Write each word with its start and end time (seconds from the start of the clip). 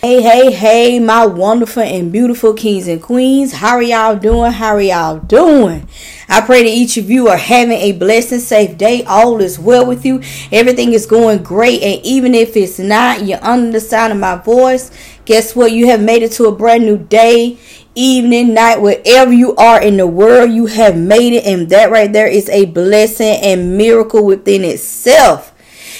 Hey, 0.00 0.22
hey, 0.22 0.52
hey, 0.52 1.00
my 1.00 1.26
wonderful 1.26 1.82
and 1.82 2.12
beautiful 2.12 2.54
kings 2.54 2.86
and 2.86 3.02
queens. 3.02 3.54
How 3.54 3.74
are 3.74 3.82
y'all 3.82 4.14
doing? 4.14 4.52
How 4.52 4.76
are 4.76 4.80
y'all 4.80 5.18
doing? 5.18 5.88
I 6.28 6.40
pray 6.40 6.62
that 6.62 6.68
each 6.68 6.96
of 6.96 7.10
you 7.10 7.26
are 7.26 7.36
having 7.36 7.78
a 7.78 7.90
blessed 7.90 8.30
and 8.30 8.40
safe 8.40 8.78
day. 8.78 9.02
All 9.02 9.40
is 9.40 9.58
well 9.58 9.84
with 9.84 10.06
you. 10.06 10.22
Everything 10.52 10.92
is 10.92 11.04
going 11.04 11.42
great. 11.42 11.82
And 11.82 12.00
even 12.06 12.32
if 12.32 12.56
it's 12.56 12.78
not, 12.78 13.24
you're 13.24 13.44
under 13.44 13.72
the 13.72 13.80
sound 13.80 14.12
of 14.12 14.20
my 14.20 14.36
voice. 14.36 14.92
Guess 15.24 15.56
what? 15.56 15.72
You 15.72 15.88
have 15.88 16.00
made 16.00 16.22
it 16.22 16.30
to 16.34 16.44
a 16.44 16.54
brand 16.54 16.84
new 16.84 16.98
day, 16.98 17.58
evening, 17.96 18.54
night, 18.54 18.80
wherever 18.80 19.32
you 19.32 19.56
are 19.56 19.82
in 19.82 19.96
the 19.96 20.06
world, 20.06 20.52
you 20.52 20.66
have 20.66 20.96
made 20.96 21.32
it. 21.32 21.44
And 21.44 21.68
that 21.70 21.90
right 21.90 22.12
there 22.12 22.28
is 22.28 22.48
a 22.50 22.66
blessing 22.66 23.40
and 23.42 23.76
miracle 23.76 24.24
within 24.24 24.62
itself. 24.62 25.52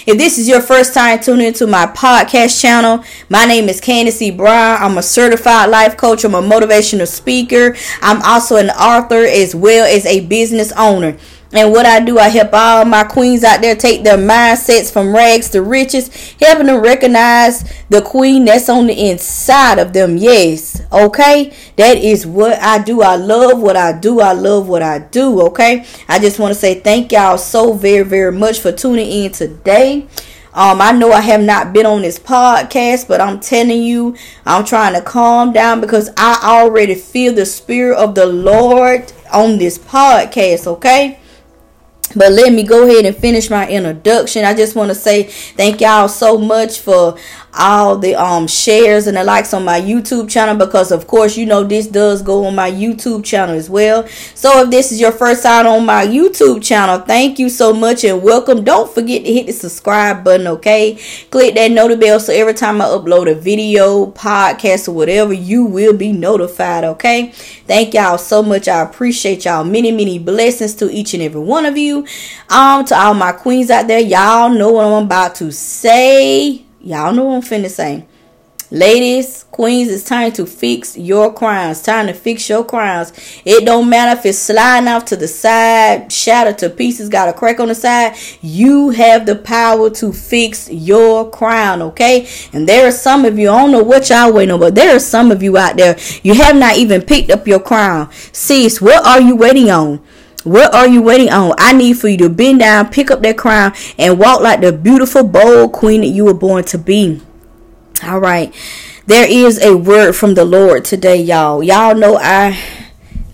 If 0.09 0.16
this 0.16 0.38
is 0.38 0.48
your 0.48 0.62
first 0.62 0.95
time 0.95 1.20
tuning 1.20 1.48
into 1.48 1.66
my 1.66 1.84
podcast 1.84 2.62
channel, 2.62 3.04
my 3.29 3.45
name 3.45 3.68
is 3.68 3.79
Candis 3.79 4.22
E. 4.22 4.30
Brown. 4.30 4.82
I'm 4.82 4.96
a 4.96 5.03
certified 5.03 5.68
life 5.68 5.98
coach. 5.98 6.25
I'm 6.25 6.34
a 6.34 6.40
motivational 6.40 7.07
speaker. 7.07 7.76
I'm 8.00 8.22
also 8.22 8.57
an 8.57 8.71
author 8.71 9.22
as 9.26 9.54
well 9.54 9.84
as 9.84 10.07
a 10.07 10.21
business 10.21 10.72
owner. 10.79 11.18
And 11.50 11.72
what 11.72 11.86
I 11.86 12.00
do, 12.00 12.18
I 12.18 12.29
help 12.29 12.50
all 12.52 12.84
my 12.84 13.04
queens 13.04 13.43
out 13.43 13.62
there 13.62 13.75
take 13.75 14.04
their 14.04 14.18
mindsets 14.18 14.93
from 14.93 15.14
rags 15.14 15.48
to 15.50 15.62
riches, 15.62 16.34
helping 16.39 16.66
them 16.66 16.82
recognize 16.82 17.64
the 17.89 18.02
queen 18.02 18.44
that's 18.44 18.68
on 18.68 18.86
the 18.86 19.11
inside 19.11 19.79
of 19.79 19.94
them. 19.94 20.18
Yes, 20.18 20.82
okay? 20.92 21.54
That 21.76 21.96
is 21.96 22.26
what 22.26 22.58
I 22.58 22.82
do. 22.82 23.00
I 23.00 23.16
love 23.16 23.62
what 23.62 23.76
I 23.76 23.98
do. 23.98 24.20
I 24.20 24.32
love 24.32 24.68
what 24.68 24.82
I 24.82 24.98
do, 24.98 25.40
okay? 25.46 25.86
I 26.06 26.18
just 26.18 26.39
want 26.39 26.53
to 26.53 26.61
say 26.61 26.80
thank 26.80 27.12
y'all 27.12 27.39
so 27.39 27.72
very, 27.72 28.04
very 28.04 28.32
much 28.32 28.61
for 28.61 28.70
tuning 28.70 29.11
in 29.11 29.32
today. 29.32 30.06
Um, 30.53 30.82
I 30.82 30.92
know 30.92 31.12
I 31.12 31.20
have 31.20 31.40
not 31.42 31.72
been 31.72 31.86
on 31.86 32.03
this 32.03 32.19
podcast, 32.19 33.08
but 33.08 33.22
I'm 33.22 33.41
telling 33.41 33.83
you, 33.83 34.17
I'm 34.44 34.64
trying 34.64 34.92
to 34.94 35.00
calm 35.00 35.53
down 35.53 35.80
because 35.80 36.11
I 36.17 36.41
already 36.42 36.95
feel 36.95 37.33
the 37.33 37.47
spirit 37.47 37.97
of 37.97 38.14
the 38.14 38.27
Lord 38.27 39.12
on 39.33 39.58
this 39.58 39.78
podcast, 39.78 40.67
okay? 40.67 41.20
But 42.17 42.33
let 42.33 42.53
me 42.53 42.62
go 42.62 42.84
ahead 42.84 43.05
and 43.05 43.17
finish 43.17 43.51
my 43.51 43.69
introduction. 43.69 44.45
I 44.45 44.55
just 44.55 44.75
want 44.75 44.89
to 44.91 44.95
say 44.95 45.25
thank 45.25 45.81
y'all 45.81 46.09
so 46.09 46.39
much 46.39 46.81
for 46.81 47.17
all 47.53 47.99
the 47.99 48.15
um 48.15 48.47
shares 48.47 49.07
and 49.07 49.17
the 49.17 49.25
likes 49.25 49.53
on 49.53 49.65
my 49.65 49.81
YouTube 49.81 50.31
channel 50.31 50.57
because 50.57 50.91
of 50.91 51.07
course 51.07 51.37
you 51.37 51.45
know 51.45 51.63
this 51.63 51.87
does 51.87 52.23
go 52.23 52.47
on 52.47 52.55
my 52.55 52.71
YouTube 52.71 53.23
channel 53.23 53.55
as 53.55 53.69
well. 53.69 54.07
So 54.35 54.63
if 54.63 54.71
this 54.71 54.93
is 54.93 55.01
your 55.01 55.13
first 55.13 55.43
time 55.43 55.67
on 55.67 55.85
my 55.85 56.07
YouTube 56.07 56.63
channel, 56.63 57.01
thank 57.01 57.39
you 57.39 57.51
so 57.51 57.75
much 57.75 58.05
and 58.05 58.23
welcome. 58.23 58.65
Don't 58.65 58.91
forget 58.91 59.25
to 59.25 59.33
hit 59.33 59.47
the 59.47 59.53
subscribe 59.53 60.25
button, 60.25 60.47
okay? 60.47 60.99
Click 61.31 61.55
that 61.55 61.71
notification 61.71 61.99
bell 61.99 62.21
so 62.21 62.33
every 62.33 62.55
time 62.55 62.81
I 62.81 62.87
upload 62.87 63.31
a 63.31 63.35
video, 63.35 64.07
podcast, 64.07 64.89
or 64.89 64.93
whatever, 64.93 65.33
you 65.33 65.65
will 65.65 65.97
be 65.97 66.13
notified, 66.13 66.85
okay? 66.85 67.31
Thank 67.67 67.95
y'all 67.95 68.19
so 68.19 68.43
much. 68.43 68.69
I 68.69 68.83
appreciate 68.83 69.45
y'all. 69.45 69.65
Many, 69.65 69.93
many 69.93 70.19
blessings 70.19 70.75
to 70.77 70.91
each 70.91 71.15
and 71.15 71.23
every 71.23 71.41
one 71.41 71.67
of 71.67 71.77
you. 71.77 72.07
Um, 72.49 72.85
to 72.87 72.99
all 72.99 73.15
my 73.15 73.33
queens 73.33 73.71
out 73.71 73.89
there, 73.89 74.01
y'all 74.01 74.51
know 74.51 74.73
what 74.73 74.87
I'm 74.87 75.05
about 75.05 75.35
to 75.37 75.53
say. 75.53 76.67
Y'all 76.81 77.12
know 77.12 77.25
what 77.25 77.37
I'm 77.37 77.43
finna 77.43 77.71
say. 77.71 78.07
Ladies, 78.71 79.45
queens, 79.45 79.91
it's 79.91 80.05
time 80.05 80.31
to 80.33 80.45
fix 80.45 80.97
your 80.97 81.33
crowns. 81.33 81.83
Time 81.83 82.07
to 82.07 82.12
fix 82.12 82.51
your 82.51 82.62
crowns. 82.62 83.12
It 83.45 83.65
don't 83.65 83.89
matter 83.89 84.19
if 84.19 84.27
it's 84.27 84.39
sliding 84.39 84.89
off 84.89 85.07
to 85.07 85.17
the 85.17 85.27
side, 85.27 86.12
shattered 86.12 86.59
to 86.59 86.69
pieces, 86.69 87.09
got 87.09 87.31
a 87.31 87.33
crack 87.33 87.61
on 87.61 87.69
the 87.69 87.75
side. 87.75 88.15
You 88.43 88.91
have 88.91 89.25
the 89.25 89.37
power 89.37 89.89
to 89.91 90.12
fix 90.12 90.70
your 90.70 91.31
crown, 91.31 91.81
okay? 91.81 92.29
And 92.53 92.69
there 92.69 92.87
are 92.87 92.92
some 92.92 93.25
of 93.25 93.39
you, 93.39 93.51
I 93.51 93.59
don't 93.59 93.73
know 93.73 93.83
what 93.83 94.11
y'all 94.11 94.35
waiting 94.35 94.53
on, 94.53 94.61
but 94.61 94.75
there 94.75 94.95
are 94.95 95.01
some 95.01 95.31
of 95.31 95.42
you 95.42 95.57
out 95.57 95.79
there, 95.79 95.97
you 96.23 96.35
have 96.35 96.55
not 96.55 96.77
even 96.77 97.01
picked 97.01 97.31
up 97.31 97.48
your 97.48 97.61
crown. 97.61 98.13
Sis, 98.33 98.83
what 98.83 99.05
are 99.07 99.20
you 99.20 99.35
waiting 99.35 99.70
on? 99.70 100.05
What 100.44 100.74
are 100.74 100.86
you 100.86 101.02
waiting 101.02 101.30
on? 101.30 101.55
I 101.58 101.73
need 101.73 101.95
for 101.95 102.08
you 102.08 102.17
to 102.18 102.29
bend 102.29 102.61
down, 102.61 102.90
pick 102.90 103.11
up 103.11 103.23
that 103.23 103.36
crown, 103.36 103.73
and 103.98 104.18
walk 104.18 104.40
like 104.40 104.61
the 104.61 104.73
beautiful, 104.73 105.24
bold 105.24 105.73
queen 105.73 106.01
that 106.02 106.08
you 106.08 106.24
were 106.24 106.35
born 106.35 106.64
to 106.64 106.79
be. 106.79 107.20
All 108.05 108.20
right. 108.20 108.55
There 109.07 109.27
is 109.29 109.61
a 109.61 109.77
word 109.77 110.13
from 110.13 110.35
the 110.35 110.45
Lord 110.45 110.85
today, 110.85 111.17
y'all. 111.17 111.63
Y'all 111.63 111.95
know 111.95 112.17
I 112.17 112.58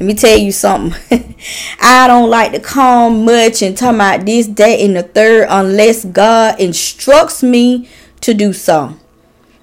let 0.01 0.07
me 0.07 0.15
tell 0.15 0.37
you 0.37 0.51
something. 0.51 1.35
I 1.81 2.07
don't 2.09 2.29
like 2.29 2.53
to 2.53 2.61
come 2.61 3.25
much 3.25 3.63
and 3.63 3.77
talk 3.77 3.95
about 3.95 4.27
this 4.27 4.47
day 4.47 4.85
and 4.85 4.97
the 4.97 5.03
third 5.03 5.47
unless 5.49 6.05
God 6.05 6.61
instructs 6.61 7.43
me 7.43 7.89
to 8.21 8.35
do 8.35 8.53
so. 8.53 8.99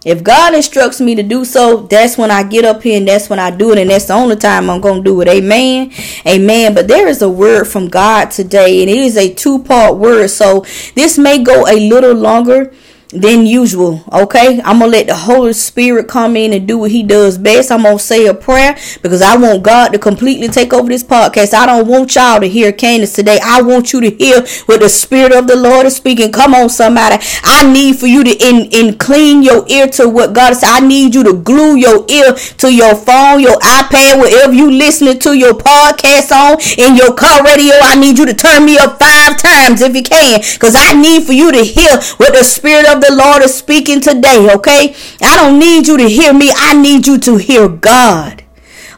If 0.04 0.24
God 0.24 0.56
instructs 0.56 1.00
me 1.00 1.14
to 1.14 1.22
do 1.22 1.46
so, 1.46 1.82
that's 1.84 2.18
when 2.18 2.32
I 2.32 2.42
get 2.42 2.66
up 2.66 2.82
here 2.82 2.98
and 2.98 3.08
that's 3.08 3.30
when 3.30 3.38
I 3.38 3.52
do 3.52 3.72
it. 3.72 3.78
And 3.78 3.92
that's 3.92 4.06
the 4.06 4.14
only 4.14 4.36
time 4.36 4.68
I'm 4.68 4.82
going 4.82 5.04
to 5.04 5.04
do 5.04 5.22
it. 5.22 5.28
Amen. 5.28 5.92
Amen. 6.26 6.74
But 6.74 6.88
there 6.88 7.08
is 7.08 7.22
a 7.22 7.30
word 7.30 7.66
from 7.66 7.88
God 7.88 8.32
today 8.32 8.82
and 8.82 8.90
it 8.90 8.98
is 8.98 9.16
a 9.16 9.32
two 9.32 9.62
part 9.64 9.98
word. 9.98 10.30
So 10.30 10.66
this 10.96 11.20
may 11.20 11.44
go 11.44 11.68
a 11.68 11.78
little 11.88 12.16
longer 12.16 12.74
than 13.14 13.46
usual. 13.46 14.04
Okay, 14.12 14.62
I'm 14.64 14.80
gonna 14.80 14.92
let 14.92 15.08
the 15.08 15.16
Holy 15.16 15.54
Spirit 15.54 16.08
come 16.08 16.36
in 16.36 16.54
and 16.54 16.68
do 16.68 16.78
what 16.78 16.92
He 16.92 17.04
does 17.04 17.38
best. 17.38 17.72
I'm 17.72 17.84
gonna 17.84 18.00
say 18.00 18.28
a 18.28 18.34
prayer 18.34 18.78
because 19.02 19.22
I 19.22 19.38
want 19.38 19.64
God 19.64 19.90
to 19.90 20.00
completely 20.00 20.48
take 20.48 20.74
over 20.74 20.88
this 20.88 21.04
podcast. 21.04 21.54
I 21.54 21.66
don't 21.66 21.88
want 21.88 22.16
y'all 22.16 22.40
to 22.40 22.48
hear 22.48 22.72
Candis 22.72 23.14
today. 23.14 23.40
I 23.44 23.62
want 23.62 23.94
you 23.94 24.02
to 24.02 24.10
hear 24.10 24.42
what 24.66 24.80
the 24.80 24.90
Spirit 24.90 25.34
of 25.34 25.48
the 25.48 25.56
Lord 25.56 25.86
is 25.86 25.96
speaking. 25.96 26.32
Come 26.32 26.54
on, 26.54 26.70
somebody. 26.70 27.18
I 27.44 27.72
need 27.72 27.98
for 27.98 28.08
you 28.08 28.24
to 28.24 28.32
in, 28.32 28.70
in 28.72 28.98
clean 28.98 29.44
your 29.44 29.68
ear 29.68 29.88
to 29.88 30.08
what 30.08 30.34
God 30.34 30.54
said. 30.54 30.70
I 30.70 30.80
need 30.80 31.14
you 31.14 31.24
to 31.24 31.34
glue 31.34 31.76
your 31.76 32.06
ear 32.10 32.34
to 32.34 32.74
your 32.74 32.96
phone, 32.96 33.42
your 33.42 33.60
iPad, 33.60 34.20
wherever 34.20 34.54
you 34.54 34.72
listening 34.72 35.20
to 35.20 35.34
your 35.34 35.54
podcast 35.54 36.32
on 36.32 36.60
in 36.78 36.96
your 36.96 37.14
car 37.14 37.44
radio. 37.44 37.74
I 37.82 38.00
need 38.00 38.18
you 38.18 38.26
to 38.26 38.34
turn 38.34 38.66
me 38.66 38.78
up 38.78 39.00
five 39.00 39.38
times 39.38 39.82
if 39.82 39.96
you 39.96 40.04
can, 40.04 40.40
because 40.54 40.76
I 40.78 40.94
need 40.94 41.24
for 41.24 41.34
you 41.34 41.52
to 41.52 41.64
hear 41.64 41.92
what 42.18 42.34
the 42.34 42.44
Spirit 42.44 42.88
of 42.88 43.01
the 43.02 43.14
Lord 43.14 43.44
is 43.44 43.54
speaking 43.56 44.00
today, 44.00 44.48
okay? 44.56 44.96
I 45.22 45.38
don't 45.38 45.60
need 45.60 45.88
you 45.88 45.98
to 45.98 46.08
hear 46.08 46.34
me. 46.34 46.52
I 46.56 46.74
need 46.74 47.08
you 47.08 47.18
to 47.20 47.38
hear 47.38 47.68
God. 47.68 48.42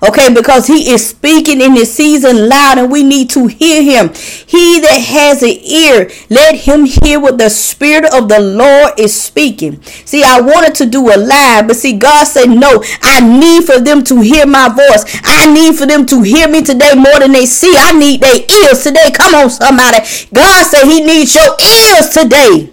Okay, 0.06 0.34
because 0.34 0.68
he 0.68 0.92
is 0.92 1.08
speaking 1.08 1.62
in 1.62 1.76
this 1.76 1.96
season 1.96 2.50
loud 2.50 2.78
and 2.78 2.92
we 2.92 3.04
need 3.04 3.30
to 3.30 3.48
hear 3.48 3.82
him. 3.82 4.14
He 4.14 4.82
that 4.82 5.00
has 5.00 5.42
an 5.42 5.56
ear, 5.64 6.12
let 6.30 6.56
him 6.56 6.84
hear 6.84 7.22
what 7.22 7.38
the 7.38 7.50
Spirit 7.50 8.14
of 8.14 8.28
the 8.28 8.40
Lord 8.42 9.00
is 9.00 9.16
speaking. 9.16 9.82
See, 10.04 10.22
I 10.22 10.42
wanted 10.42 10.76
to 10.76 10.86
do 10.88 11.08
a 11.08 11.16
live, 11.16 11.68
but 11.68 11.78
see, 11.78 11.94
God 11.98 12.26
said, 12.26 12.48
No, 12.48 12.84
I 13.02 13.22
need 13.22 13.64
for 13.64 13.80
them 13.80 14.04
to 14.06 14.20
hear 14.20 14.46
my 14.46 14.68
voice. 14.68 15.06
I 15.24 15.52
need 15.54 15.78
for 15.78 15.86
them 15.86 16.06
to 16.08 16.22
hear 16.22 16.50
me 16.50 16.64
today 16.64 16.96
more 16.96 17.20
than 17.20 17.32
they 17.32 17.46
see. 17.46 17.74
I 17.78 17.94
need 17.94 18.20
their 18.20 18.36
ears 18.36 18.84
today. 18.84 19.10
Come 19.14 19.36
on, 19.36 19.50
somebody. 19.50 20.00
God 20.34 20.66
said 20.66 20.84
he 20.84 21.02
needs 21.02 21.34
your 21.34 21.56
ears 21.62 22.10
today. 22.10 22.73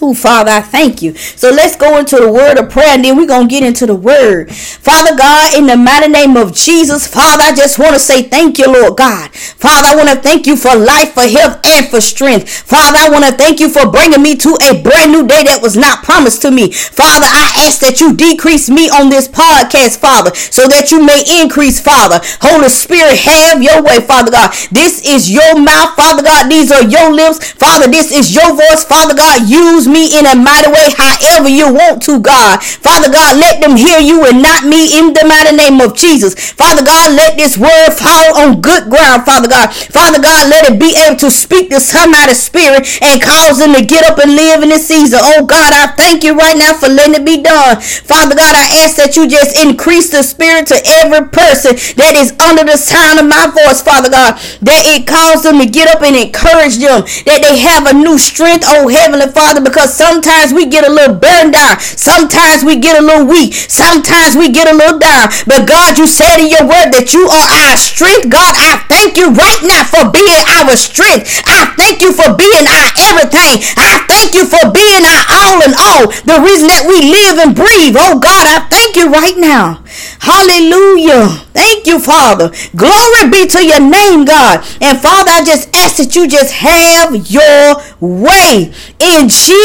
Oh, 0.00 0.14
Father, 0.14 0.52
I 0.52 0.60
thank 0.60 1.02
you. 1.02 1.14
So 1.16 1.50
let's 1.50 1.74
go 1.74 1.98
into 1.98 2.16
the 2.16 2.30
word 2.30 2.56
of 2.56 2.70
prayer 2.70 2.94
and 2.94 3.04
then 3.04 3.16
we're 3.16 3.26
going 3.26 3.48
to 3.48 3.50
get 3.50 3.64
into 3.64 3.84
the 3.84 3.96
word. 3.96 4.54
Father 4.54 5.16
God, 5.16 5.58
in 5.58 5.66
the 5.66 5.76
mighty 5.76 6.06
name 6.06 6.36
of 6.36 6.54
Jesus, 6.54 7.08
Father, 7.08 7.42
I 7.42 7.54
just 7.54 7.80
want 7.80 7.94
to 7.94 7.98
say 7.98 8.22
thank 8.22 8.58
you, 8.58 8.70
Lord 8.72 8.96
God. 8.96 9.34
Father, 9.34 9.88
I 9.88 9.96
want 9.96 10.08
to 10.10 10.14
thank 10.14 10.46
you 10.46 10.56
for 10.56 10.76
life, 10.76 11.14
for 11.14 11.26
health, 11.26 11.66
and 11.66 11.86
for 11.88 12.00
strength. 12.00 12.48
Father, 12.48 12.96
I 12.96 13.10
want 13.10 13.24
to 13.24 13.32
thank 13.34 13.58
you 13.58 13.68
for 13.68 13.90
bringing 13.90 14.22
me 14.22 14.36
to 14.36 14.56
a 14.70 14.80
brand 14.80 15.10
new 15.10 15.26
day 15.26 15.42
that 15.42 15.58
was 15.62 15.76
not 15.76 16.04
promised 16.04 16.42
to 16.42 16.52
me. 16.52 16.70
Father, 16.70 17.26
I 17.26 17.66
ask 17.66 17.80
that 17.80 17.98
you 18.00 18.14
decrease 18.14 18.70
me 18.70 18.88
on 18.88 19.10
this 19.10 19.26
podcast, 19.26 19.98
Father, 19.98 20.32
so 20.34 20.68
that 20.68 20.92
you 20.92 21.02
may 21.04 21.26
increase, 21.42 21.80
Father. 21.80 22.20
Holy 22.40 22.68
Spirit, 22.68 23.18
have 23.18 23.64
your 23.64 23.82
way, 23.82 23.98
Father 23.98 24.30
God. 24.30 24.54
This 24.70 25.02
is 25.02 25.26
your 25.28 25.58
mouth, 25.58 25.96
Father 25.98 26.22
God. 26.22 26.46
These 26.46 26.70
are 26.70 26.86
your 26.86 27.10
lips. 27.12 27.50
Father, 27.58 27.90
this 27.90 28.12
is 28.12 28.32
your 28.32 28.54
voice, 28.54 28.84
Father 28.86 29.16
God. 29.16 29.50
Use 29.50 29.87
me 29.88 30.18
in 30.18 30.26
a 30.26 30.36
mighty 30.36 30.70
way 30.70 30.92
however 30.94 31.48
you 31.48 31.72
want 31.72 32.02
to, 32.04 32.20
God. 32.20 32.62
Father 32.62 33.10
God, 33.10 33.36
let 33.40 33.60
them 33.60 33.76
hear 33.76 33.98
you 33.98 34.24
and 34.26 34.42
not 34.42 34.64
me 34.64 34.98
in 34.98 35.12
the 35.12 35.24
mighty 35.24 35.56
name 35.56 35.80
of 35.80 35.96
Jesus. 35.96 36.36
Father 36.52 36.84
God, 36.84 37.16
let 37.16 37.36
this 37.36 37.56
word 37.56 37.90
fall 37.96 38.38
on 38.38 38.60
good 38.60 38.90
ground, 38.90 39.24
Father 39.24 39.48
God. 39.48 39.72
Father 39.72 40.20
God, 40.20 40.50
let 40.50 40.68
it 40.68 40.78
be 40.78 40.94
able 40.94 41.16
to 41.18 41.30
speak 41.30 41.70
to 41.70 41.80
somebody's 41.80 42.42
spirit 42.42 42.86
and 43.02 43.20
cause 43.20 43.58
them 43.58 43.74
to 43.74 43.84
get 43.84 44.04
up 44.04 44.18
and 44.18 44.36
live 44.36 44.62
in 44.62 44.68
this 44.68 44.86
season. 44.86 45.18
Oh 45.22 45.44
God, 45.44 45.72
I 45.72 45.94
thank 45.96 46.22
you 46.22 46.36
right 46.36 46.56
now 46.56 46.74
for 46.74 46.88
letting 46.88 47.14
it 47.16 47.24
be 47.24 47.42
done. 47.42 47.80
Father 47.80 48.36
God, 48.36 48.54
I 48.54 48.84
ask 48.84 48.96
that 48.96 49.16
you 49.16 49.28
just 49.28 49.56
increase 49.56 50.10
the 50.10 50.22
spirit 50.22 50.66
to 50.68 50.78
every 51.00 51.28
person 51.28 51.76
that 51.96 52.14
is 52.14 52.36
under 52.40 52.64
the 52.64 52.76
sound 52.76 53.20
of 53.20 53.26
my 53.26 53.48
voice, 53.48 53.80
Father 53.80 54.10
God. 54.10 54.36
That 54.60 54.84
it 54.84 55.06
calls 55.06 55.42
them 55.42 55.58
to 55.58 55.66
get 55.66 55.88
up 55.88 56.02
and 56.02 56.16
encourage 56.16 56.76
them. 56.78 57.06
That 57.24 57.40
they 57.40 57.56
have 57.58 57.86
a 57.88 57.94
new 57.94 58.18
strength, 58.18 58.64
oh 58.68 58.88
Heavenly 58.88 59.30
Father 59.32 59.62
because 59.68 59.94
sometimes 59.94 60.52
we 60.52 60.66
get 60.66 60.86
a 60.86 60.90
little 60.90 61.14
burned 61.14 61.54
out. 61.54 61.80
Sometimes 61.80 62.64
we 62.64 62.80
get 62.80 62.98
a 62.98 63.04
little 63.04 63.26
weak. 63.26 63.54
Sometimes 63.54 64.34
we 64.34 64.48
get 64.50 64.66
a 64.66 64.74
little 64.74 64.98
down. 64.98 65.28
But 65.46 65.68
God, 65.68 65.98
you 65.98 66.06
said 66.08 66.40
in 66.40 66.48
your 66.48 66.64
word 66.64 66.90
that 66.96 67.12
you 67.12 67.28
are 67.28 67.48
our 67.68 67.76
strength. 67.76 68.32
God, 68.32 68.56
I 68.56 68.80
thank 68.88 69.20
you 69.20 69.28
right 69.30 69.62
now 69.64 69.84
for 69.84 70.08
being 70.08 70.42
our 70.58 70.74
strength. 70.74 71.28
I 71.44 71.68
thank 71.76 72.00
you 72.00 72.16
for 72.16 72.32
being 72.32 72.64
our 72.64 72.88
everything. 73.12 73.60
I 73.76 74.04
thank 74.08 74.32
you 74.32 74.48
for 74.48 74.72
being 74.72 75.04
our 75.04 75.24
all 75.28 75.58
in 75.60 75.72
all. 75.76 76.04
The 76.24 76.40
reason 76.40 76.72
that 76.72 76.88
we 76.88 77.04
live 77.04 77.36
and 77.38 77.52
breathe. 77.52 77.96
Oh 77.98 78.18
God, 78.18 78.44
I 78.48 78.64
thank 78.72 78.96
you 78.96 79.12
right 79.12 79.36
now. 79.36 79.84
Hallelujah. 80.20 81.28
Thank 81.52 81.86
you, 81.86 81.98
Father. 81.98 82.50
Glory 82.76 83.30
be 83.30 83.46
to 83.48 83.64
your 83.64 83.80
name, 83.80 84.24
God. 84.24 84.64
And 84.80 84.98
Father, 84.98 85.30
I 85.30 85.42
just 85.44 85.74
ask 85.74 85.96
that 85.98 86.14
you 86.14 86.28
just 86.28 86.52
have 86.52 87.14
your 87.28 87.82
way. 88.00 88.72
In 88.98 89.28
Jesus' 89.28 89.57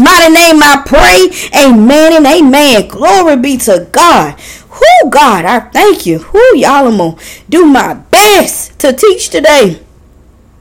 mighty 0.00 0.32
name, 0.32 0.62
I 0.62 0.82
pray. 0.84 1.62
Amen 1.64 2.12
and 2.14 2.26
amen. 2.26 2.88
Glory 2.88 3.36
be 3.36 3.56
to 3.58 3.86
God. 3.92 4.40
Who 4.70 5.10
God, 5.10 5.44
I 5.44 5.60
thank 5.60 6.06
you. 6.06 6.18
Who 6.18 6.42
y'all, 6.56 6.86
I'm 6.88 6.96
gonna 6.96 7.16
do 7.48 7.66
my 7.66 7.94
best 7.94 8.78
to 8.80 8.92
teach 8.92 9.28
today. 9.28 9.80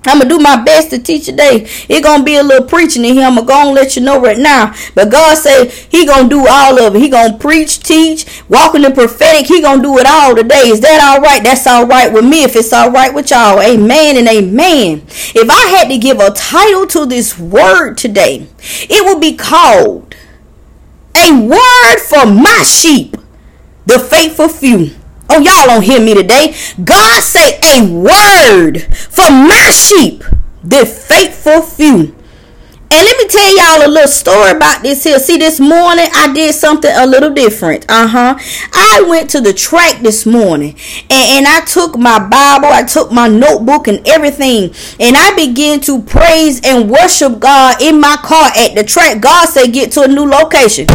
I'm 0.05 0.19
gonna 0.19 0.29
do 0.29 0.39
my 0.39 0.61
best 0.63 0.91
to 0.91 0.99
teach 0.99 1.25
today. 1.25 1.67
It 1.89 2.03
gonna 2.03 2.23
be 2.23 2.35
a 2.35 2.43
little 2.43 2.65
preaching 2.65 3.03
in 3.03 3.15
here. 3.15 3.25
I'm 3.25 3.43
gonna 3.45 3.71
let 3.71 3.95
you 3.97 4.01
know 4.01 4.19
right 4.19 4.37
now. 4.37 4.73
But 4.95 5.11
God 5.11 5.37
said 5.37 5.71
He 5.71 6.05
gonna 6.05 6.29
do 6.29 6.47
all 6.47 6.79
of 6.79 6.95
it. 6.95 6.99
He 7.01 7.09
gonna 7.09 7.37
preach, 7.37 7.79
teach, 7.79 8.43
walk 8.47 8.75
in 8.75 8.83
the 8.83 8.91
prophetic. 8.91 9.47
He 9.47 9.61
gonna 9.61 9.81
do 9.83 9.97
it 9.97 10.05
all 10.07 10.35
today. 10.35 10.69
Is 10.69 10.79
that 10.81 11.01
all 11.03 11.21
right? 11.21 11.43
That's 11.43 11.67
all 11.67 11.85
right 11.85 12.11
with 12.11 12.23
me. 12.25 12.43
If 12.43 12.55
it's 12.55 12.71
all 12.71 12.91
right 12.91 13.13
with 13.13 13.29
y'all, 13.29 13.59
Amen 13.61 14.17
and 14.17 14.27
Amen. 14.27 15.03
If 15.35 15.49
I 15.49 15.77
had 15.77 15.89
to 15.89 15.97
give 15.97 16.19
a 16.19 16.31
title 16.31 16.87
to 16.87 17.05
this 17.05 17.37
word 17.37 17.95
today, 17.95 18.47
it 18.89 19.05
would 19.05 19.19
be 19.19 19.35
called 19.35 20.15
"A 21.15 21.45
Word 21.45 21.99
for 22.07 22.25
My 22.25 22.63
Sheep, 22.63 23.17
the 23.85 23.99
Faithful 23.99 24.47
Few." 24.47 24.98
Oh, 25.29 25.39
y'all 25.39 25.67
don't 25.67 25.83
hear 25.83 25.99
me 26.01 26.15
today. 26.15 26.55
God 26.83 27.21
say 27.21 27.59
a 27.63 27.87
word 27.87 28.81
for 28.95 29.29
my 29.29 29.69
sheep, 29.71 30.23
the 30.63 30.85
faithful 30.85 31.61
few. 31.61 32.15
And 32.91 33.05
let 33.05 33.17
me 33.19 33.27
tell 33.27 33.55
y'all 33.55 33.87
a 33.87 33.91
little 33.91 34.07
story 34.07 34.49
about 34.49 34.81
this 34.81 35.03
here. 35.03 35.19
See, 35.19 35.37
this 35.37 35.59
morning 35.59 36.07
I 36.11 36.33
did 36.33 36.55
something 36.55 36.91
a 36.91 37.05
little 37.05 37.29
different. 37.29 37.85
Uh 37.87 38.07
huh. 38.07 38.39
I 38.73 39.05
went 39.07 39.29
to 39.29 39.41
the 39.41 39.53
track 39.53 40.01
this 40.01 40.25
morning 40.25 40.75
and, 41.11 41.45
and 41.45 41.47
I 41.47 41.61
took 41.65 41.99
my 41.99 42.17
Bible, 42.17 42.67
I 42.67 42.83
took 42.83 43.11
my 43.11 43.27
notebook 43.27 43.87
and 43.87 44.05
everything, 44.07 44.73
and 44.99 45.15
I 45.15 45.35
began 45.35 45.79
to 45.81 46.01
praise 46.01 46.61
and 46.65 46.89
worship 46.89 47.39
God 47.39 47.79
in 47.79 48.01
my 48.01 48.17
car 48.23 48.51
at 48.57 48.73
the 48.73 48.83
track. 48.83 49.21
God 49.21 49.47
said, 49.47 49.71
Get 49.71 49.91
to 49.91 50.01
a 50.01 50.07
new 50.07 50.25
location. 50.25 50.87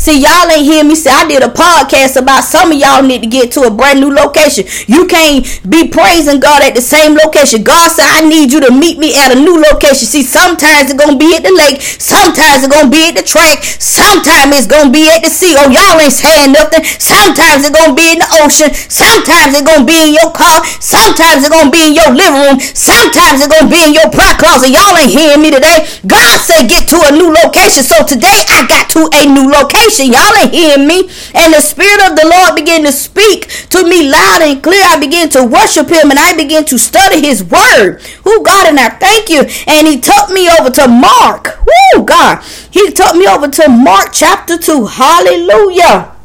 See, 0.00 0.16
y'all 0.16 0.48
ain't 0.48 0.64
hear 0.64 0.80
me 0.80 0.96
say 0.96 1.12
I 1.12 1.28
did 1.28 1.44
a 1.44 1.52
podcast 1.52 2.16
about 2.16 2.40
some 2.48 2.72
of 2.72 2.80
y'all 2.80 3.04
need 3.04 3.20
to 3.20 3.28
get 3.28 3.52
to 3.52 3.68
a 3.68 3.70
brand 3.70 4.00
new 4.00 4.08
location. 4.08 4.64
You 4.88 5.04
can't 5.04 5.44
be 5.68 5.92
praising 5.92 6.40
God 6.40 6.64
at 6.64 6.72
the 6.72 6.80
same 6.80 7.12
location. 7.12 7.60
God 7.60 7.92
said, 7.92 8.08
I 8.08 8.24
need 8.24 8.48
you 8.48 8.64
to 8.64 8.72
meet 8.72 8.96
me 8.96 9.12
at 9.12 9.28
a 9.28 9.36
new 9.36 9.60
location. 9.60 10.08
See, 10.08 10.24
sometimes 10.24 10.88
it's 10.88 10.96
gonna 10.96 11.20
be 11.20 11.36
at 11.36 11.44
the 11.44 11.52
lake, 11.52 11.84
sometimes 11.84 12.64
it's 12.64 12.72
gonna 12.72 12.88
be 12.88 13.12
at 13.12 13.20
the 13.20 13.20
track, 13.20 13.60
sometimes 13.76 14.56
it's 14.56 14.64
gonna 14.64 14.88
be 14.88 15.04
at 15.04 15.20
the 15.20 15.28
sea. 15.28 15.52
Oh, 15.60 15.68
y'all 15.68 16.00
ain't 16.00 16.16
saying 16.16 16.56
nothing. 16.56 16.80
Sometimes 16.96 17.68
it's 17.68 17.76
gonna 17.76 17.92
be 17.92 18.16
in 18.16 18.24
the 18.24 18.30
ocean, 18.40 18.72
sometimes 18.72 19.52
it's 19.52 19.68
gonna 19.68 19.84
be 19.84 20.00
in 20.00 20.16
your 20.16 20.32
car, 20.32 20.64
sometimes 20.80 21.44
it's 21.44 21.52
gonna 21.52 21.68
be 21.68 21.92
in 21.92 21.92
your 21.92 22.08
living 22.08 22.40
room, 22.40 22.56
sometimes 22.72 23.44
it's 23.44 23.52
gonna 23.52 23.68
be 23.68 23.84
in 23.84 23.92
your 23.92 24.08
prayer 24.08 24.32
closet. 24.40 24.72
Y'all 24.72 24.96
ain't 24.96 25.12
hearing 25.12 25.44
me 25.44 25.52
today. 25.52 25.84
God 26.08 26.40
said 26.40 26.72
get 26.72 26.88
to 26.88 26.96
a 27.04 27.12
new 27.12 27.28
location. 27.36 27.84
So 27.84 28.00
today 28.00 28.48
I 28.48 28.64
got 28.64 28.88
to 28.96 29.04
a 29.12 29.28
new 29.28 29.44
location 29.44 29.89
revelation. 29.90 30.12
Y'all 30.12 30.36
ain't 30.42 30.52
hearing 30.52 30.86
me. 30.86 31.10
And 31.34 31.54
the 31.54 31.60
Spirit 31.60 32.10
of 32.10 32.16
the 32.16 32.26
Lord 32.28 32.56
began 32.56 32.84
to 32.84 32.92
speak 32.92 33.48
to 33.70 33.82
me 33.84 34.10
loud 34.10 34.42
and 34.42 34.62
clear. 34.62 34.82
I 34.84 34.98
began 34.98 35.28
to 35.30 35.44
worship 35.44 35.88
Him 35.88 36.10
and 36.10 36.18
I 36.18 36.36
began 36.36 36.64
to 36.66 36.78
study 36.78 37.20
His 37.20 37.42
Word. 37.44 38.02
Who 38.24 38.42
God, 38.42 38.68
and 38.68 38.78
I 38.78 38.90
thank 38.90 39.28
you. 39.28 39.42
And 39.66 39.86
He 39.86 40.00
took 40.00 40.30
me 40.30 40.48
over 40.48 40.70
to 40.70 40.88
Mark. 40.88 41.58
Woo, 41.66 42.04
God. 42.04 42.42
He 42.70 42.90
took 42.90 43.16
me 43.16 43.26
over 43.26 43.48
to 43.48 43.68
Mark 43.68 44.10
chapter 44.12 44.56
2. 44.56 44.86
Hallelujah. 44.86 46.16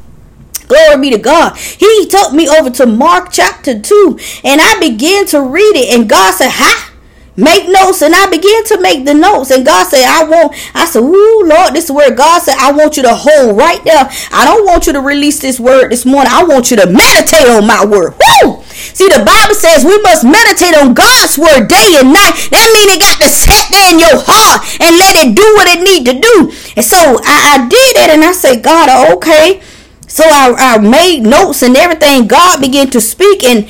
Glory 0.68 1.00
be 1.00 1.10
to 1.12 1.20
God. 1.20 1.56
He 1.58 2.08
took 2.08 2.34
me 2.34 2.50
over 2.50 2.72
to 2.72 2.88
Mark 2.88 3.30
chapter 3.32 3.80
2 3.80 4.20
and 4.44 4.60
I 4.60 4.80
began 4.80 5.28
to 5.28 5.42
read 5.42 5.76
it. 5.76 5.94
And 5.94 6.10
God 6.10 6.34
said, 6.34 6.50
Ha! 6.50 6.95
Make 7.36 7.68
notes. 7.68 8.02
And 8.02 8.16
I 8.16 8.28
began 8.30 8.64
to 8.66 8.82
make 8.82 9.06
the 9.06 9.14
notes. 9.14 9.52
And 9.52 9.66
God 9.66 9.88
said 9.88 10.04
I 10.04 10.24
want 10.24 10.54
I 10.74 10.86
said 10.86 11.02
ooh 11.02 11.44
Lord 11.46 11.74
this 11.74 11.86
is 11.86 11.92
where 11.92 12.14
God 12.14 12.42
said 12.42 12.56
I 12.58 12.72
want 12.72 12.98
you 12.98 13.04
to 13.04 13.16
hold 13.16 13.58
right 13.58 13.84
there. 13.84 14.10
I 14.32 14.46
don't 14.46 14.66
want 14.66 14.88
you 14.88 14.94
to 14.94 15.02
release 15.02 15.40
this 15.40 15.60
word 15.60 15.92
this 15.92 16.06
morning. 16.06 16.32
I 16.32 16.44
want 16.44 16.72
you 16.72 16.78
to 16.78 16.88
meditate 16.88 17.48
on 17.48 17.68
my 17.68 17.86
word. 17.86 18.14
Woo! 18.14 18.64
See 18.66 19.08
the 19.08 19.24
Bible 19.24 19.56
says 19.56 19.84
we 19.84 20.00
must 20.02 20.24
meditate 20.24 20.76
on 20.76 20.94
God's 20.94 21.38
word 21.38 21.68
day 21.68 22.00
and 22.00 22.12
night. 22.12 22.36
That 22.52 22.68
means 22.72 22.96
it 22.96 23.02
got 23.04 23.20
to 23.20 23.30
set 23.30 23.68
there 23.72 23.92
in 23.92 24.00
your 24.00 24.20
heart 24.24 24.64
and 24.80 24.96
let 24.96 25.16
it 25.20 25.36
do 25.36 25.48
what 25.56 25.68
it 25.68 25.84
need 25.84 26.06
to 26.08 26.16
do. 26.16 26.52
And 26.76 26.86
so 26.86 27.20
I, 27.24 27.56
I 27.56 27.68
did 27.68 27.94
it 28.04 28.10
and 28.12 28.24
I 28.24 28.32
said 28.32 28.64
God 28.64 28.88
okay. 29.18 29.62
So 30.08 30.24
I, 30.24 30.76
I 30.76 30.78
made 30.78 31.22
notes 31.22 31.62
and 31.62 31.76
everything. 31.76 32.28
God 32.28 32.62
began 32.62 32.90
to 32.92 33.02
speak 33.02 33.44
and 33.44 33.68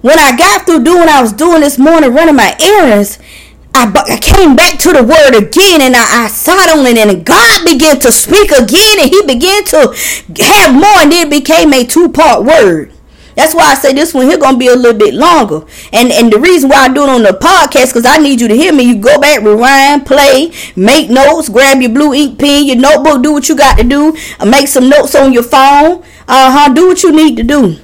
when 0.00 0.18
I 0.18 0.36
got 0.36 0.66
through 0.66 0.84
doing 0.84 1.00
what 1.00 1.08
I 1.08 1.22
was 1.22 1.32
doing 1.32 1.60
this 1.60 1.78
morning, 1.78 2.12
running 2.12 2.36
my 2.36 2.54
errands, 2.60 3.18
I, 3.74 3.92
I 4.08 4.18
came 4.18 4.56
back 4.56 4.78
to 4.80 4.92
the 4.92 5.02
word 5.02 5.36
again 5.36 5.82
and 5.82 5.94
I, 5.94 6.24
I 6.24 6.28
sat 6.28 6.76
on 6.76 6.86
it 6.86 6.96
and 6.96 7.24
God 7.24 7.64
began 7.64 7.98
to 8.00 8.12
speak 8.12 8.50
again 8.50 9.00
and 9.00 9.10
he 9.10 9.22
began 9.26 9.64
to 9.64 9.94
have 10.40 10.74
more 10.74 10.98
and 10.98 11.12
it 11.12 11.30
became 11.30 11.72
a 11.72 11.84
two-part 11.84 12.44
word. 12.44 12.92
That's 13.34 13.54
why 13.54 13.70
I 13.70 13.74
say 13.74 13.92
this 13.92 14.14
one 14.14 14.26
here 14.26 14.38
gonna 14.38 14.58
be 14.58 14.66
a 14.66 14.74
little 14.74 14.98
bit 14.98 15.14
longer. 15.14 15.64
And 15.92 16.10
and 16.10 16.32
the 16.32 16.40
reason 16.40 16.70
why 16.70 16.86
I 16.86 16.88
do 16.92 17.04
it 17.04 17.08
on 17.08 17.22
the 17.22 17.30
podcast, 17.30 17.90
because 17.90 18.04
I 18.04 18.18
need 18.18 18.40
you 18.40 18.48
to 18.48 18.54
hear 18.56 18.72
me. 18.72 18.82
You 18.82 19.00
go 19.00 19.20
back, 19.20 19.42
rewind, 19.42 20.06
play, 20.06 20.50
make 20.74 21.08
notes, 21.08 21.48
grab 21.48 21.80
your 21.80 21.92
blue 21.92 22.12
ink 22.12 22.36
pen, 22.40 22.66
your 22.66 22.76
notebook, 22.76 23.22
do 23.22 23.32
what 23.32 23.48
you 23.48 23.54
got 23.54 23.78
to 23.78 23.84
do, 23.84 24.16
make 24.44 24.66
some 24.66 24.88
notes 24.88 25.14
on 25.14 25.32
your 25.32 25.44
phone. 25.44 26.02
Uh-huh. 26.26 26.72
Do 26.74 26.88
what 26.88 27.04
you 27.04 27.12
need 27.12 27.36
to 27.36 27.44
do 27.44 27.78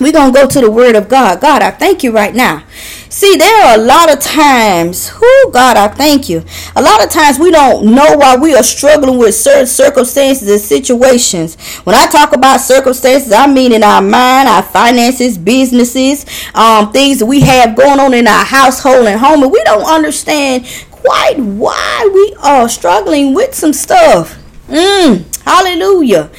we're 0.00 0.12
going 0.12 0.32
to 0.32 0.40
go 0.40 0.46
to 0.48 0.60
the 0.60 0.70
word 0.70 0.96
of 0.96 1.08
God. 1.08 1.40
God, 1.40 1.62
I 1.62 1.70
thank 1.70 2.02
you 2.02 2.12
right 2.12 2.34
now. 2.34 2.64
See, 3.08 3.36
there 3.36 3.64
are 3.66 3.78
a 3.78 3.80
lot 3.80 4.12
of 4.12 4.18
times, 4.18 5.08
who 5.08 5.52
God, 5.52 5.76
I 5.76 5.86
thank 5.86 6.28
you. 6.28 6.44
A 6.74 6.82
lot 6.82 7.04
of 7.04 7.10
times 7.10 7.38
we 7.38 7.52
don't 7.52 7.94
know 7.94 8.16
why 8.16 8.36
we 8.36 8.56
are 8.56 8.62
struggling 8.64 9.18
with 9.18 9.36
certain 9.36 9.68
circumstances 9.68 10.50
and 10.50 10.60
situations. 10.60 11.54
When 11.84 11.94
I 11.94 12.06
talk 12.06 12.34
about 12.34 12.60
circumstances, 12.60 13.32
I 13.32 13.46
mean 13.46 13.70
in 13.72 13.84
our 13.84 14.02
mind, 14.02 14.48
our 14.48 14.64
finances, 14.64 15.38
businesses, 15.38 16.26
um, 16.56 16.90
things 16.90 17.20
that 17.20 17.26
we 17.26 17.40
have 17.42 17.76
going 17.76 18.00
on 18.00 18.14
in 18.14 18.26
our 18.26 18.44
household 18.44 19.06
and 19.06 19.20
home, 19.20 19.44
and 19.44 19.52
we 19.52 19.62
don't 19.62 19.84
understand 19.84 20.66
quite 20.90 21.38
why 21.38 22.10
we 22.12 22.34
are 22.42 22.68
struggling 22.68 23.32
with 23.32 23.54
some 23.54 23.72
stuff. 23.72 24.36
Mm, 24.66 25.24
hallelujah. 25.44 26.30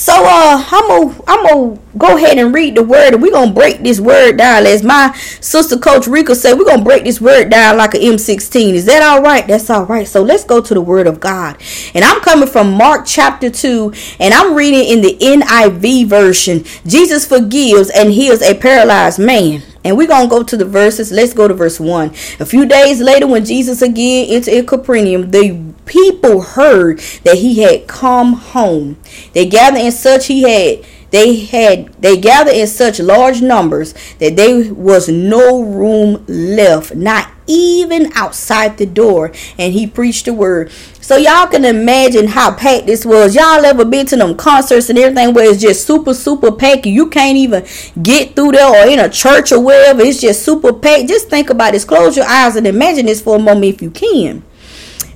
So 0.00 0.14
uh 0.14 0.64
I'm 0.66 0.88
gonna 0.88 1.22
I'm 1.28 1.46
gonna 1.46 1.80
go 1.98 2.16
ahead 2.16 2.38
and 2.38 2.54
read 2.54 2.74
the 2.74 2.82
word 2.82 3.12
and 3.12 3.22
we're 3.22 3.32
gonna 3.32 3.52
break 3.52 3.80
this 3.82 4.00
word 4.00 4.38
down. 4.38 4.64
As 4.64 4.82
my 4.82 5.14
sister 5.42 5.76
coach 5.76 6.06
Rika 6.06 6.34
said, 6.34 6.54
we're 6.54 6.64
gonna 6.64 6.82
break 6.82 7.04
this 7.04 7.20
word 7.20 7.50
down 7.50 7.76
like 7.76 7.92
an 7.92 8.00
M16. 8.00 8.72
Is 8.72 8.86
that 8.86 9.02
all 9.02 9.20
right? 9.20 9.46
That's 9.46 9.68
all 9.68 9.84
right. 9.84 10.08
So 10.08 10.22
let's 10.22 10.42
go 10.44 10.62
to 10.62 10.72
the 10.72 10.80
word 10.80 11.06
of 11.06 11.20
God. 11.20 11.60
And 11.92 12.02
I'm 12.02 12.22
coming 12.22 12.48
from 12.48 12.72
Mark 12.72 13.04
chapter 13.04 13.50
2, 13.50 13.92
and 14.20 14.32
I'm 14.32 14.54
reading 14.54 14.88
in 14.88 15.02
the 15.02 15.18
NIV 15.18 16.06
version. 16.06 16.64
Jesus 16.86 17.26
forgives 17.26 17.90
and 17.90 18.10
heals 18.10 18.40
a 18.40 18.54
paralyzed 18.54 19.18
man. 19.18 19.62
And 19.84 19.96
we're 19.96 20.08
going 20.08 20.24
to 20.24 20.30
go 20.30 20.42
to 20.42 20.56
the 20.58 20.66
verses. 20.66 21.10
Let's 21.10 21.32
go 21.32 21.48
to 21.48 21.54
verse 21.54 21.80
1. 21.80 22.08
A 22.40 22.44
few 22.44 22.66
days 22.66 23.00
later, 23.00 23.26
when 23.26 23.46
Jesus 23.46 23.80
again 23.80 24.26
entered 24.28 24.66
Capernaum, 24.66 25.30
the 25.30 25.69
people 25.90 26.40
heard 26.40 27.00
that 27.24 27.36
he 27.38 27.60
had 27.62 27.88
come 27.88 28.34
home. 28.34 28.96
They 29.34 29.44
gathered 29.44 29.80
in 29.80 29.92
such 29.92 30.28
he 30.28 30.42
had 30.42 30.86
they 31.10 31.44
had 31.44 31.92
they 31.94 32.16
gathered 32.16 32.54
in 32.54 32.68
such 32.68 33.00
large 33.00 33.42
numbers 33.42 33.94
that 34.20 34.36
there 34.36 34.72
was 34.72 35.08
no 35.08 35.60
room 35.60 36.24
left, 36.28 36.94
not 36.94 37.32
even 37.48 38.12
outside 38.14 38.78
the 38.78 38.86
door, 38.86 39.32
and 39.58 39.72
he 39.72 39.88
preached 39.88 40.26
the 40.26 40.32
word. 40.32 40.70
So 41.00 41.16
y'all 41.16 41.48
can 41.48 41.64
imagine 41.64 42.28
how 42.28 42.54
packed 42.54 42.86
this 42.86 43.04
was. 43.04 43.34
Y'all 43.34 43.64
ever 43.64 43.84
been 43.84 44.06
to 44.06 44.16
them 44.16 44.36
concerts 44.36 44.88
and 44.88 44.98
everything 44.98 45.34
where 45.34 45.50
it's 45.50 45.60
just 45.60 45.84
super, 45.84 46.14
super 46.14 46.52
packed. 46.52 46.86
You 46.86 47.08
can't 47.08 47.36
even 47.36 47.66
get 48.00 48.36
through 48.36 48.52
there 48.52 48.68
or 48.68 48.88
in 48.88 49.00
a 49.00 49.08
church 49.08 49.50
or 49.50 49.58
wherever. 49.58 50.02
It's 50.02 50.20
just 50.20 50.44
super 50.44 50.72
packed. 50.72 51.08
Just 51.08 51.28
think 51.28 51.50
about 51.50 51.72
this. 51.72 51.84
Close 51.84 52.16
your 52.16 52.26
eyes 52.26 52.54
and 52.54 52.68
imagine 52.68 53.06
this 53.06 53.20
for 53.20 53.34
a 53.34 53.40
moment 53.40 53.74
if 53.74 53.82
you 53.82 53.90
can. 53.90 54.44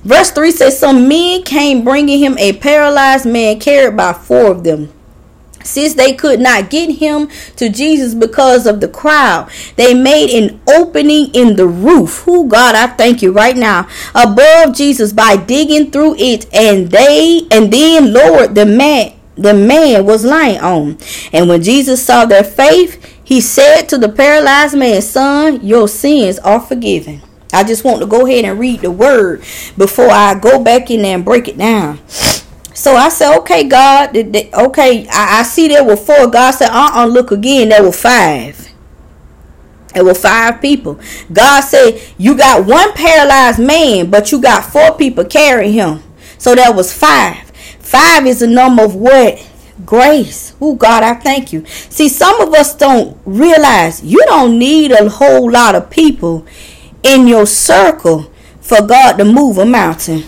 Verse 0.05 0.29
3 0.29 0.51
says, 0.51 0.77
Some 0.79 1.07
men 1.07 1.41
came 1.41 1.83
bringing 1.83 2.19
him 2.19 2.37
a 2.37 2.53
paralyzed 2.53 3.25
man 3.25 3.59
carried 3.59 3.97
by 3.97 4.13
four 4.13 4.51
of 4.51 4.63
them. 4.63 4.93
Since 5.63 5.95
they 5.95 6.13
could 6.13 6.39
not 6.39 6.69
get 6.69 6.97
him 6.97 7.27
to 7.55 7.69
Jesus 7.69 8.13
because 8.13 8.67
of 8.67 8.81
the 8.81 8.87
crowd, 8.87 9.49
they 9.77 9.95
made 9.95 10.29
an 10.29 10.61
opening 10.69 11.33
in 11.33 11.55
the 11.55 11.65
roof. 11.65 12.19
Who 12.25 12.47
God, 12.47 12.75
I 12.75 12.85
thank 12.85 13.23
you 13.23 13.31
right 13.31 13.57
now 13.57 13.87
above 14.13 14.75
Jesus 14.75 15.11
by 15.11 15.37
digging 15.37 15.89
through 15.89 16.17
it, 16.19 16.53
and 16.53 16.91
they 16.91 17.47
and 17.49 17.73
then 17.73 18.13
lowered 18.13 18.53
the 18.53 18.67
man 18.67 19.13
the 19.35 19.53
man 19.53 20.05
was 20.05 20.23
lying 20.23 20.59
on. 20.59 20.97
And 21.33 21.49
when 21.49 21.61
Jesus 21.61 22.05
saw 22.05 22.25
their 22.25 22.43
faith, 22.43 23.03
he 23.23 23.41
said 23.41 23.89
to 23.89 23.97
the 23.97 24.07
paralyzed 24.07 24.77
man, 24.77 25.01
Son, 25.01 25.65
your 25.65 25.87
sins 25.87 26.39
are 26.39 26.61
forgiven. 26.61 27.21
I 27.53 27.63
just 27.63 27.83
want 27.83 27.99
to 27.99 28.05
go 28.05 28.25
ahead 28.25 28.45
and 28.45 28.59
read 28.59 28.81
the 28.81 28.91
word 28.91 29.39
before 29.77 30.09
I 30.09 30.35
go 30.35 30.63
back 30.63 30.91
in 30.91 31.01
there 31.01 31.15
and 31.15 31.25
break 31.25 31.47
it 31.47 31.57
down. 31.57 31.99
So 32.07 32.95
I 32.95 33.09
said, 33.09 33.37
okay, 33.39 33.63
God, 33.63 34.15
okay, 34.17 35.07
I, 35.07 35.39
I 35.39 35.43
see 35.43 35.69
there 35.69 35.83
were 35.83 35.95
four. 35.95 36.27
God 36.27 36.51
said, 36.51 36.69
uh-uh, 36.69 37.05
look 37.05 37.31
again, 37.31 37.69
there 37.69 37.81
were 37.83 37.93
five. 37.93 38.69
There 39.93 40.03
were 40.03 40.13
five 40.13 40.61
people. 40.61 40.99
God 41.31 41.61
said, 41.61 42.01
you 42.17 42.35
got 42.35 42.65
one 42.65 42.91
paralyzed 42.93 43.59
man, 43.59 44.09
but 44.09 44.29
you 44.31 44.41
got 44.41 44.65
four 44.65 44.97
people 44.97 45.23
carrying 45.23 45.71
him. 45.71 46.03
So 46.37 46.53
that 46.53 46.75
was 46.75 46.91
five. 46.91 47.49
Five 47.79 48.25
is 48.27 48.41
a 48.41 48.47
number 48.47 48.83
of 48.83 48.93
what? 48.93 49.49
Grace. 49.85 50.53
Oh, 50.59 50.75
God, 50.75 51.03
I 51.03 51.13
thank 51.13 51.53
you. 51.53 51.65
See, 51.65 52.09
some 52.09 52.41
of 52.41 52.53
us 52.53 52.75
don't 52.75 53.17
realize 53.25 54.03
you 54.03 54.21
don't 54.25 54.59
need 54.59 54.91
a 54.91 55.07
whole 55.09 55.49
lot 55.49 55.75
of 55.75 55.89
people 55.89 56.45
in 57.05 57.27
your 57.27 57.45
circle 57.45 58.31
for 58.59 58.85
God 58.85 59.17
to 59.17 59.25
move 59.25 59.59
a 59.59 59.65
mountain. 59.65 60.23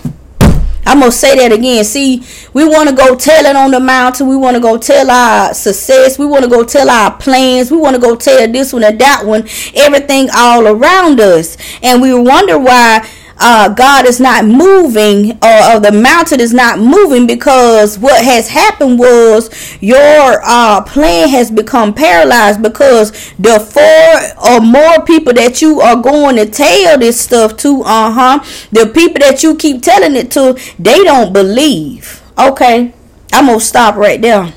I'm 0.85 0.99
gonna 1.01 1.11
say 1.11 1.35
that 1.35 1.51
again. 1.51 1.83
See, 1.83 2.23
we 2.53 2.63
want 2.63 2.87
to 2.87 2.95
go 2.95 3.13
tell 3.15 3.45
it 3.45 3.55
on 3.57 3.71
the 3.71 3.79
mountain. 3.79 4.27
We 4.27 4.37
want 4.37 4.55
to 4.55 4.61
go 4.61 4.77
tell 4.77 5.11
our 5.11 5.53
success. 5.53 6.17
We 6.17 6.25
want 6.25 6.45
to 6.45 6.49
go 6.49 6.63
tell 6.63 6.89
our 6.89 7.17
plans. 7.17 7.69
We 7.71 7.77
want 7.77 7.95
to 7.95 8.01
go 8.01 8.15
tell 8.15 8.49
this 8.49 8.71
one 8.71 8.85
and 8.85 8.97
that 9.01 9.25
one, 9.25 9.41
everything 9.75 10.29
all 10.33 10.65
around 10.65 11.19
us, 11.19 11.57
and 11.83 12.01
we 12.01 12.13
wonder 12.13 12.57
why 12.57 13.05
uh, 13.39 13.69
God 13.69 14.05
is 14.05 14.19
not 14.19 14.45
moving 14.45 15.31
or, 15.43 15.75
or, 15.75 15.79
the 15.79 15.91
mountain 15.91 16.39
is 16.39 16.53
not 16.53 16.79
moving 16.79 17.27
because 17.27 17.99
what 17.99 18.23
has 18.23 18.49
happened 18.49 18.97
was 18.97 19.49
your 19.81 20.41
uh, 20.43 20.81
plan 20.83 21.29
has 21.29 21.51
become 21.51 21.93
paralyzed 21.93 22.61
because 22.61 23.11
the 23.37 23.59
four 23.59 24.51
or 24.51 24.59
more 24.59 25.05
people 25.05 25.33
that 25.33 25.61
you 25.61 25.81
are 25.81 26.01
going 26.01 26.35
to 26.37 26.45
tell 26.45 26.97
this 26.97 27.19
stuff 27.19 27.57
to, 27.57 27.81
uh 27.83 28.11
huh, 28.11 28.39
the 28.71 28.87
people 28.87 29.19
that 29.19 29.43
you 29.43 29.55
keep 29.55 29.81
telling 29.81 30.15
it 30.15 30.31
to, 30.31 30.59
they 30.79 31.03
don't 31.03 31.31
believe. 31.33 32.23
Okay, 32.37 32.93
I'm 33.33 33.47
gonna 33.47 33.59
stop 33.59 33.95
right 33.95 34.21
there. 34.21 34.53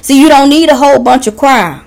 See, 0.00 0.20
you 0.20 0.28
don't 0.28 0.48
need 0.48 0.68
a 0.68 0.76
whole 0.76 1.00
bunch 1.00 1.26
of 1.26 1.36
crowd. 1.36 1.84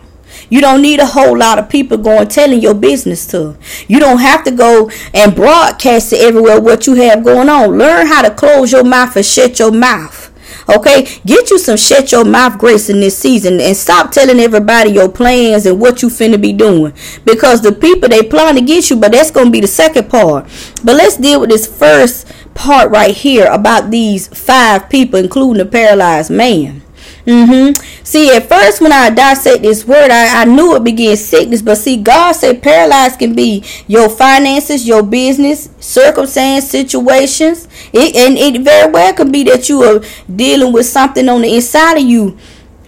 You 0.49 0.61
don't 0.61 0.81
need 0.81 0.99
a 0.99 1.05
whole 1.05 1.37
lot 1.37 1.59
of 1.59 1.69
people 1.69 1.97
going 1.97 2.27
telling 2.27 2.61
your 2.61 2.73
business 2.73 3.25
to. 3.27 3.57
You 3.87 3.99
don't 3.99 4.19
have 4.19 4.43
to 4.45 4.51
go 4.51 4.89
and 5.13 5.35
broadcast 5.35 6.11
to 6.11 6.17
everywhere 6.17 6.59
what 6.61 6.87
you 6.87 6.93
have 6.95 7.23
going 7.23 7.49
on. 7.49 7.77
Learn 7.77 8.07
how 8.07 8.21
to 8.21 8.33
close 8.33 8.71
your 8.71 8.83
mouth 8.83 9.15
and 9.15 9.25
shut 9.25 9.59
your 9.59 9.71
mouth. 9.71 10.31
Okay, 10.67 11.07
get 11.25 11.51
you 11.51 11.59
some 11.59 11.77
shut 11.77 12.11
your 12.11 12.25
mouth 12.25 12.57
grace 12.57 12.89
in 12.89 12.99
this 12.99 13.17
season 13.17 13.61
and 13.61 13.77
stop 13.77 14.11
telling 14.11 14.39
everybody 14.39 14.89
your 14.91 15.09
plans 15.09 15.65
and 15.67 15.79
what 15.79 16.01
you 16.01 16.09
finna 16.09 16.41
be 16.41 16.53
doing. 16.53 16.91
Because 17.23 17.61
the 17.61 17.71
people 17.71 18.09
they 18.09 18.23
plan 18.23 18.55
to 18.55 18.61
get 18.61 18.89
you, 18.89 18.95
but 18.95 19.11
that's 19.11 19.29
gonna 19.29 19.51
be 19.51 19.61
the 19.61 19.67
second 19.67 20.09
part. 20.09 20.45
But 20.83 20.95
let's 20.95 21.17
deal 21.17 21.41
with 21.41 21.51
this 21.51 21.67
first 21.67 22.27
part 22.55 22.89
right 22.89 23.15
here 23.15 23.47
about 23.51 23.91
these 23.91 24.27
five 24.27 24.89
people, 24.89 25.19
including 25.19 25.63
the 25.63 25.69
paralyzed 25.69 26.31
man. 26.31 26.81
Mm-hmm. 27.25 28.03
See, 28.03 28.35
at 28.35 28.47
first 28.47 28.81
when 28.81 28.91
I 28.91 29.09
dissect 29.09 29.63
this 29.63 29.85
word, 29.85 30.11
I, 30.11 30.41
I 30.41 30.45
knew 30.45 30.75
it 30.75 30.83
began 30.83 31.17
sickness, 31.17 31.61
but 31.61 31.75
see, 31.75 31.97
God 31.97 32.33
said 32.33 32.61
paralyzed 32.61 33.17
can 33.17 33.33
be 33.33 33.63
your 33.87 34.09
finances, 34.09 34.87
your 34.87 35.01
business, 35.01 35.69
circumstance, 35.79 36.69
situations. 36.69 37.67
It, 37.91 38.15
and 38.15 38.37
it 38.37 38.61
very 38.61 38.91
well 38.91 39.13
could 39.13 39.31
be 39.31 39.43
that 39.45 39.69
you 39.69 39.81
are 39.81 40.01
dealing 40.33 40.71
with 40.71 40.85
something 40.85 41.27
on 41.27 41.41
the 41.41 41.55
inside 41.55 41.97
of 41.97 42.03
you. 42.03 42.37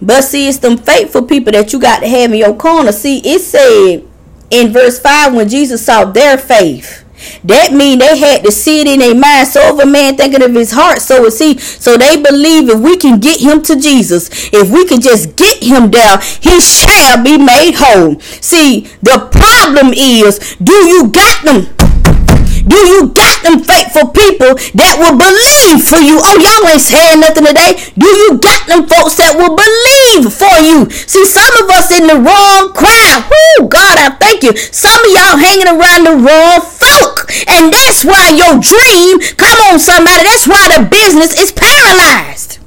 But 0.00 0.22
see, 0.22 0.48
it's 0.48 0.58
them 0.58 0.76
faithful 0.76 1.24
people 1.24 1.52
that 1.52 1.72
you 1.72 1.80
got 1.80 2.00
to 2.00 2.08
have 2.08 2.30
in 2.30 2.38
your 2.38 2.54
corner. 2.54 2.92
See, 2.92 3.18
it 3.24 3.40
said 3.40 4.06
in 4.50 4.72
verse 4.72 5.00
5 5.00 5.34
when 5.34 5.48
Jesus 5.48 5.84
saw 5.84 6.04
their 6.04 6.38
faith. 6.38 7.04
That 7.44 7.72
mean 7.72 7.98
they 7.98 8.18
had 8.18 8.44
to 8.44 8.52
see 8.52 8.80
it 8.80 8.86
in 8.86 9.00
their 9.00 9.14
mind. 9.14 9.48
So 9.48 9.60
if 9.74 9.82
a 9.82 9.86
man 9.86 10.16
thinking 10.16 10.42
of 10.42 10.54
his 10.54 10.72
heart, 10.72 11.00
so 11.00 11.24
is 11.26 11.38
he. 11.38 11.58
So 11.58 11.96
they 11.96 12.20
believe 12.20 12.68
if 12.68 12.80
we 12.80 12.96
can 12.96 13.20
get 13.20 13.40
him 13.40 13.62
to 13.62 13.78
Jesus, 13.80 14.28
if 14.52 14.70
we 14.70 14.86
can 14.86 15.00
just 15.00 15.36
get 15.36 15.62
him 15.62 15.90
down, 15.90 16.20
he 16.40 16.60
shall 16.60 17.22
be 17.22 17.38
made 17.38 17.74
whole. 17.76 18.20
See, 18.20 18.88
the 19.02 19.28
problem 19.30 19.92
is, 19.94 20.56
do 20.62 20.72
you 20.72 21.08
got 21.08 21.44
them? 21.44 21.77
Do 22.68 22.76
you 22.76 23.08
got 23.16 23.42
them 23.42 23.64
faithful 23.64 24.12
people 24.12 24.54
that 24.76 25.00
will 25.00 25.16
believe 25.16 25.80
for 25.82 25.98
you? 25.98 26.20
Oh, 26.20 26.36
y'all 26.36 26.68
ain't 26.68 26.84
saying 26.84 27.24
nothing 27.24 27.48
today. 27.48 27.80
Do 27.96 28.06
you 28.06 28.36
got 28.38 28.68
them 28.68 28.84
folks 28.84 29.16
that 29.16 29.34
will 29.34 29.56
believe 29.56 30.28
for 30.28 30.56
you? 30.60 30.86
See, 30.92 31.24
some 31.24 31.50
of 31.64 31.66
us 31.72 31.88
in 31.90 32.06
the 32.06 32.20
wrong 32.20 32.76
crowd. 32.76 33.26
Whoo, 33.26 33.68
God, 33.72 33.96
I 33.96 34.12
thank 34.20 34.44
you. 34.44 34.52
Some 34.56 35.00
of 35.00 35.10
y'all 35.10 35.40
hanging 35.40 35.70
around 35.72 36.04
the 36.04 36.16
wrong 36.20 36.60
folk. 36.60 37.28
And 37.48 37.72
that's 37.72 38.04
why 38.04 38.36
your 38.36 38.60
dream, 38.60 39.18
come 39.40 39.58
on, 39.72 39.80
somebody, 39.80 40.28
that's 40.28 40.46
why 40.46 40.60
the 40.76 40.84
business 40.86 41.34
is 41.40 41.52
paralyzed. 41.52 42.58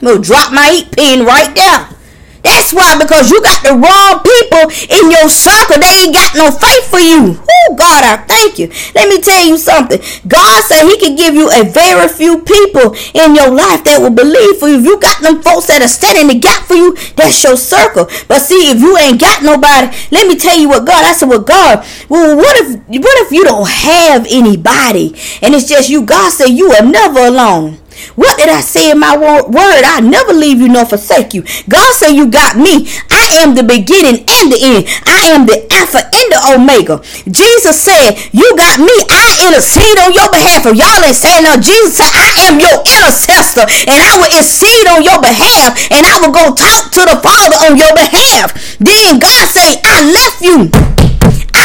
I'm 0.00 0.16
to 0.16 0.18
drop 0.22 0.52
my 0.52 0.70
eat 0.74 0.92
pen 0.92 1.26
right 1.26 1.54
there. 1.54 1.97
That's 2.42 2.72
why, 2.72 2.98
because 2.98 3.30
you 3.30 3.42
got 3.42 3.62
the 3.62 3.74
wrong 3.74 4.22
people 4.22 4.70
in 4.88 5.10
your 5.10 5.28
circle. 5.28 5.78
They 5.80 6.06
ain't 6.06 6.14
got 6.14 6.34
no 6.36 6.50
faith 6.50 6.86
for 6.90 7.00
you. 7.00 7.38
Oh, 7.38 7.74
God, 7.74 8.04
I 8.04 8.16
thank 8.24 8.58
you. 8.58 8.68
Let 8.94 9.08
me 9.08 9.20
tell 9.20 9.44
you 9.44 9.58
something. 9.58 10.00
God 10.26 10.62
said 10.64 10.86
He 10.86 10.98
can 10.98 11.16
give 11.16 11.34
you 11.34 11.50
a 11.50 11.64
very 11.64 12.08
few 12.08 12.42
people 12.42 12.94
in 13.14 13.34
your 13.34 13.50
life 13.50 13.84
that 13.84 13.98
will 14.00 14.14
believe 14.14 14.58
for 14.58 14.68
you. 14.68 14.78
If 14.78 14.84
you 14.84 15.00
got 15.00 15.22
them 15.22 15.42
folks 15.42 15.66
that 15.66 15.82
are 15.82 15.88
standing 15.90 16.28
the 16.28 16.38
gap 16.38 16.64
for 16.64 16.74
you, 16.74 16.94
that's 17.16 17.42
your 17.42 17.56
circle. 17.56 18.06
But 18.28 18.40
see, 18.40 18.70
if 18.70 18.80
you 18.80 18.96
ain't 18.96 19.20
got 19.20 19.42
nobody, 19.42 19.90
let 20.10 20.26
me 20.26 20.36
tell 20.38 20.56
you 20.56 20.68
what 20.68 20.86
God. 20.86 21.04
I 21.04 21.12
said, 21.12 21.28
well, 21.28 21.42
God, 21.42 21.84
well, 22.08 22.36
what 22.36 22.56
if, 22.58 22.78
what 22.86 23.16
if 23.26 23.32
you 23.32 23.44
don't 23.44 23.68
have 23.68 24.26
anybody 24.30 25.14
and 25.42 25.54
it's 25.54 25.68
just 25.68 25.88
you? 25.88 26.04
God 26.04 26.30
said 26.32 26.48
you 26.48 26.70
are 26.72 26.84
never 26.84 27.26
alone. 27.26 27.78
What 28.14 28.38
did 28.38 28.48
I 28.48 28.60
say 28.60 28.90
in 28.90 28.98
my 28.98 29.16
word? 29.16 29.82
I 29.84 30.00
never 30.00 30.32
leave 30.32 30.60
you 30.60 30.68
nor 30.68 30.86
forsake 30.86 31.34
you. 31.34 31.42
God 31.68 31.94
said 31.94 32.12
you 32.12 32.30
got 32.30 32.56
me. 32.56 32.88
I 33.10 33.42
am 33.42 33.54
the 33.54 33.62
beginning 33.62 34.24
and 34.26 34.46
the 34.52 34.58
end. 34.60 34.84
I 35.06 35.30
am 35.34 35.46
the 35.46 35.66
Alpha 35.72 36.02
and 36.02 36.28
the 36.32 36.40
Omega. 36.54 37.02
Jesus 37.30 37.80
said, 37.80 38.18
you 38.32 38.46
got 38.56 38.78
me. 38.78 38.94
I 39.10 39.48
intercede 39.48 39.98
on 40.02 40.12
your 40.12 40.30
behalf. 40.30 40.66
If 40.66 40.76
y'all 40.76 41.02
ain't 41.02 41.16
saying 41.16 41.42
no, 41.44 41.56
Jesus 41.58 41.98
said, 41.98 42.10
I 42.14 42.48
am 42.48 42.60
your 42.60 42.78
intercessor 42.86 43.66
and 43.66 43.98
I 43.98 44.18
will 44.18 44.30
intercede 44.30 44.86
on 44.88 45.02
your 45.02 45.20
behalf 45.20 45.76
and 45.90 46.04
I 46.06 46.18
will 46.22 46.34
go 46.34 46.54
talk 46.54 46.90
to 46.98 47.02
the 47.06 47.18
Father 47.22 47.56
on 47.66 47.76
your 47.76 47.92
behalf. 47.94 48.54
Then 48.78 49.18
God 49.18 49.44
say, 49.50 49.80
I 49.84 50.04
left 50.06 50.40
you. 50.42 51.07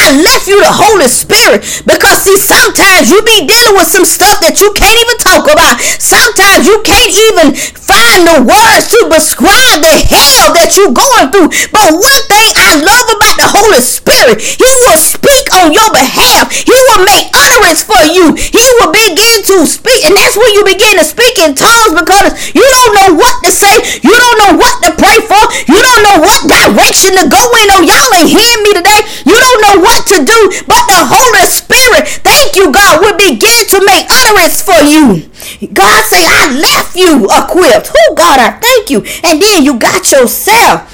I 0.04 0.12
left 0.20 0.44
you 0.44 0.60
the 0.60 0.68
Holy 0.68 1.08
Spirit 1.08 1.64
because 1.88 2.28
see, 2.28 2.36
sometimes 2.36 3.08
you 3.08 3.24
be 3.24 3.48
dealing 3.48 3.72
with 3.72 3.88
some 3.88 4.04
stuff 4.04 4.36
that 4.44 4.60
you 4.60 4.68
can't 4.76 5.00
even 5.00 5.16
talk 5.16 5.48
about. 5.48 5.80
Sometimes 5.80 6.68
you 6.68 6.76
can't 6.84 7.08
even 7.08 7.56
find 7.56 8.28
the 8.28 8.44
words 8.44 8.92
to 8.92 9.00
describe 9.08 9.80
the 9.80 9.96
hell 10.12 10.52
that 10.52 10.76
you're 10.76 10.92
going 10.92 11.32
through. 11.32 11.48
But 11.72 11.96
one 11.96 12.22
thing 12.28 12.48
I 12.52 12.76
love 12.84 13.06
about 13.16 13.36
the 13.40 13.48
Holy 13.48 13.80
Spirit, 13.80 14.44
He 14.44 14.68
will 14.84 15.00
speak 15.00 15.48
on 15.56 15.72
your 15.72 15.88
behalf. 15.88 16.52
He 16.52 16.76
will 16.92 17.08
make 17.08 17.32
utterance 17.32 17.80
for 17.80 18.04
you. 18.04 18.36
He 18.36 18.64
will 18.84 18.92
begin 18.92 19.40
to 19.56 19.64
speak, 19.64 20.04
and 20.04 20.12
that's 20.20 20.36
when 20.36 20.52
you 20.52 20.68
begin 20.68 21.00
to 21.00 21.06
speak 21.08 21.40
in 21.40 21.56
tongues 21.56 21.96
because 21.96 22.36
you 22.52 22.60
don't 22.60 22.92
know 23.00 23.10
what 23.16 23.40
to 23.40 23.50
say. 23.52 23.72
You 24.04 24.12
don't 24.12 24.38
know 24.44 24.52
what 24.60 24.84
to 24.84 24.90
pray 25.00 25.16
for. 25.24 25.40
You 25.64 25.80
don't 25.80 26.02
know 26.04 26.18
what 26.20 26.44
direction 26.44 27.16
to 27.16 27.24
go 27.24 27.40
in. 27.40 27.72
Oh, 27.72 27.80
y'all 27.80 28.12
ain't 28.20 28.28
hearing 28.28 28.62
me 28.68 28.76
today. 28.76 29.00
You 29.24 29.36
don't 29.36 29.60
know 29.64 29.76
what 29.80 29.93
what 29.94 30.06
to 30.10 30.18
do, 30.26 30.40
but 30.66 30.82
the 30.90 31.06
Holy 31.06 31.46
Spirit, 31.46 32.08
thank 32.26 32.56
you, 32.56 32.72
God, 32.72 33.00
will 33.00 33.16
begin 33.16 33.62
to 33.70 33.78
make 33.86 34.10
utterance 34.10 34.58
for 34.58 34.82
you. 34.82 35.30
God 35.70 36.02
say, 36.02 36.26
I 36.26 36.50
left 36.50 36.96
you 36.96 37.30
equipped. 37.30 37.94
Oh, 37.94 38.14
God, 38.16 38.40
I 38.40 38.58
thank 38.58 38.90
you. 38.90 39.06
And 39.22 39.40
then 39.40 39.62
you 39.62 39.78
got 39.78 40.10
yourself. 40.10 40.90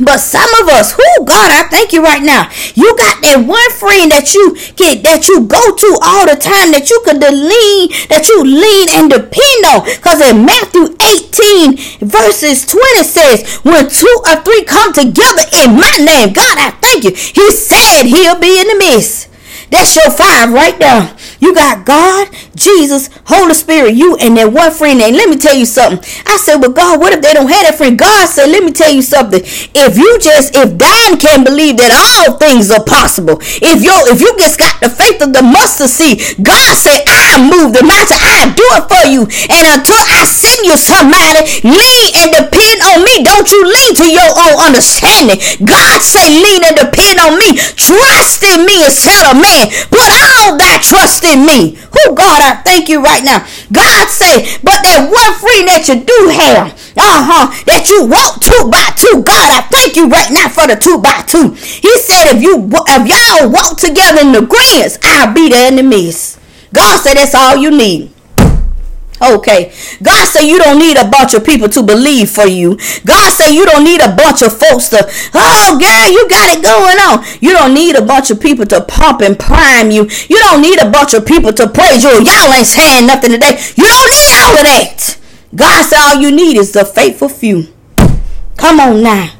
But 0.00 0.18
some 0.18 0.50
of 0.62 0.68
us, 0.68 0.92
who 0.92 1.06
God, 1.24 1.50
I 1.54 1.68
thank 1.70 1.92
you 1.92 2.02
right 2.02 2.22
now. 2.22 2.50
You 2.74 2.96
got 2.98 3.22
that 3.22 3.46
one 3.46 3.70
friend 3.78 4.10
that 4.10 4.34
you 4.34 4.58
get 4.74 5.06
that 5.06 5.30
you 5.30 5.46
go 5.46 5.62
to 5.62 5.90
all 6.02 6.26
the 6.26 6.34
time, 6.34 6.74
that 6.74 6.90
you 6.90 6.98
could 7.06 7.22
lean, 7.22 7.94
that 8.10 8.26
you 8.26 8.42
lean 8.42 8.90
and 8.90 9.06
depend 9.06 9.60
on. 9.70 9.86
Because 9.86 10.18
in 10.18 10.42
Matthew 10.42 10.98
18, 10.98 12.10
verses 12.10 12.66
20 12.66 13.06
says, 13.06 13.62
When 13.62 13.86
two 13.86 14.14
or 14.26 14.42
three 14.42 14.66
come 14.66 14.90
together 14.90 15.46
in 15.62 15.78
my 15.78 15.94
name, 16.02 16.34
God, 16.34 16.58
I 16.58 16.74
thank 16.82 17.06
you. 17.06 17.14
He 17.14 17.54
said 17.54 18.10
he'll 18.10 18.38
be 18.42 18.50
in 18.58 18.66
the 18.74 18.78
midst. 18.78 19.30
That's 19.74 19.98
your 19.98 20.06
five 20.14 20.54
right 20.54 20.78
there. 20.78 21.10
You 21.42 21.50
got 21.52 21.84
God, 21.84 22.30
Jesus, 22.54 23.10
Holy 23.26 23.58
Spirit, 23.58 23.98
you, 23.98 24.14
and 24.22 24.38
that 24.38 24.54
one 24.54 24.70
friend. 24.70 25.02
And 25.02 25.18
let 25.18 25.26
me 25.26 25.34
tell 25.34 25.58
you 25.58 25.66
something. 25.66 25.98
I 26.30 26.38
said, 26.38 26.62
well, 26.62 26.70
God, 26.70 27.02
what 27.02 27.10
if 27.10 27.18
they 27.18 27.34
don't 27.34 27.50
have 27.50 27.66
that 27.66 27.74
friend? 27.74 27.98
God 27.98 28.30
said, 28.30 28.54
let 28.54 28.62
me 28.62 28.70
tell 28.70 28.94
you 28.94 29.02
something. 29.02 29.42
If 29.42 29.98
you 29.98 30.06
just, 30.22 30.54
if 30.54 30.78
Don 30.78 31.18
can 31.18 31.42
believe 31.42 31.82
that 31.82 31.90
all 31.90 32.38
things 32.38 32.70
are 32.70 32.86
possible, 32.86 33.42
if 33.42 33.82
you 33.82 33.90
if 34.14 34.22
you 34.22 34.30
just 34.38 34.62
got 34.62 34.78
the 34.78 34.86
faith 34.86 35.18
of 35.18 35.34
the 35.34 35.42
mustard 35.42 35.90
seed, 35.90 36.22
God 36.38 36.78
said, 36.78 37.02
I 37.10 37.42
move 37.42 37.74
the 37.74 37.82
mountain. 37.82 38.22
I 38.22 38.54
do 38.54 38.66
it 38.78 38.86
for 38.86 39.04
you. 39.10 39.26
And 39.50 39.64
until 39.74 39.98
I 39.98 40.22
send 40.22 40.70
you 40.70 40.78
somebody, 40.78 41.66
lean 41.66 42.08
and 42.22 42.30
depend 42.30 42.78
on 42.94 43.02
me. 43.02 43.26
Don't 43.26 43.50
you 43.50 43.66
lean 43.66 43.98
to 43.98 44.06
your 44.06 44.30
own 44.38 44.70
understanding. 44.70 45.42
God 45.66 45.98
say, 45.98 46.30
lean 46.30 46.62
and 46.62 46.78
depend 46.78 47.18
on 47.18 47.34
me. 47.42 47.58
Trust 47.74 48.46
in 48.46 48.62
me 48.62 48.86
instead 48.86 49.26
of 49.26 49.42
man. 49.42 49.63
Put 49.90 50.06
all 50.08 50.56
that 50.56 50.80
trust 50.80 51.24
in 51.24 51.44
me. 51.44 51.76
Who 51.92 52.14
God, 52.14 52.40
I 52.40 52.62
thank 52.62 52.88
you 52.88 53.02
right 53.02 53.22
now. 53.24 53.44
God 53.72 54.08
say, 54.08 54.46
but 54.62 54.80
that 54.86 55.04
one 55.10 55.32
friend 55.36 55.68
that 55.68 55.84
you 55.90 56.00
do 56.00 56.18
have, 56.32 56.72
uh-huh, 56.96 57.50
that 57.66 57.90
you 57.90 58.06
walk 58.06 58.40
two 58.40 58.70
by 58.70 58.94
two. 58.96 59.26
God, 59.26 59.48
I 59.50 59.60
thank 59.68 59.96
you 59.96 60.08
right 60.08 60.30
now 60.30 60.48
for 60.48 60.66
the 60.70 60.76
two 60.78 60.98
by 61.02 61.26
two. 61.26 61.52
He 61.58 61.92
said, 62.00 62.36
if 62.36 62.42
you 62.42 62.70
if 62.70 63.02
y'all 63.04 63.50
walk 63.50 63.76
together 63.78 64.22
in 64.22 64.32
the 64.32 64.46
greens, 64.46 64.98
I'll 65.02 65.34
be 65.34 65.50
there 65.50 65.68
in 65.68 65.76
the 65.76 65.82
midst. 65.82 66.38
God 66.72 66.98
said 67.02 67.14
that's 67.14 67.34
all 67.34 67.56
you 67.56 67.70
need. 67.70 68.13
Okay. 69.22 69.72
God 70.02 70.26
say 70.26 70.46
you 70.46 70.58
don't 70.58 70.78
need 70.78 70.96
a 70.96 71.08
bunch 71.08 71.34
of 71.34 71.44
people 71.44 71.68
to 71.70 71.82
believe 71.82 72.30
for 72.30 72.46
you. 72.46 72.78
God 73.06 73.30
say 73.30 73.54
you 73.54 73.64
don't 73.64 73.84
need 73.84 74.00
a 74.00 74.14
bunch 74.14 74.42
of 74.42 74.56
folks 74.58 74.88
to, 74.90 75.06
oh 75.34 75.78
girl, 75.78 76.10
you 76.10 76.28
got 76.28 76.56
it 76.56 76.62
going 76.62 76.98
on. 76.98 77.24
You 77.40 77.52
don't 77.52 77.74
need 77.74 77.96
a 77.96 78.04
bunch 78.04 78.30
of 78.30 78.40
people 78.40 78.66
to 78.66 78.82
pump 78.82 79.20
and 79.20 79.38
prime 79.38 79.90
you. 79.90 80.08
You 80.28 80.38
don't 80.40 80.60
need 80.60 80.80
a 80.80 80.90
bunch 80.90 81.14
of 81.14 81.24
people 81.26 81.52
to 81.52 81.68
praise 81.68 82.02
you. 82.02 82.10
Y'all 82.10 82.52
ain't 82.52 82.66
saying 82.66 83.06
nothing 83.06 83.30
today. 83.30 83.60
You 83.76 83.84
don't 83.86 84.10
need 84.10 84.30
all 84.34 84.56
of 84.56 84.64
that. 84.64 85.18
God 85.54 85.84
said 85.84 85.98
all 85.98 86.20
you 86.20 86.30
need 86.30 86.56
is 86.56 86.72
the 86.72 86.84
faithful 86.84 87.28
few. 87.28 87.68
Come 88.56 88.80
on 88.80 89.02
now. 89.02 89.30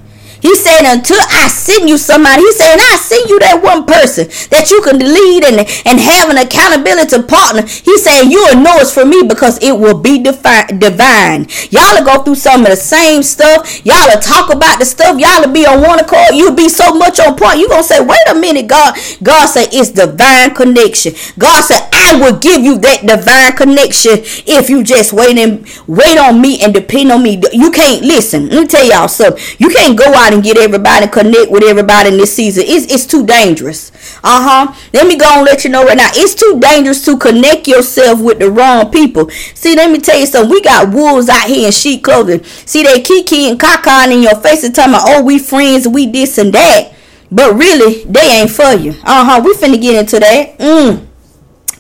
He 0.45 0.55
said, 0.61 0.85
until 0.85 1.17
I 1.33 1.49
send 1.49 1.89
you 1.89 1.97
somebody, 1.97 2.43
he 2.45 2.53
said, 2.53 2.77
I 2.77 3.01
send 3.01 3.31
you 3.33 3.41
that 3.41 3.65
one 3.65 3.89
person 3.89 4.29
that 4.53 4.69
you 4.69 4.85
can 4.85 5.01
lead 5.01 5.41
and, 5.41 5.65
and 5.89 5.97
have 5.97 6.29
an 6.29 6.37
accountability 6.37 7.17
partner. 7.25 7.65
He 7.65 7.97
said, 7.97 8.29
you 8.29 8.45
will 8.45 8.61
know 8.61 8.77
it's 8.77 8.93
for 8.93 9.09
me 9.09 9.25
because 9.25 9.57
it 9.65 9.73
will 9.73 9.97
be 9.97 10.21
defi- 10.21 10.77
divine. 10.77 11.49
Y'all 11.73 11.97
will 11.97 12.05
go 12.05 12.21
through 12.21 12.37
some 12.37 12.61
of 12.61 12.69
the 12.69 12.77
same 12.77 13.25
stuff. 13.25 13.65
Y'all 13.89 14.05
will 14.05 14.21
talk 14.21 14.53
about 14.53 14.77
the 14.79 14.85
stuff. 14.85 15.17
Y'all 15.17 15.41
will 15.41 15.49
be 15.57 15.65
on 15.65 15.81
one 15.81 15.97
accord. 15.97 16.37
You'll 16.37 16.53
be 16.53 16.69
so 16.69 16.93
much 16.93 17.17
on 17.25 17.41
point. 17.41 17.57
You're 17.57 17.73
going 17.73 17.81
to 17.81 17.89
say, 17.89 18.05
wait 18.05 18.21
a 18.29 18.37
minute, 18.37 18.69
God. 18.69 18.93
God 19.25 19.47
said, 19.49 19.73
it's 19.73 19.97
divine 19.97 20.53
connection. 20.53 21.17
God 21.41 21.65
said, 21.65 21.89
I 21.89 22.21
will 22.21 22.37
give 22.37 22.61
you 22.61 22.77
that 22.85 23.01
divine 23.01 23.57
connection 23.57 24.21
if 24.45 24.69
you 24.69 24.85
just 24.85 25.17
wait 25.17 25.41
and 25.41 25.65
wait 25.89 26.21
on 26.21 26.37
me 26.45 26.61
and 26.61 26.75
depend 26.75 27.13
on 27.13 27.23
me. 27.23 27.41
You 27.57 27.71
can't 27.71 28.05
listen. 28.05 28.53
Let 28.53 28.61
me 28.61 28.67
tell 28.69 28.85
y'all 28.85 29.09
something. 29.09 29.41
You 29.57 29.71
can't 29.73 29.97
go 29.97 30.05
out 30.13 30.34
and 30.35 30.43
get 30.43 30.59
everybody 30.59 31.07
connect 31.07 31.51
with 31.51 31.63
everybody 31.63 32.11
in 32.11 32.17
this 32.19 32.35
season. 32.35 32.65
It's, 32.67 32.93
it's 32.93 33.07
too 33.07 33.25
dangerous. 33.25 33.91
Uh 34.23 34.67
huh. 34.67 34.75
Let 34.93 35.07
me 35.07 35.17
go 35.17 35.27
and 35.29 35.45
let 35.45 35.65
you 35.65 35.71
know 35.71 35.85
right 35.85 35.97
now. 35.97 36.11
It's 36.13 36.35
too 36.35 36.59
dangerous 36.61 37.05
to 37.07 37.17
connect 37.17 37.69
yourself 37.69 38.21
with 38.21 38.41
the 38.41 38.51
wrong 38.51 38.91
people. 38.91 39.31
See, 39.55 39.75
let 39.77 39.91
me 39.91 40.01
tell 40.01 40.19
you 40.19 40.27
something. 40.27 40.51
We 40.51 40.61
got 40.61 40.93
wolves 40.93 41.29
out 41.29 41.49
here 41.49 41.67
in 41.67 41.73
sheep 41.73 42.05
clothing. 42.05 42.43
See, 42.45 42.83
they 42.83 43.01
kiki 43.01 43.49
and 43.49 43.59
caca 43.59 44.11
in 44.11 44.23
your 44.23 44.37
face 44.37 44.65
and 44.65 44.75
talking 44.75 44.95
about, 44.95 45.05
oh, 45.07 45.23
we 45.23 45.39
friends, 45.39 45.89
we 45.89 46.07
this 46.11 46.37
and 46.39 46.53
that. 46.53 46.93
But 47.31 47.55
really, 47.55 48.05
they 48.05 48.41
ain't 48.41 48.51
for 48.51 48.73
you. 48.75 48.91
Uh 49.05 49.25
huh. 49.25 49.43
We 49.45 49.55
finna 49.55 49.81
get 49.81 49.97
into 49.97 50.21
that. 50.21 50.59
Mm. 50.59 51.07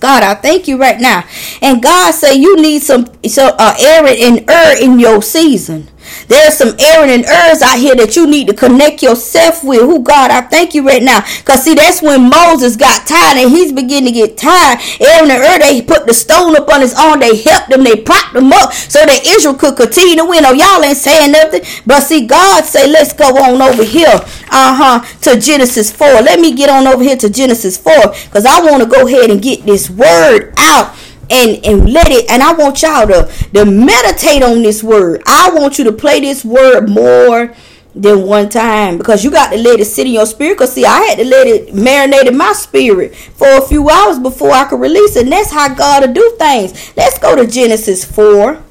God, 0.00 0.22
I 0.22 0.34
thank 0.34 0.68
you 0.68 0.78
right 0.78 1.00
now. 1.00 1.24
And 1.62 1.82
God 1.82 2.12
say 2.12 2.34
you 2.34 2.60
need 2.60 2.82
some 2.82 3.06
so 3.26 3.54
uh 3.58 3.74
and 3.78 4.50
Ur 4.50 4.76
in 4.82 4.98
your 4.98 5.22
season. 5.22 5.88
There's 6.28 6.54
some 6.54 6.74
Aaron 6.78 7.10
and 7.10 7.24
Urs 7.24 7.62
out 7.62 7.78
here 7.78 7.94
that 7.96 8.16
you 8.16 8.26
need 8.26 8.46
to 8.48 8.54
connect 8.54 9.02
yourself 9.02 9.62
with. 9.64 9.82
Who 9.82 10.02
God, 10.02 10.30
I 10.30 10.42
thank 10.42 10.74
you 10.74 10.86
right 10.86 11.02
now. 11.02 11.20
Cause 11.44 11.64
see, 11.64 11.74
that's 11.74 12.02
when 12.02 12.28
Moses 12.30 12.76
got 12.76 13.06
tired 13.06 13.38
and 13.38 13.50
he's 13.50 13.72
beginning 13.72 14.12
to 14.12 14.18
get 14.18 14.36
tired. 14.36 14.80
Aaron 15.00 15.30
and 15.30 15.42
Ur, 15.42 15.58
they 15.58 15.82
put 15.82 16.06
the 16.06 16.14
stone 16.14 16.56
up 16.56 16.68
on 16.68 16.80
his 16.80 16.94
arm. 16.94 17.20
They 17.20 17.36
helped 17.42 17.72
him. 17.72 17.84
They 17.84 17.96
propped 17.96 18.34
him 18.34 18.52
up 18.52 18.72
so 18.72 19.04
that 19.04 19.26
Israel 19.26 19.54
could 19.54 19.76
continue 19.76 20.16
to 20.16 20.24
win. 20.24 20.44
Oh, 20.44 20.52
y'all 20.52 20.82
ain't 20.84 20.96
saying 20.96 21.32
nothing. 21.32 21.62
But 21.86 22.00
see, 22.00 22.26
God 22.26 22.64
say, 22.64 22.88
let's 22.88 23.12
go 23.12 23.28
on 23.36 23.60
over 23.60 23.84
here. 23.84 24.20
Uh-huh. 24.50 25.04
To 25.22 25.40
Genesis 25.40 25.90
4. 25.90 26.22
Let 26.22 26.40
me 26.40 26.54
get 26.54 26.70
on 26.70 26.86
over 26.86 27.02
here 27.02 27.16
to 27.16 27.30
Genesis 27.30 27.76
4. 27.76 27.92
Cause 28.30 28.46
I 28.46 28.62
want 28.62 28.82
to 28.82 28.88
go 28.88 29.06
ahead 29.06 29.30
and 29.30 29.42
get 29.42 29.64
this 29.66 29.90
word 29.90 30.54
out 30.58 30.94
and 31.30 31.64
and 31.64 31.92
let 31.92 32.08
it 32.08 32.30
and 32.30 32.42
I 32.42 32.52
want 32.52 32.82
y'all 32.82 33.06
to 33.06 33.30
to 33.54 33.64
meditate 33.64 34.42
on 34.42 34.62
this 34.62 34.82
word. 34.82 35.22
I 35.26 35.50
want 35.54 35.78
you 35.78 35.84
to 35.84 35.92
play 35.92 36.20
this 36.20 36.44
word 36.44 36.88
more 36.88 37.54
than 37.94 38.26
one 38.26 38.48
time 38.48 38.98
because 38.98 39.22
you 39.22 39.30
got 39.30 39.50
to 39.50 39.56
let 39.56 39.78
it 39.78 39.84
sit 39.84 40.06
in 40.06 40.12
your 40.12 40.26
spirit. 40.26 40.58
Cause 40.58 40.72
see, 40.72 40.84
I 40.84 41.00
had 41.02 41.18
to 41.18 41.24
let 41.24 41.46
it 41.46 41.68
marinate 41.68 42.26
in 42.26 42.36
my 42.36 42.52
spirit 42.52 43.14
for 43.14 43.46
a 43.46 43.60
few 43.60 43.88
hours 43.88 44.18
before 44.18 44.50
I 44.50 44.64
could 44.64 44.80
release 44.80 45.16
it. 45.16 45.24
And 45.24 45.32
that's 45.32 45.52
how 45.52 45.72
God 45.72 46.06
will 46.06 46.12
do 46.12 46.36
things. 46.38 46.92
Let's 46.96 47.18
go 47.18 47.36
to 47.36 47.46
Genesis 47.46 48.04
four. 48.04 48.62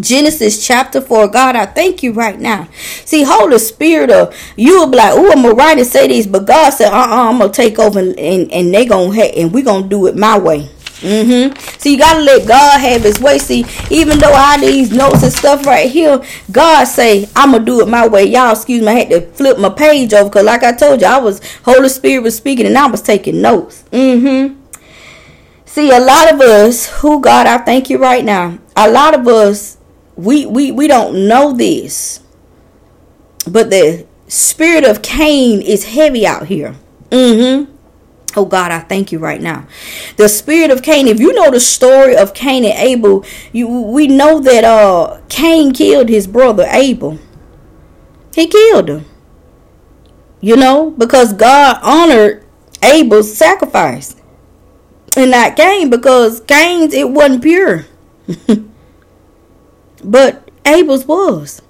Genesis 0.00 0.66
chapter 0.66 1.00
4. 1.00 1.28
God, 1.28 1.54
I 1.54 1.66
thank 1.66 2.02
you 2.02 2.12
right 2.12 2.38
now. 2.38 2.68
See, 3.04 3.22
Holy 3.22 3.58
Spirit, 3.60 4.10
uh, 4.10 4.32
you 4.56 4.80
will 4.80 4.90
be 4.90 4.96
like, 4.96 5.12
oh, 5.12 5.30
I'm 5.30 5.42
going 5.42 5.54
to 5.54 5.56
write 5.56 5.78
and 5.78 5.86
say 5.86 6.08
this. 6.08 6.26
But 6.26 6.44
God 6.44 6.70
said, 6.70 6.88
uh-uh, 6.92 7.30
I'm 7.30 7.38
going 7.38 7.52
to 7.52 7.56
take 7.56 7.78
over 7.78 8.00
and, 8.00 8.18
and, 8.18 8.50
and 8.50 8.74
they 8.74 8.84
going 8.84 9.12
to, 9.12 9.16
hate, 9.16 9.40
and 9.40 9.52
we 9.52 9.62
going 9.62 9.84
to 9.84 9.88
do 9.88 10.08
it 10.08 10.16
my 10.16 10.38
way. 10.38 10.68
Mm-hmm. 11.00 11.78
So 11.78 11.88
you 11.90 11.98
gotta 11.98 12.20
let 12.20 12.48
God 12.48 12.80
have 12.80 13.02
his 13.02 13.20
way. 13.20 13.38
See, 13.38 13.66
even 13.90 14.18
though 14.18 14.32
I 14.32 14.58
these 14.58 14.90
notes 14.90 15.22
and 15.22 15.32
stuff 15.32 15.66
right 15.66 15.90
here, 15.90 16.22
God 16.50 16.84
say, 16.84 17.28
I'm 17.36 17.52
gonna 17.52 17.64
do 17.64 17.80
it 17.80 17.88
my 17.88 18.06
way. 18.06 18.24
Y'all 18.24 18.52
excuse 18.52 18.80
me, 18.80 18.88
I 18.88 18.92
had 18.94 19.10
to 19.10 19.20
flip 19.32 19.58
my 19.58 19.68
page 19.68 20.14
over 20.14 20.30
because 20.30 20.44
like 20.44 20.62
I 20.62 20.72
told 20.72 21.02
you, 21.02 21.06
I 21.06 21.18
was 21.18 21.40
Holy 21.64 21.88
Spirit 21.88 22.22
was 22.22 22.36
speaking 22.36 22.66
and 22.66 22.78
I 22.78 22.86
was 22.86 23.02
taking 23.02 23.42
notes. 23.42 23.84
Mm-hmm. 23.92 24.58
See, 25.66 25.90
a 25.90 26.00
lot 26.00 26.32
of 26.32 26.40
us, 26.40 26.86
who 27.00 27.20
God, 27.20 27.46
I 27.46 27.58
thank 27.58 27.90
you 27.90 27.98
right 27.98 28.24
now. 28.24 28.58
A 28.74 28.90
lot 28.90 29.14
of 29.14 29.28
us, 29.28 29.76
we 30.16 30.46
we 30.46 30.72
we 30.72 30.88
don't 30.88 31.28
know 31.28 31.52
this. 31.52 32.20
But 33.46 33.68
the 33.70 34.06
spirit 34.28 34.84
of 34.84 35.02
Cain 35.02 35.60
is 35.60 35.84
heavy 35.84 36.26
out 36.26 36.46
here. 36.46 36.74
Mm-hmm. 37.10 37.75
Oh 38.36 38.44
God, 38.44 38.70
I 38.70 38.80
thank 38.80 39.12
you 39.12 39.18
right 39.18 39.40
now. 39.40 39.66
The 40.18 40.28
spirit 40.28 40.70
of 40.70 40.82
Cain, 40.82 41.08
if 41.08 41.18
you 41.18 41.32
know 41.32 41.50
the 41.50 41.58
story 41.58 42.14
of 42.14 42.34
Cain 42.34 42.64
and 42.66 42.78
Abel, 42.78 43.24
you 43.50 43.66
we 43.66 44.06
know 44.06 44.38
that 44.40 44.62
uh 44.62 45.20
Cain 45.30 45.72
killed 45.72 46.10
his 46.10 46.26
brother 46.26 46.66
Abel. 46.68 47.18
He 48.34 48.46
killed 48.46 48.90
him. 48.90 49.06
You 50.42 50.56
know, 50.56 50.90
because 50.90 51.32
God 51.32 51.78
honored 51.82 52.44
Abel's 52.82 53.34
sacrifice. 53.34 54.14
And 55.16 55.30
not 55.30 55.56
Cain, 55.56 55.88
because 55.88 56.40
Cain's 56.42 56.92
it 56.92 57.08
wasn't 57.08 57.42
pure. 57.42 57.86
but 60.04 60.50
Abel's 60.66 61.06
was. 61.06 61.62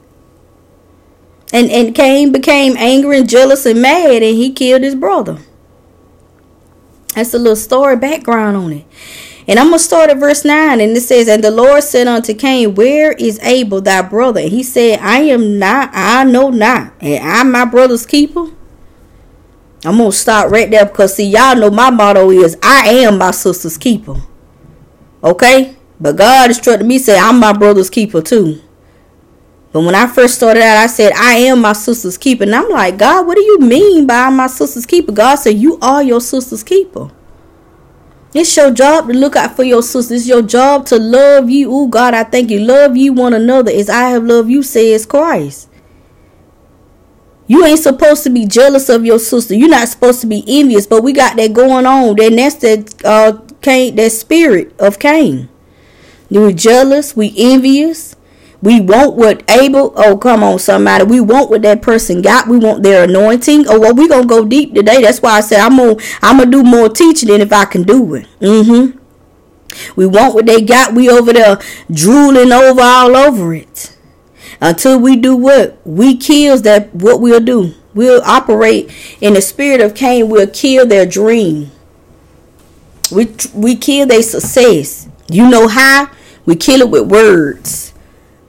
And 1.53 1.71
and 1.71 1.95
Cain 1.95 2.33
became 2.33 2.77
angry 2.77 3.21
and 3.21 3.29
jealous 3.29 3.67
and 3.67 3.81
mad 3.81 4.11
and 4.11 4.37
he 4.37 4.53
killed 4.53 4.83
his 4.83 4.97
brother. 4.97 5.39
That's 7.17 7.33
a 7.33 7.39
little 7.39 7.57
story 7.57 7.97
background 7.97 8.59
on 8.59 8.73
it. 8.75 8.85
And 9.49 9.59
I'm 9.59 9.69
going 9.69 9.79
to 9.79 9.85
start 9.85 10.11
at 10.11 10.19
verse 10.19 10.45
9. 10.45 10.83
And 10.83 10.95
it 10.95 11.01
says, 11.01 11.29
And 11.29 11.43
the 11.43 11.51
Lord 11.51 11.83
said 11.83 12.07
unto 12.07 12.35
Cain, 12.35 12.75
Where 12.75 13.13
is 13.13 13.39
Abel 13.43 13.81
thy 13.81 14.03
brother? 14.03 14.41
And 14.41 14.51
he 14.51 14.63
said, 14.63 14.99
I 15.01 15.21
am 15.21 15.59
not, 15.59 15.89
I 15.95 16.25
know 16.25 16.51
not. 16.51 16.93
And 17.01 17.27
I'm 17.27 17.51
my 17.51 17.65
brother's 17.65 18.05
keeper. 18.05 18.51
I'm 19.83 19.97
going 19.97 20.11
to 20.11 20.17
stop 20.17 20.51
right 20.51 20.71
there 20.71 20.85
because, 20.85 21.17
see, 21.17 21.31
y'all 21.31 21.57
know 21.57 21.71
my 21.71 21.89
motto 21.89 22.31
is, 22.31 22.59
I 22.63 22.89
am 22.89 23.17
my 23.17 23.31
sister's 23.31 23.79
keeper. 23.79 24.17
Okay? 25.25 25.75
But 25.99 26.17
God 26.17 26.51
instructed 26.51 26.87
me, 26.87 26.99
say, 26.99 27.19
I'm 27.19 27.41
my 27.41 27.55
brother's 27.55 27.89
keeper 27.89 28.21
too. 28.21 28.61
But 29.77 29.83
when 29.83 29.95
I 29.95 30.07
first 30.07 30.37
started 30.37 30.63
out, 30.63 30.79
I 30.79 30.87
said, 30.87 31.13
I 31.15 31.35
am 31.35 31.61
my 31.61 31.75
sister's 31.75 32.17
keeper. 32.17 32.45
And 32.45 32.55
I'm 32.55 32.71
like, 32.71 32.97
God, 32.97 33.27
what 33.27 33.37
do 33.37 33.43
you 33.43 33.59
mean 33.59 34.07
by 34.07 34.31
my 34.31 34.47
sister's 34.47 34.87
keeper? 34.87 35.13
God 35.13 35.35
said, 35.35 35.59
You 35.59 35.79
are 35.83 36.03
your 36.03 36.23
sister's 36.23 36.63
keeper. 36.63 37.11
It's 38.33 38.57
your 38.57 38.71
job 38.71 39.07
to 39.09 39.13
look 39.13 39.37
out 39.37 39.55
for 39.55 39.65
your 39.65 39.83
sister. 39.83 40.15
It's 40.15 40.27
your 40.27 40.41
job 40.41 40.87
to 40.87 40.99
love 40.99 41.51
you. 41.51 41.71
Oh, 41.71 41.89
God, 41.89 42.15
I 42.15 42.25
thank 42.25 42.51
you. 42.51 42.61
Love 42.61 42.97
you 42.97 43.13
one 43.13 43.35
another 43.35 43.71
as 43.71 43.91
I 43.91 44.09
have 44.09 44.25
loved 44.25 44.49
you, 44.49 44.63
says 44.63 45.05
Christ. 45.05 45.69
You 47.47 47.63
ain't 47.63 47.81
supposed 47.81 48.23
to 48.23 48.31
be 48.31 48.47
jealous 48.47 48.89
of 48.89 49.05
your 49.05 49.19
sister. 49.19 49.55
You're 49.55 49.69
not 49.69 49.89
supposed 49.89 50.23
to 50.23 50.27
be 50.27 50.43
envious, 50.49 50.87
but 50.87 51.03
we 51.03 51.13
got 51.13 51.37
that 51.37 51.53
going 51.53 51.85
on. 51.85 52.17
Then 52.17 52.37
that's 52.37 52.55
that 52.55 53.05
uh 53.05 53.43
Cain, 53.61 53.97
that 53.97 54.13
spirit 54.13 54.75
of 54.81 54.99
Cain. 54.99 55.51
We 56.31 56.55
jealous, 56.55 57.15
we 57.15 57.35
envious, 57.37 58.16
We 58.67 58.81
want 58.81 59.15
what 59.15 59.49
Abel. 59.49 59.93
Oh, 59.95 60.19
come 60.19 60.43
on, 60.43 60.59
somebody. 60.59 61.05
We 61.05 61.21
want 61.21 61.51
what 61.51 61.63
that 61.63 61.83
person 61.83 62.21
got. 62.21 62.49
We 62.49 62.59
want 62.59 62.83
their 62.83 63.05
anointing. 63.05 63.67
Oh, 63.69 63.79
well, 63.79 63.95
we 63.95 64.09
gonna 64.09 64.27
go 64.27 64.45
deep 64.45 64.75
today. 64.75 65.03
That's 65.03 65.23
why 65.23 65.35
I 65.35 65.41
said 65.41 65.61
I'm 65.61 65.77
gonna 65.77 65.97
I'm 66.21 66.39
gonna 66.39 66.51
do 66.51 66.65
more 66.65 66.89
teaching 66.89 67.29
than 67.29 67.41
if 67.41 67.53
I 67.53 67.65
can 67.67 67.85
do 67.85 68.15
it. 68.17 68.27
Mm-hmm. 68.41 68.99
We 69.95 70.07
want 70.07 70.35
what 70.35 70.47
they 70.47 70.63
got. 70.63 70.95
We 70.95 71.09
over 71.09 71.33
there 71.33 71.61
drooling 71.93 72.51
over 72.51 72.81
all 72.81 73.17
over 73.17 73.55
it. 73.55 73.97
Until 74.61 74.99
we 74.99 75.15
do 75.15 75.37
what 75.37 75.79
we 75.85 76.17
kills 76.17 76.63
that 76.63 76.93
what 76.93 77.21
we'll 77.21 77.39
do. 77.39 77.73
We'll 77.95 78.23
operate 78.23 78.93
in 79.21 79.35
the 79.35 79.43
spirit 79.43 79.81
of 79.81 79.95
Cain. 79.95 80.29
We'll 80.29 80.49
kill 80.49 80.89
their 80.89 81.07
dream. 81.07 81.71
We 83.13 83.33
we 83.55 83.77
kill 83.77 84.09
their 84.09 84.25
success. 84.25 85.09
You 85.31 85.49
know 85.49 85.69
how? 85.69 86.11
We 86.45 86.57
kill 86.57 86.81
it 86.81 86.91
with 86.91 87.09
words. 87.09 87.93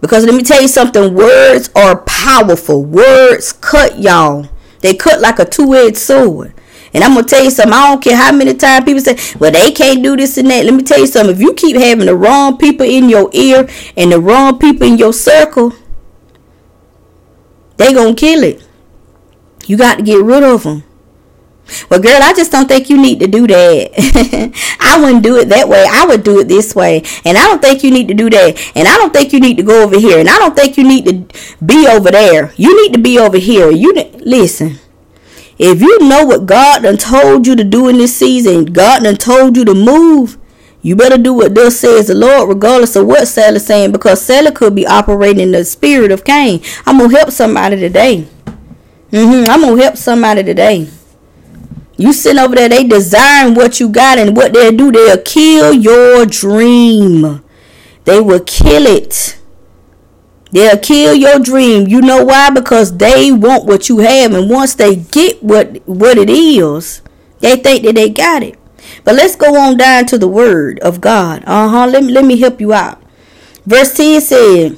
Because 0.01 0.25
let 0.25 0.36
me 0.36 0.43
tell 0.43 0.62
you 0.62 0.67
something, 0.67 1.13
words 1.13 1.69
are 1.75 1.97
powerful. 2.01 2.83
Words 2.86 3.51
cut 3.53 3.99
y'all. 3.99 4.47
They 4.81 4.93
cut 4.93 5.21
like 5.21 5.39
a 5.39 5.45
two-edged 5.45 5.97
sword. 5.97 6.53
And 6.93 7.03
I'm 7.03 7.13
gonna 7.13 7.27
tell 7.27 7.43
you 7.43 7.51
something. 7.51 7.73
I 7.73 7.89
don't 7.89 8.03
care 8.03 8.15
how 8.15 8.31
many 8.31 8.53
times 8.53 8.86
people 8.86 9.01
say, 9.01 9.17
"Well, 9.39 9.51
they 9.51 9.71
can't 9.71 10.01
do 10.01 10.15
this 10.15 10.38
and 10.38 10.49
that." 10.49 10.65
Let 10.65 10.73
me 10.73 10.83
tell 10.83 10.99
you 10.99 11.07
something. 11.07 11.36
If 11.36 11.41
you 11.41 11.53
keep 11.53 11.75
having 11.75 12.05
the 12.05 12.15
wrong 12.15 12.57
people 12.57 12.86
in 12.86 13.10
your 13.10 13.29
ear 13.33 13.67
and 13.95 14.12
the 14.12 14.19
wrong 14.19 14.57
people 14.57 14.88
in 14.88 14.97
your 14.97 15.13
circle, 15.13 15.73
they 17.75 17.93
gonna 17.93 18.15
kill 18.15 18.43
it. 18.43 18.62
You 19.67 19.75
got 19.77 19.97
to 19.97 20.03
get 20.03 20.23
rid 20.23 20.43
of 20.43 20.63
them. 20.63 20.83
Well, 21.89 21.99
girl, 21.99 22.19
I 22.21 22.34
just 22.34 22.51
don't 22.51 22.67
think 22.67 22.89
you 22.89 23.01
need 23.01 23.19
to 23.19 23.27
do 23.27 23.47
that. 23.47 24.77
I 24.80 24.99
wouldn't 24.99 25.23
do 25.23 25.38
it 25.38 25.49
that 25.49 25.67
way. 25.67 25.86
I 25.89 26.06
would 26.06 26.23
do 26.23 26.39
it 26.39 26.47
this 26.47 26.75
way. 26.75 27.03
And 27.25 27.38
I 27.38 27.43
don't 27.43 27.62
think 27.62 27.84
you 27.84 27.91
need 27.91 28.08
to 28.08 28.13
do 28.13 28.30
that. 28.30 28.71
And 28.75 28.88
I 28.88 28.97
don't 28.97 29.13
think 29.13 29.34
you 29.34 29.39
need 29.39 29.58
to 29.58 29.63
go 29.63 29.84
over 29.84 29.99
here. 29.99 30.19
And 30.19 30.30
I 30.30 30.38
don't 30.38 30.56
think 30.56 30.77
you 30.77 30.88
need 30.88 31.06
to 31.06 31.65
be 31.65 31.88
over 31.88 32.12
there. 32.12 32.53
You 32.56 32.82
need 32.82 32.93
to 32.93 32.99
be 32.99 33.19
over 33.19 33.38
here. 33.38 33.71
You 33.71 33.93
listen. 34.19 34.80
If 35.60 35.82
you 35.82 35.99
know 36.08 36.23
what 36.23 36.45
God 36.45 36.84
done 36.84 36.97
told 36.97 37.47
you 37.47 37.56
to 37.56 37.63
do 37.63 37.88
in 37.88 37.97
this 37.97 38.15
season, 38.15 38.65
God 38.65 39.03
done 39.03 39.15
told 39.15 39.58
you 39.58 39.65
to 39.65 39.73
move, 39.73 40.38
you 40.84 40.95
better 40.95 41.17
do 41.17 41.34
what 41.34 41.56
thus 41.56 41.80
says 41.80 42.08
the 42.08 42.15
Lord, 42.15 42.47
regardless 42.47 42.95
of 42.95 43.08
what 43.08 43.27
Sally's 43.27 43.65
saying, 43.65 43.91
because 43.91 44.21
Sally 44.21 44.51
could 44.51 44.75
be 44.75 44.86
operating 44.86 45.41
in 45.41 45.51
the 45.51 45.65
spirit 45.65 46.12
of 46.12 46.23
Cain. 46.23 46.62
I'm 46.86 46.99
gonna 46.99 47.17
help 47.17 47.32
somebody 47.32 47.77
today. 47.77 48.27
Mm-hmm. 49.12 49.49
I'm 49.49 49.62
gonna 49.62 49.82
help 49.82 49.97
somebody 49.97 50.43
today. 50.43 50.88
You 51.97 52.13
sitting 52.13 52.39
over 52.39 52.55
there, 52.55 52.69
they 52.69 52.83
design 52.83 53.55
what 53.55 53.79
you 53.79 53.89
got, 53.89 54.19
and 54.19 54.38
what 54.38 54.53
they'll 54.53 54.71
do, 54.71 54.91
they'll 54.91 55.17
kill 55.17 55.73
your 55.73 56.25
dream. 56.25 57.43
They 58.05 58.21
will 58.21 58.39
kill 58.41 58.86
it. 58.86 59.39
They'll 60.51 60.77
kill 60.77 61.15
your 61.15 61.39
dream. 61.39 61.88
You 61.88 61.99
know 62.01 62.23
why? 62.23 62.51
Because 62.51 62.97
they 62.97 63.31
want 63.31 63.65
what 63.65 63.89
you 63.89 63.97
have, 63.99 64.33
and 64.33 64.49
once 64.49 64.75
they 64.75 64.95
get 64.95 65.43
what 65.43 65.81
what 65.88 66.17
it 66.17 66.29
is, 66.29 67.01
they 67.39 67.57
think 67.57 67.83
that 67.83 67.95
they 67.95 68.10
got 68.10 68.43
it. 68.43 68.57
But 69.03 69.15
let's 69.15 69.36
go 69.36 69.60
on 69.60 69.77
down 69.77 70.05
to 70.07 70.17
the 70.17 70.27
word 70.27 70.79
of 70.79 71.01
God. 71.01 71.43
Uh 71.45 71.67
huh. 71.67 71.88
Let 71.88 72.03
me 72.03 72.13
let 72.13 72.25
me 72.25 72.39
help 72.39 72.62
you 72.62 72.73
out. 72.73 73.01
Verse 73.65 73.93
ten 73.95 74.21
said. 74.21 74.77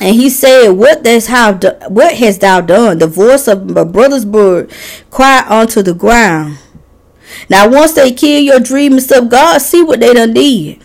And 0.00 0.14
he 0.14 0.30
said, 0.30 0.70
What 0.70 1.04
has 1.04 1.26
how 1.26 1.54
what 1.88 2.14
hast 2.14 2.40
thou 2.40 2.60
done? 2.60 2.98
The 2.98 3.06
voice 3.06 3.48
of 3.48 3.68
my 3.68 3.84
brother's 3.84 4.24
bird 4.24 4.70
cry 5.10 5.44
unto 5.48 5.82
the 5.82 5.94
ground. 5.94 6.58
Now 7.50 7.68
once 7.68 7.94
they 7.94 8.12
kill 8.12 8.40
your 8.40 8.60
dream 8.60 8.92
and 8.92 9.02
stuff, 9.02 9.28
God 9.28 9.58
see 9.58 9.82
what 9.82 10.00
they 10.00 10.14
done 10.14 10.34
did. 10.34 10.82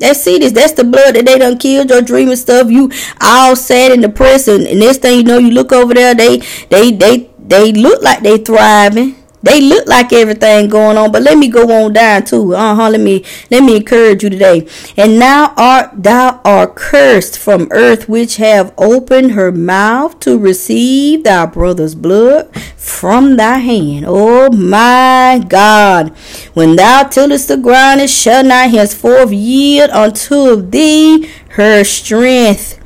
They 0.00 0.14
see 0.14 0.38
this. 0.38 0.52
That's 0.52 0.74
the 0.74 0.84
blood 0.84 1.16
that 1.16 1.26
they 1.26 1.38
done 1.38 1.58
killed 1.58 1.90
your 1.90 2.02
dream 2.02 2.28
and 2.28 2.38
stuff. 2.38 2.70
You 2.70 2.90
all 3.20 3.56
sad 3.56 3.90
and 3.90 4.02
depressed, 4.02 4.46
and, 4.46 4.66
and 4.66 4.78
next 4.78 4.98
thing 4.98 5.16
you 5.18 5.24
know, 5.24 5.38
you 5.38 5.50
look 5.50 5.72
over 5.72 5.92
there. 5.92 6.14
They 6.14 6.38
they 6.70 6.92
they 6.92 7.30
they 7.38 7.72
look 7.72 8.02
like 8.02 8.22
they 8.22 8.38
thriving. 8.38 9.16
They 9.42 9.60
look 9.60 9.86
like 9.86 10.12
everything 10.12 10.68
going 10.68 10.96
on, 10.96 11.12
but 11.12 11.22
let 11.22 11.38
me 11.38 11.48
go 11.48 11.84
on 11.84 11.92
down 11.92 12.24
too. 12.24 12.54
Uh 12.54 12.74
huh. 12.74 12.90
Let 12.90 13.00
me 13.00 13.24
let 13.50 13.62
me 13.62 13.76
encourage 13.76 14.24
you 14.24 14.30
today. 14.30 14.66
And 14.96 15.18
now 15.18 15.54
art 15.56 15.90
thou 16.02 16.40
art 16.44 16.74
cursed 16.74 17.38
from 17.38 17.68
earth, 17.70 18.08
which 18.08 18.36
have 18.36 18.74
opened 18.76 19.32
her 19.32 19.52
mouth 19.52 20.18
to 20.20 20.38
receive 20.38 21.24
thy 21.24 21.46
brother's 21.46 21.94
blood 21.94 22.54
from 22.76 23.36
thy 23.36 23.58
hand. 23.58 24.04
Oh 24.08 24.50
my 24.50 25.44
God! 25.46 26.10
When 26.54 26.76
thou 26.76 27.04
tillest 27.04 27.48
the 27.48 27.56
ground, 27.56 28.00
it 28.00 28.10
shall 28.10 28.42
not 28.42 28.70
henceforth 28.70 29.32
yield 29.32 29.90
unto 29.90 30.60
thee 30.62 31.30
her 31.50 31.84
strength. 31.84 32.78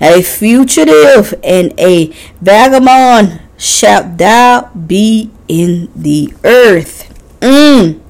A 0.00 0.20
fugitive 0.20 1.32
and 1.44 1.72
a 1.78 2.12
vagabond 2.40 3.40
shalt 3.56 4.18
thou 4.18 4.68
be 4.74 5.30
in 5.52 5.90
the 5.94 6.32
earth. 6.44 7.12
Mm. 7.40 8.00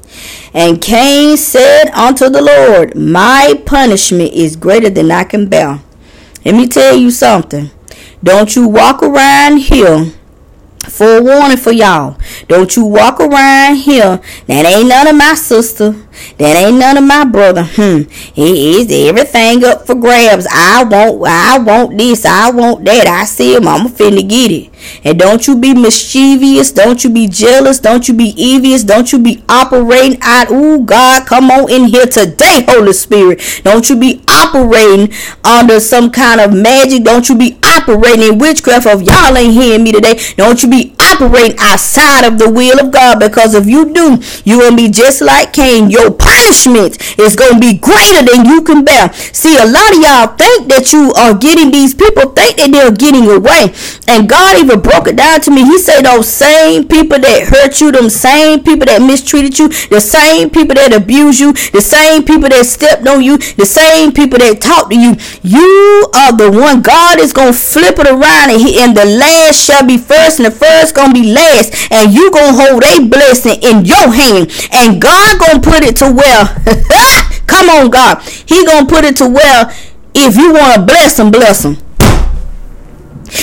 And 0.54 0.80
Cain 0.80 1.36
said 1.36 1.90
unto 1.90 2.28
the 2.28 2.40
Lord, 2.40 2.96
My 2.96 3.60
punishment 3.66 4.32
is 4.32 4.54
greater 4.54 4.88
than 4.88 5.10
I 5.10 5.24
can 5.24 5.48
bear. 5.48 5.80
Let 6.44 6.54
me 6.54 6.68
tell 6.68 6.94
you 6.94 7.10
something. 7.10 7.70
Don't 8.22 8.54
you 8.54 8.68
walk 8.68 9.02
around 9.02 9.56
here 9.56 10.12
for 10.88 11.22
warning 11.22 11.56
for 11.56 11.72
y'all. 11.72 12.18
Don't 12.48 12.74
you 12.76 12.84
walk 12.84 13.20
around 13.20 13.76
here. 13.76 14.20
That 14.46 14.66
ain't 14.66 14.88
none 14.88 15.06
of 15.06 15.16
my 15.16 15.34
sister. 15.34 15.92
That 16.38 16.56
ain't 16.56 16.78
none 16.78 16.98
of 16.98 17.04
my 17.04 17.24
brother. 17.24 17.62
Hmm. 17.64 18.02
It 18.36 18.38
is 18.38 19.08
everything 19.08 19.64
up 19.64 19.86
for 19.86 19.94
grabs. 19.94 20.46
I 20.50 20.84
want 20.84 21.22
I 21.26 21.58
want 21.58 21.96
this. 21.96 22.24
I 22.24 22.50
want 22.50 22.84
that. 22.84 23.06
I 23.06 23.24
see 23.24 23.54
him. 23.54 23.66
I'm 23.66 23.88
finna 23.88 24.28
get 24.28 24.50
it. 24.50 24.72
And 25.04 25.18
don't 25.18 25.46
you 25.46 25.56
be 25.56 25.74
mischievous. 25.74 26.72
Don't 26.72 27.02
you 27.04 27.10
be 27.10 27.28
jealous. 27.28 27.78
Don't 27.78 28.08
you 28.08 28.14
be 28.14 28.34
envious. 28.36 28.82
Don't 28.82 29.12
you 29.12 29.18
be 29.18 29.42
operating 29.48 30.18
out. 30.22 30.50
Ooh, 30.50 30.84
God, 30.84 31.26
come 31.26 31.50
on 31.50 31.70
in 31.70 31.84
here 31.84 32.06
today, 32.06 32.64
Holy 32.68 32.92
Spirit. 32.92 33.60
Don't 33.62 33.88
you 33.88 33.96
be 33.96 34.22
operating 34.28 35.14
under 35.44 35.80
some 35.80 36.10
kind 36.10 36.40
of 36.40 36.52
magic. 36.52 37.04
Don't 37.04 37.28
you 37.28 37.36
be 37.36 37.58
operating 37.72 38.22
in 38.22 38.38
witchcraft 38.38 38.86
of 38.86 39.02
y'all 39.02 39.36
ain't 39.36 39.52
hearing 39.52 39.82
me 39.82 39.92
today. 39.92 40.20
Don't 40.36 40.62
you 40.62 40.68
be 40.68 40.94
outside 41.20 42.24
of 42.24 42.38
the 42.38 42.50
will 42.50 42.80
of 42.80 42.90
God. 42.90 43.20
Because 43.20 43.54
if 43.54 43.66
you 43.66 43.92
do, 43.92 44.18
you're 44.44 44.60
going 44.60 44.76
to 44.76 44.82
be 44.82 44.88
just 44.88 45.20
like 45.20 45.52
Cain. 45.52 45.90
Your 45.90 46.10
punishment 46.10 46.98
is 47.18 47.36
going 47.36 47.54
to 47.54 47.60
be 47.60 47.78
greater 47.78 48.24
than 48.24 48.46
you 48.46 48.62
can 48.62 48.84
bear. 48.84 49.12
See, 49.12 49.56
a 49.56 49.66
lot 49.66 49.92
of 49.92 50.00
y'all 50.00 50.36
think 50.36 50.68
that 50.68 50.92
you 50.92 51.12
are 51.12 51.36
getting 51.36 51.70
these 51.70 51.94
people 51.94 52.30
think 52.32 52.56
that 52.56 52.70
they're 52.70 52.92
getting 52.92 53.28
away. 53.28 53.74
And 54.08 54.28
God 54.28 54.58
even 54.58 54.80
broke 54.80 55.08
it 55.08 55.16
down 55.16 55.40
to 55.42 55.50
me. 55.50 55.64
He 55.64 55.78
said 55.78 56.02
those 56.02 56.28
same 56.28 56.88
people 56.88 57.18
that 57.18 57.48
hurt 57.48 57.80
you, 57.80 57.92
them 57.92 58.10
same 58.10 58.62
people 58.62 58.86
that 58.86 59.02
mistreated 59.02 59.58
you, 59.58 59.68
the 59.68 60.00
same 60.00 60.50
people 60.50 60.74
that 60.74 60.92
abused 60.92 61.40
you, 61.40 61.52
the 61.72 61.80
same 61.80 62.24
people 62.24 62.48
that 62.48 62.64
stepped 62.66 63.06
on 63.06 63.22
you, 63.22 63.38
the 63.38 63.66
same 63.66 64.12
people 64.12 64.38
that 64.38 64.60
talked 64.60 64.90
to 64.90 64.98
you. 64.98 65.16
You 65.42 66.10
are 66.14 66.32
the 66.36 66.50
one. 66.50 66.82
God 66.82 67.20
is 67.20 67.32
going 67.32 67.52
to 67.52 67.58
flip 67.58 67.98
it 67.98 68.06
around 68.06 68.50
and, 68.50 68.60
he, 68.60 68.80
and 68.80 68.96
the 68.96 69.04
last 69.04 69.62
shall 69.62 69.86
be 69.86 69.98
first 69.98 70.38
and 70.38 70.46
the 70.46 70.50
first 70.50 70.94
to 71.08 71.12
be 71.12 71.32
last. 71.32 71.74
And 71.90 72.12
you 72.12 72.30
to 72.30 72.52
hold 72.52 72.84
a 72.84 73.08
blessing 73.08 73.58
in 73.62 73.84
your 73.84 74.12
hand. 74.12 74.50
And 74.72 75.00
God 75.00 75.38
to 75.38 75.60
put 75.60 75.82
it 75.82 75.96
to 75.98 76.12
where, 76.12 76.44
come 77.46 77.68
on 77.70 77.90
God, 77.90 78.22
he 78.22 78.64
to 78.64 78.86
put 78.86 79.04
it 79.04 79.16
to 79.18 79.28
where 79.28 79.72
if 80.14 80.36
you 80.36 80.52
want 80.52 80.74
to 80.74 80.82
bless 80.82 81.18
him, 81.18 81.30
bless 81.30 81.64
him. 81.64 81.78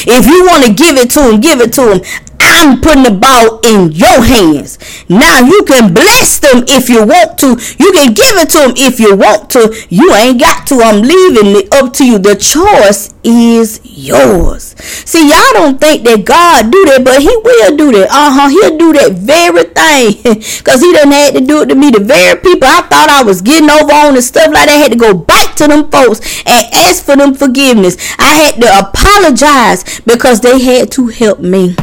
If 0.06 0.28
you 0.28 0.46
want 0.46 0.66
to 0.66 0.74
give 0.74 0.98
it 0.98 1.10
to 1.12 1.32
him, 1.32 1.42
give 1.42 1.62
it 1.62 1.74
to 1.74 1.96
him. 1.96 2.29
I'm 2.40 2.82
putting 2.82 3.04
the 3.04 3.12
ball 3.12 3.60
in 3.64 3.92
your 3.92 4.24
hands. 4.24 4.78
Now 5.10 5.40
you 5.40 5.64
can 5.68 5.94
bless 5.94 6.40
them 6.40 6.64
if 6.68 6.90
you 6.90 7.06
want 7.06 7.38
to. 7.40 7.50
You 7.78 7.92
can 7.92 8.14
give 8.14 8.36
it 8.38 8.50
to 8.52 8.58
them 8.60 8.74
if 8.76 9.00
you 9.00 9.16
want 9.16 9.50
to. 9.52 9.76
You 9.90 10.14
ain't 10.14 10.40
got 10.40 10.68
to. 10.68 10.82
I'm 10.82 11.02
leaving 11.02 11.56
it 11.56 11.74
up 11.74 11.94
to 11.94 12.06
you. 12.06 12.20
The 12.20 12.36
choice 12.36 13.14
is 13.24 13.82
yours. 13.84 14.76
See, 14.80 15.30
y'all 15.30 15.54
don't 15.54 15.80
think 15.80 16.04
that 16.06 16.26
God 16.26 16.72
do 16.72 16.86
that, 16.86 17.04
but 17.04 17.22
he 17.22 17.36
will 17.44 17.76
do 17.76 17.92
that. 17.94 18.10
Uh-huh. 18.10 18.48
He'll 18.50 18.78
do 18.78 18.94
that 18.94 19.12
very 19.14 19.64
thing. 19.64 20.64
Cause 20.64 20.82
he 20.82 20.94
done 20.94 21.12
had 21.12 21.36
to 21.36 21.42
do 21.42 21.62
it 21.62 21.68
to 21.68 21.76
me. 21.76 21.92
The 21.92 22.00
very 22.00 22.40
people 22.40 22.68
I 22.68 22.82
thought 22.82 23.10
I 23.10 23.24
was 23.24 23.42
getting 23.42 23.70
over 23.70 23.92
on 23.92 24.16
and 24.16 24.24
stuff 24.24 24.54
like 24.54 24.68
that 24.68 24.80
had 24.82 24.92
to 24.92 24.98
go 24.98 25.14
back 25.14 25.56
to 25.58 25.68
them 25.68 25.90
folks 25.92 26.20
and 26.46 26.74
ask 26.74 27.04
for 27.04 27.16
them 27.16 27.34
forgiveness. 27.34 27.98
I 28.18 28.52
had 28.52 28.62
to 28.62 28.90
apologize 28.90 30.00
because 30.02 30.42
they 30.42 30.60
had 30.62 30.92
to 30.94 31.08
help 31.08 31.40
me. 31.40 31.76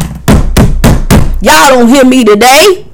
Y'all 1.42 1.68
don't 1.68 1.88
hear 1.88 2.04
me 2.04 2.24
today. 2.24 2.86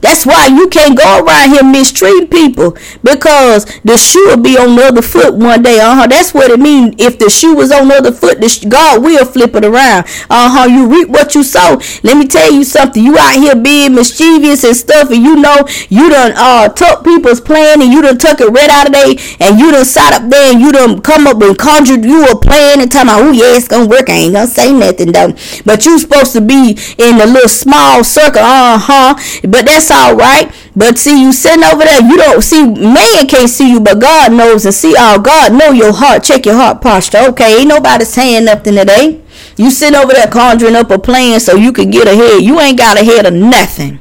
That's 0.00 0.24
why 0.24 0.46
you 0.46 0.68
can't 0.68 0.96
go 0.96 1.24
around 1.24 1.50
here 1.50 1.64
mistreating 1.64 2.28
people 2.28 2.76
because 3.02 3.64
the 3.84 3.96
shoe 3.96 4.24
will 4.28 4.42
be 4.42 4.56
on 4.56 4.76
the 4.76 4.84
other 4.84 5.02
foot 5.02 5.34
one 5.34 5.62
day. 5.62 5.80
Uh 5.80 5.94
huh. 5.94 6.06
That's 6.06 6.32
what 6.32 6.50
it 6.50 6.60
means. 6.60 6.94
If 6.98 7.18
the 7.18 7.28
shoe 7.28 7.54
was 7.54 7.72
on 7.72 7.88
the 7.88 7.96
other 7.96 8.12
foot, 8.12 8.40
the 8.40 8.66
God 8.68 9.02
will 9.02 9.24
flip 9.24 9.54
it 9.54 9.64
around. 9.64 10.04
Uh 10.30 10.48
huh. 10.50 10.66
You 10.66 10.86
reap 10.86 11.08
what 11.08 11.34
you 11.34 11.42
sow. 11.42 11.80
Let 12.02 12.16
me 12.16 12.26
tell 12.26 12.52
you 12.52 12.64
something. 12.64 13.02
You 13.02 13.18
out 13.18 13.34
here 13.34 13.56
being 13.56 13.94
mischievous 13.94 14.64
and 14.64 14.76
stuff, 14.76 15.10
and 15.10 15.22
you 15.22 15.36
know 15.36 15.66
you 15.88 16.10
done 16.10 16.32
uh 16.36 16.68
took 16.68 17.04
people's 17.04 17.40
plan 17.40 17.82
and 17.82 17.92
you 17.92 18.02
done 18.02 18.18
took 18.18 18.40
it 18.40 18.48
right 18.48 18.70
out 18.70 18.86
of 18.86 18.92
they 18.92 19.18
and 19.40 19.58
you 19.58 19.70
done 19.72 19.84
sat 19.84 20.12
up 20.12 20.30
there 20.30 20.52
and 20.52 20.60
you 20.60 20.72
done 20.72 21.00
come 21.00 21.26
up 21.26 21.40
and 21.42 21.58
conjured 21.58 22.04
you 22.04 22.24
a 22.26 22.36
plan 22.38 22.80
and 22.80 22.90
tell 22.90 23.04
me, 23.04 23.12
oh 23.14 23.32
yeah, 23.32 23.56
it's 23.56 23.68
gonna 23.68 23.88
work. 23.88 24.08
I 24.08 24.14
ain't 24.14 24.34
gonna 24.34 24.46
say 24.46 24.72
nothing 24.72 25.12
though. 25.12 25.32
But 25.64 25.84
you 25.84 25.98
supposed 25.98 26.32
to 26.34 26.40
be 26.40 26.78
in 26.98 27.20
a 27.20 27.26
little 27.26 27.48
small 27.48 28.04
circle. 28.04 28.42
Uh 28.42 28.78
huh. 28.78 29.14
But 29.42 29.66
that's 29.66 29.87
that's 29.88 30.06
all 30.06 30.16
right. 30.16 30.52
But 30.76 30.98
see, 30.98 31.22
you 31.22 31.32
sitting 31.32 31.64
over 31.64 31.84
there, 31.84 32.02
you 32.02 32.16
don't 32.16 32.42
see 32.42 32.64
man 32.64 33.26
can't 33.26 33.50
see 33.50 33.70
you, 33.70 33.80
but 33.80 34.00
God 34.00 34.32
knows 34.32 34.64
and 34.64 34.74
see 34.74 34.94
all. 34.96 35.18
God 35.18 35.52
know 35.52 35.70
your 35.70 35.92
heart. 35.92 36.24
Check 36.24 36.46
your 36.46 36.54
heart 36.54 36.80
posture. 36.80 37.18
Okay, 37.30 37.60
ain't 37.60 37.68
nobody 37.68 38.04
saying 38.04 38.44
nothing 38.44 38.76
today. 38.76 39.22
You 39.56 39.70
sitting 39.70 39.96
over 39.96 40.12
there 40.12 40.28
conjuring 40.28 40.76
up 40.76 40.90
a 40.90 40.98
plan 40.98 41.40
so 41.40 41.56
you 41.56 41.72
can 41.72 41.90
get 41.90 42.06
ahead. 42.06 42.42
You 42.42 42.60
ain't 42.60 42.78
got 42.78 43.00
ahead 43.00 43.26
of 43.26 43.32
nothing. 43.34 44.00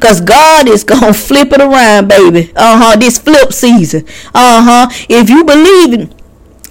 Cause 0.00 0.20
God 0.20 0.66
is 0.68 0.82
gonna 0.82 1.12
flip 1.28 1.52
it 1.52 1.60
around, 1.60 2.08
baby. 2.08 2.50
Uh 2.56 2.78
huh. 2.78 2.96
This 2.96 3.18
flip 3.18 3.52
season. 3.52 4.06
Uh 4.34 4.62
huh. 4.64 4.86
If 5.08 5.28
you 5.28 5.44
believe 5.44 5.92
it 5.92 6.13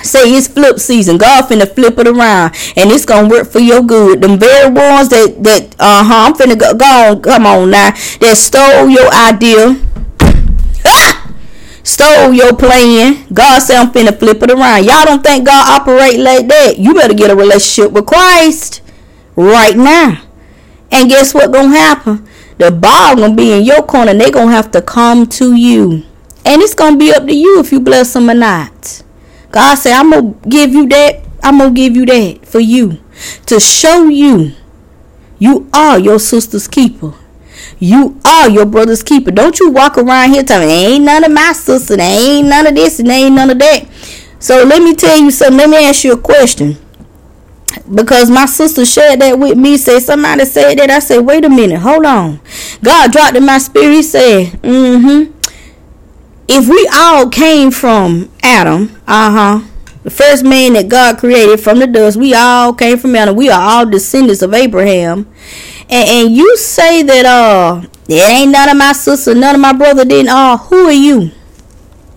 Say 0.03 0.35
it's 0.35 0.47
flip 0.47 0.79
season. 0.79 1.17
God 1.17 1.45
finna 1.45 1.67
flip 1.67 1.97
it 1.97 2.07
around, 2.07 2.53
and 2.75 2.91
it's 2.91 3.05
gonna 3.05 3.29
work 3.29 3.47
for 3.49 3.59
your 3.59 3.81
good. 3.81 4.21
Them 4.21 4.37
very 4.37 4.69
ones 4.69 5.07
that 5.09 5.41
that 5.43 5.75
uh 5.79 6.03
huh, 6.03 6.27
I'm 6.27 6.33
finna 6.33 6.59
go, 6.59 6.73
go 6.73 6.85
on, 6.85 7.21
come 7.21 7.45
on 7.45 7.71
now, 7.71 7.91
that 8.19 8.35
stole 8.35 8.89
your 8.89 9.07
idea, 9.13 9.79
ah! 10.85 11.33
stole 11.83 12.33
your 12.33 12.53
plan. 12.53 13.25
God 13.33 13.59
said 13.59 13.77
I'm 13.77 13.91
finna 13.93 14.17
flip 14.17 14.43
it 14.43 14.51
around. 14.51 14.83
Y'all 14.83 15.05
don't 15.05 15.23
think 15.23 15.47
God 15.47 15.81
operate 15.81 16.19
like 16.19 16.47
that? 16.47 16.77
You 16.77 16.93
better 16.93 17.13
get 17.13 17.31
a 17.31 17.35
relationship 17.35 17.93
with 17.93 18.05
Christ 18.05 18.81
right 19.37 19.75
now. 19.75 20.21
And 20.91 21.09
guess 21.09 21.33
what 21.33 21.51
gonna 21.53 21.69
happen? 21.69 22.27
The 22.57 22.71
ball 22.71 23.15
gonna 23.15 23.33
be 23.33 23.53
in 23.53 23.63
your 23.63 23.83
corner. 23.83 24.13
They 24.13 24.31
gonna 24.31 24.51
have 24.51 24.69
to 24.71 24.81
come 24.81 25.27
to 25.39 25.55
you, 25.55 26.03
and 26.43 26.61
it's 26.61 26.73
gonna 26.73 26.97
be 26.97 27.13
up 27.13 27.25
to 27.25 27.33
you 27.33 27.59
if 27.59 27.71
you 27.71 27.79
bless 27.79 28.13
them 28.13 28.29
or 28.29 28.33
not. 28.33 29.02
God 29.53 29.75
said, 29.75 29.93
I'm 29.93 30.09
going 30.09 30.33
to 30.33 30.49
give 30.49 30.73
you 30.73 30.87
that. 30.89 31.21
I'm 31.43 31.59
going 31.59 31.75
to 31.75 31.79
give 31.79 31.95
you 31.95 32.05
that 32.07 32.45
for 32.45 32.59
you 32.59 33.03
to 33.45 33.59
show 33.59 34.07
you 34.07 34.53
you 35.37 35.69
are 35.71 35.99
your 35.99 36.19
sister's 36.19 36.67
keeper. 36.67 37.13
You 37.77 38.19
are 38.25 38.49
your 38.49 38.65
brother's 38.65 39.03
keeper. 39.03 39.29
Don't 39.29 39.59
you 39.59 39.69
walk 39.69 39.97
around 39.97 40.31
here 40.31 40.41
telling 40.43 40.69
ain't 40.69 41.03
none 41.03 41.23
of 41.23 41.31
my 41.31 41.51
sister, 41.51 41.95
ain't 41.99 42.47
none 42.47 42.65
of 42.65 42.75
this, 42.75 42.99
and 42.99 43.09
ain't 43.09 43.35
none 43.35 43.51
of 43.51 43.59
that. 43.59 43.87
So 44.39 44.63
let 44.63 44.81
me 44.81 44.95
tell 44.95 45.19
you 45.19 45.29
something. 45.29 45.57
Let 45.57 45.69
me 45.69 45.85
ask 45.85 46.03
you 46.03 46.13
a 46.13 46.17
question. 46.17 46.77
Because 47.93 48.29
my 48.29 48.45
sister 48.45 48.85
shared 48.85 49.21
that 49.21 49.37
with 49.37 49.57
me. 49.57 49.77
Say 49.77 49.99
somebody 49.99 50.45
said 50.45 50.79
that. 50.79 50.89
I 50.89 50.99
said, 50.99 51.19
wait 51.19 51.45
a 51.45 51.49
minute, 51.49 51.79
hold 51.79 52.05
on. 52.05 52.39
God 52.81 53.11
dropped 53.11 53.35
in 53.35 53.45
my 53.45 53.59
spirit. 53.59 53.93
He 53.93 54.03
said, 54.03 54.47
mm-hmm 54.61 55.32
if 56.47 56.67
we 56.67 56.89
all 56.93 57.29
came 57.29 57.71
from 57.71 58.29
Adam, 58.41 58.99
uh 59.07 59.31
huh, 59.31 59.67
the 60.03 60.09
first 60.09 60.43
man 60.43 60.73
that 60.73 60.89
God 60.89 61.17
created 61.17 61.59
from 61.59 61.79
the 61.79 61.87
dust, 61.87 62.17
we 62.17 62.33
all 62.33 62.73
came 62.73 62.97
from 62.97 63.15
Adam. 63.15 63.35
We 63.35 63.49
are 63.49 63.61
all 63.61 63.85
descendants 63.85 64.41
of 64.41 64.53
Abraham. 64.53 65.31
And, 65.89 66.09
and 66.09 66.35
you 66.35 66.57
say 66.57 67.03
that 67.03 67.25
uh 67.25 67.87
it 68.09 68.29
ain't 68.29 68.51
none 68.51 68.69
of 68.69 68.77
my 68.77 68.91
sister, 68.93 69.33
none 69.33 69.55
of 69.55 69.61
my 69.61 69.73
brother, 69.73 70.03
then 70.03 70.27
uh 70.27 70.57
who 70.57 70.87
are 70.87 70.91
you? 70.91 71.31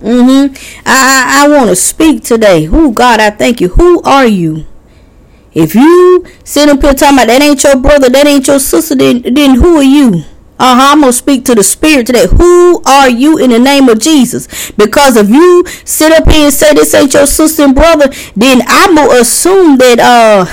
Mm-hmm. 0.01 0.55
I 0.85 1.45
I, 1.45 1.45
I 1.45 1.49
want 1.49 1.71
to 1.71 1.77
speak 1.77 2.25
today. 2.25 2.65
Who 2.65 2.93
God 2.93 3.21
I 3.21 3.31
thank 3.31 3.61
you. 3.61 3.69
Who 3.69 4.03
are 4.03 4.27
you? 4.27 4.67
If 5.55 5.75
you 5.75 6.27
sit 6.45 6.69
up 6.69 6.83
here 6.83 6.93
talking 6.93 7.17
about 7.17 7.29
that 7.29 7.41
ain't 7.41 7.63
your 7.65 7.77
brother, 7.77 8.11
that 8.11 8.27
ain't 8.27 8.47
your 8.47 8.59
sister, 8.59 8.95
then 8.95 9.23
then 9.23 9.55
who 9.55 9.77
are 9.77 9.83
you? 9.83 10.25
Uh-huh. 10.59 10.93
I'm 10.93 11.01
gonna 11.01 11.13
speak 11.13 11.45
to 11.47 11.55
the 11.55 11.63
spirit 11.63 12.07
today. 12.07 12.27
Who 12.27 12.83
are 12.85 13.11
you 13.11 13.39
in 13.39 13.51
the 13.51 13.59
name 13.59 13.89
of 13.89 14.01
Jesus? 14.01 14.71
Because 14.73 15.17
if 15.17 15.29
you 15.29 15.65
sit 15.85 16.13
up 16.13 16.29
here 16.31 16.47
and 16.47 16.55
say 16.55 16.73
this 16.75 16.95
ain't 16.95 17.15
your 17.15 17.27
sister 17.27 17.65
and 17.65 17.75
brother, 17.75 18.09
then 18.35 18.63
I'm 18.67 18.95
gonna 18.95 19.21
assume 19.21 19.79
that 19.79 19.99
uh 20.01 20.47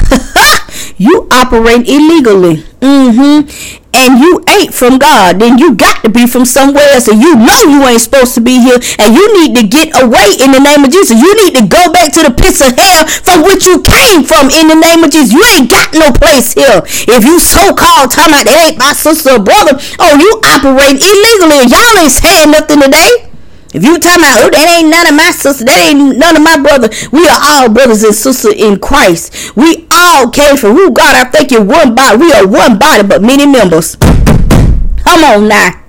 you 0.98 1.28
operate 1.32 1.88
illegally. 1.88 2.58
Mm-hmm 2.82 3.83
and 3.94 4.20
you 4.20 4.42
ain't 4.50 4.74
from 4.74 4.98
God, 4.98 5.40
then 5.40 5.58
you 5.58 5.76
got 5.76 6.02
to 6.04 6.10
be 6.10 6.26
from 6.26 6.46
somewhere 6.46 6.86
else. 6.94 7.08
And 7.08 7.22
you 7.22 7.36
know 7.36 7.62
you 7.64 7.86
ain't 7.88 8.02
supposed 8.02 8.34
to 8.36 8.42
be 8.42 8.60
here. 8.60 8.80
And 9.00 9.14
you 9.14 9.26
need 9.40 9.56
to 9.58 9.64
get 9.68 9.94
away 10.02 10.38
in 10.42 10.52
the 10.52 10.60
name 10.60 10.84
of 10.84 10.92
Jesus. 10.92 11.20
You 11.20 11.34
need 11.46 11.56
to 11.56 11.66
go 11.68 11.92
back 11.92 12.14
to 12.14 12.24
the 12.24 12.34
pits 12.34 12.62
of 12.62 12.74
hell 12.78 13.08
from 13.26 13.44
which 13.44 13.66
you 13.66 13.82
came 13.82 14.24
from 14.24 14.50
in 14.50 14.68
the 14.68 14.78
name 14.78 15.04
of 15.04 15.12
Jesus. 15.12 15.34
You 15.34 15.44
ain't 15.58 15.70
got 15.70 15.94
no 15.94 16.12
place 16.12 16.54
here. 16.54 16.82
If 16.86 17.24
you 17.24 17.40
so-called 17.40 18.12
talking 18.12 18.34
about 18.34 18.46
that 18.50 18.60
ain't 18.70 18.80
my 18.80 18.94
sister 18.94 19.38
or 19.38 19.44
brother, 19.44 19.78
oh, 20.00 20.14
you 20.18 20.32
operate 20.46 20.98
illegally. 21.02 21.70
Y'all 21.70 21.98
ain't 22.00 22.14
saying 22.14 22.52
nothing 22.52 22.82
today. 22.82 23.33
If 23.74 23.84
you 23.84 23.98
talking 24.00 24.22
about, 24.22 24.46
oh, 24.46 24.50
that 24.50 24.78
ain't 24.78 24.90
none 24.90 25.08
of 25.08 25.16
my 25.16 25.32
sister, 25.32 25.66
that 25.66 25.82
ain't 25.90 26.18
none 26.18 26.38
of 26.38 26.44
my 26.44 26.62
brother. 26.62 26.90
We 27.12 27.28
are 27.28 27.42
all 27.42 27.74
brothers 27.74 28.04
and 28.04 28.14
sisters 28.14 28.54
in 28.54 28.80
Christ. 28.80 29.56
We 29.56 29.88
all 29.92 30.30
came 30.30 30.58
from 30.58 30.74
who 30.74 30.92
God, 30.92 31.16
I 31.16 31.30
thank 31.30 31.52
you, 31.52 31.62
one 31.62 31.96
body. 31.96 32.18
We 32.18 32.32
are 32.34 32.48
one 32.48 32.78
body, 32.78 33.02
but 33.08 33.22
many 33.22 33.46
members. 33.46 33.96
Come 33.96 35.24
on 35.24 35.48
now. 35.48 35.83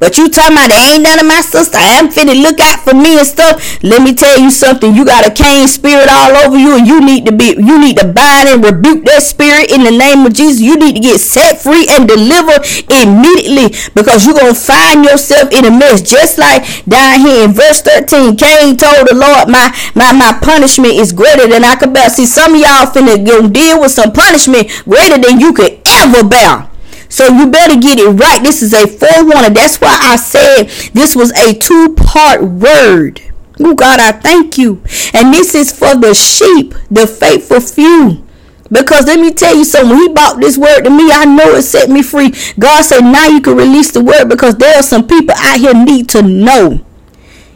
But 0.00 0.16
you 0.16 0.32
talking 0.32 0.56
about 0.56 0.72
there 0.72 0.96
ain't 0.96 1.04
none 1.04 1.20
of 1.20 1.26
my 1.28 1.44
sister. 1.44 1.76
I'm 1.76 2.08
finna 2.08 2.32
look 2.32 2.58
out 2.58 2.80
for 2.80 2.96
me 2.96 3.20
and 3.20 3.26
stuff. 3.28 3.60
Let 3.84 4.00
me 4.00 4.14
tell 4.14 4.40
you 4.40 4.50
something. 4.50 4.94
You 4.94 5.04
got 5.04 5.28
a 5.28 5.30
Cain 5.30 5.68
spirit 5.68 6.08
all 6.08 6.32
over 6.40 6.56
you, 6.56 6.74
and 6.74 6.86
you 6.88 7.04
need 7.04 7.26
to 7.26 7.32
be 7.32 7.52
you 7.52 7.78
need 7.78 7.98
to 7.98 8.08
bind 8.08 8.48
and 8.48 8.64
rebuke 8.64 9.04
that 9.04 9.22
spirit 9.22 9.70
in 9.70 9.84
the 9.84 9.92
name 9.92 10.24
of 10.24 10.32
Jesus. 10.32 10.60
You 10.60 10.80
need 10.80 10.96
to 10.96 11.04
get 11.04 11.20
set 11.20 11.60
free 11.60 11.84
and 11.92 12.08
delivered 12.08 12.64
immediately 12.88 13.76
because 13.92 14.24
you're 14.24 14.40
gonna 14.40 14.56
find 14.56 15.04
yourself 15.04 15.52
in 15.52 15.68
a 15.68 15.70
mess. 15.70 16.00
Just 16.00 16.38
like 16.38 16.64
down 16.88 17.20
here 17.20 17.44
in 17.44 17.52
verse 17.52 17.82
13, 17.82 18.40
Cain 18.40 18.80
told 18.80 19.04
the 19.04 19.14
Lord, 19.14 19.52
My 19.52 19.68
my 19.94 20.16
my 20.16 20.32
punishment 20.40 20.94
is 20.96 21.12
greater 21.12 21.46
than 21.46 21.62
I 21.62 21.76
could 21.76 21.92
bear. 21.92 22.08
See, 22.08 22.24
some 22.24 22.54
of 22.54 22.60
y'all 22.60 22.88
finna 22.88 23.20
go 23.20 23.46
deal 23.48 23.78
with 23.78 23.92
some 23.92 24.12
punishment 24.12 24.72
greater 24.88 25.20
than 25.20 25.40
you 25.40 25.52
could 25.52 25.76
ever 25.84 26.24
bear. 26.24 26.69
So 27.10 27.26
you 27.26 27.50
better 27.50 27.78
get 27.78 27.98
it 27.98 28.08
right. 28.08 28.42
This 28.42 28.62
is 28.62 28.72
a 28.72 28.86
forewarning. 28.86 29.52
That's 29.52 29.78
why 29.78 29.98
I 30.00 30.16
said 30.16 30.64
this 30.94 31.14
was 31.14 31.32
a 31.32 31.52
two 31.52 31.94
part 31.94 32.42
word. 32.42 33.20
Oh, 33.62 33.74
God, 33.74 34.00
I 34.00 34.12
thank 34.12 34.56
you. 34.56 34.82
And 35.12 35.34
this 35.34 35.54
is 35.54 35.70
for 35.70 35.94
the 35.94 36.14
sheep, 36.14 36.74
the 36.90 37.06
faithful 37.06 37.60
few. 37.60 38.24
Because 38.70 39.06
let 39.06 39.18
me 39.18 39.32
tell 39.32 39.54
you 39.54 39.64
something, 39.64 39.96
he 39.96 40.08
bought 40.08 40.40
this 40.40 40.56
word 40.56 40.82
to 40.82 40.90
me, 40.90 41.10
I 41.10 41.24
know 41.24 41.56
it 41.56 41.62
set 41.62 41.90
me 41.90 42.02
free. 42.02 42.32
God 42.58 42.84
said, 42.84 43.00
now 43.00 43.26
you 43.26 43.40
can 43.40 43.56
release 43.56 43.90
the 43.90 44.02
word 44.02 44.28
because 44.28 44.56
there 44.56 44.78
are 44.78 44.82
some 44.82 45.06
people 45.06 45.34
out 45.36 45.58
here 45.58 45.74
need 45.74 46.08
to 46.10 46.22
know. 46.22 46.80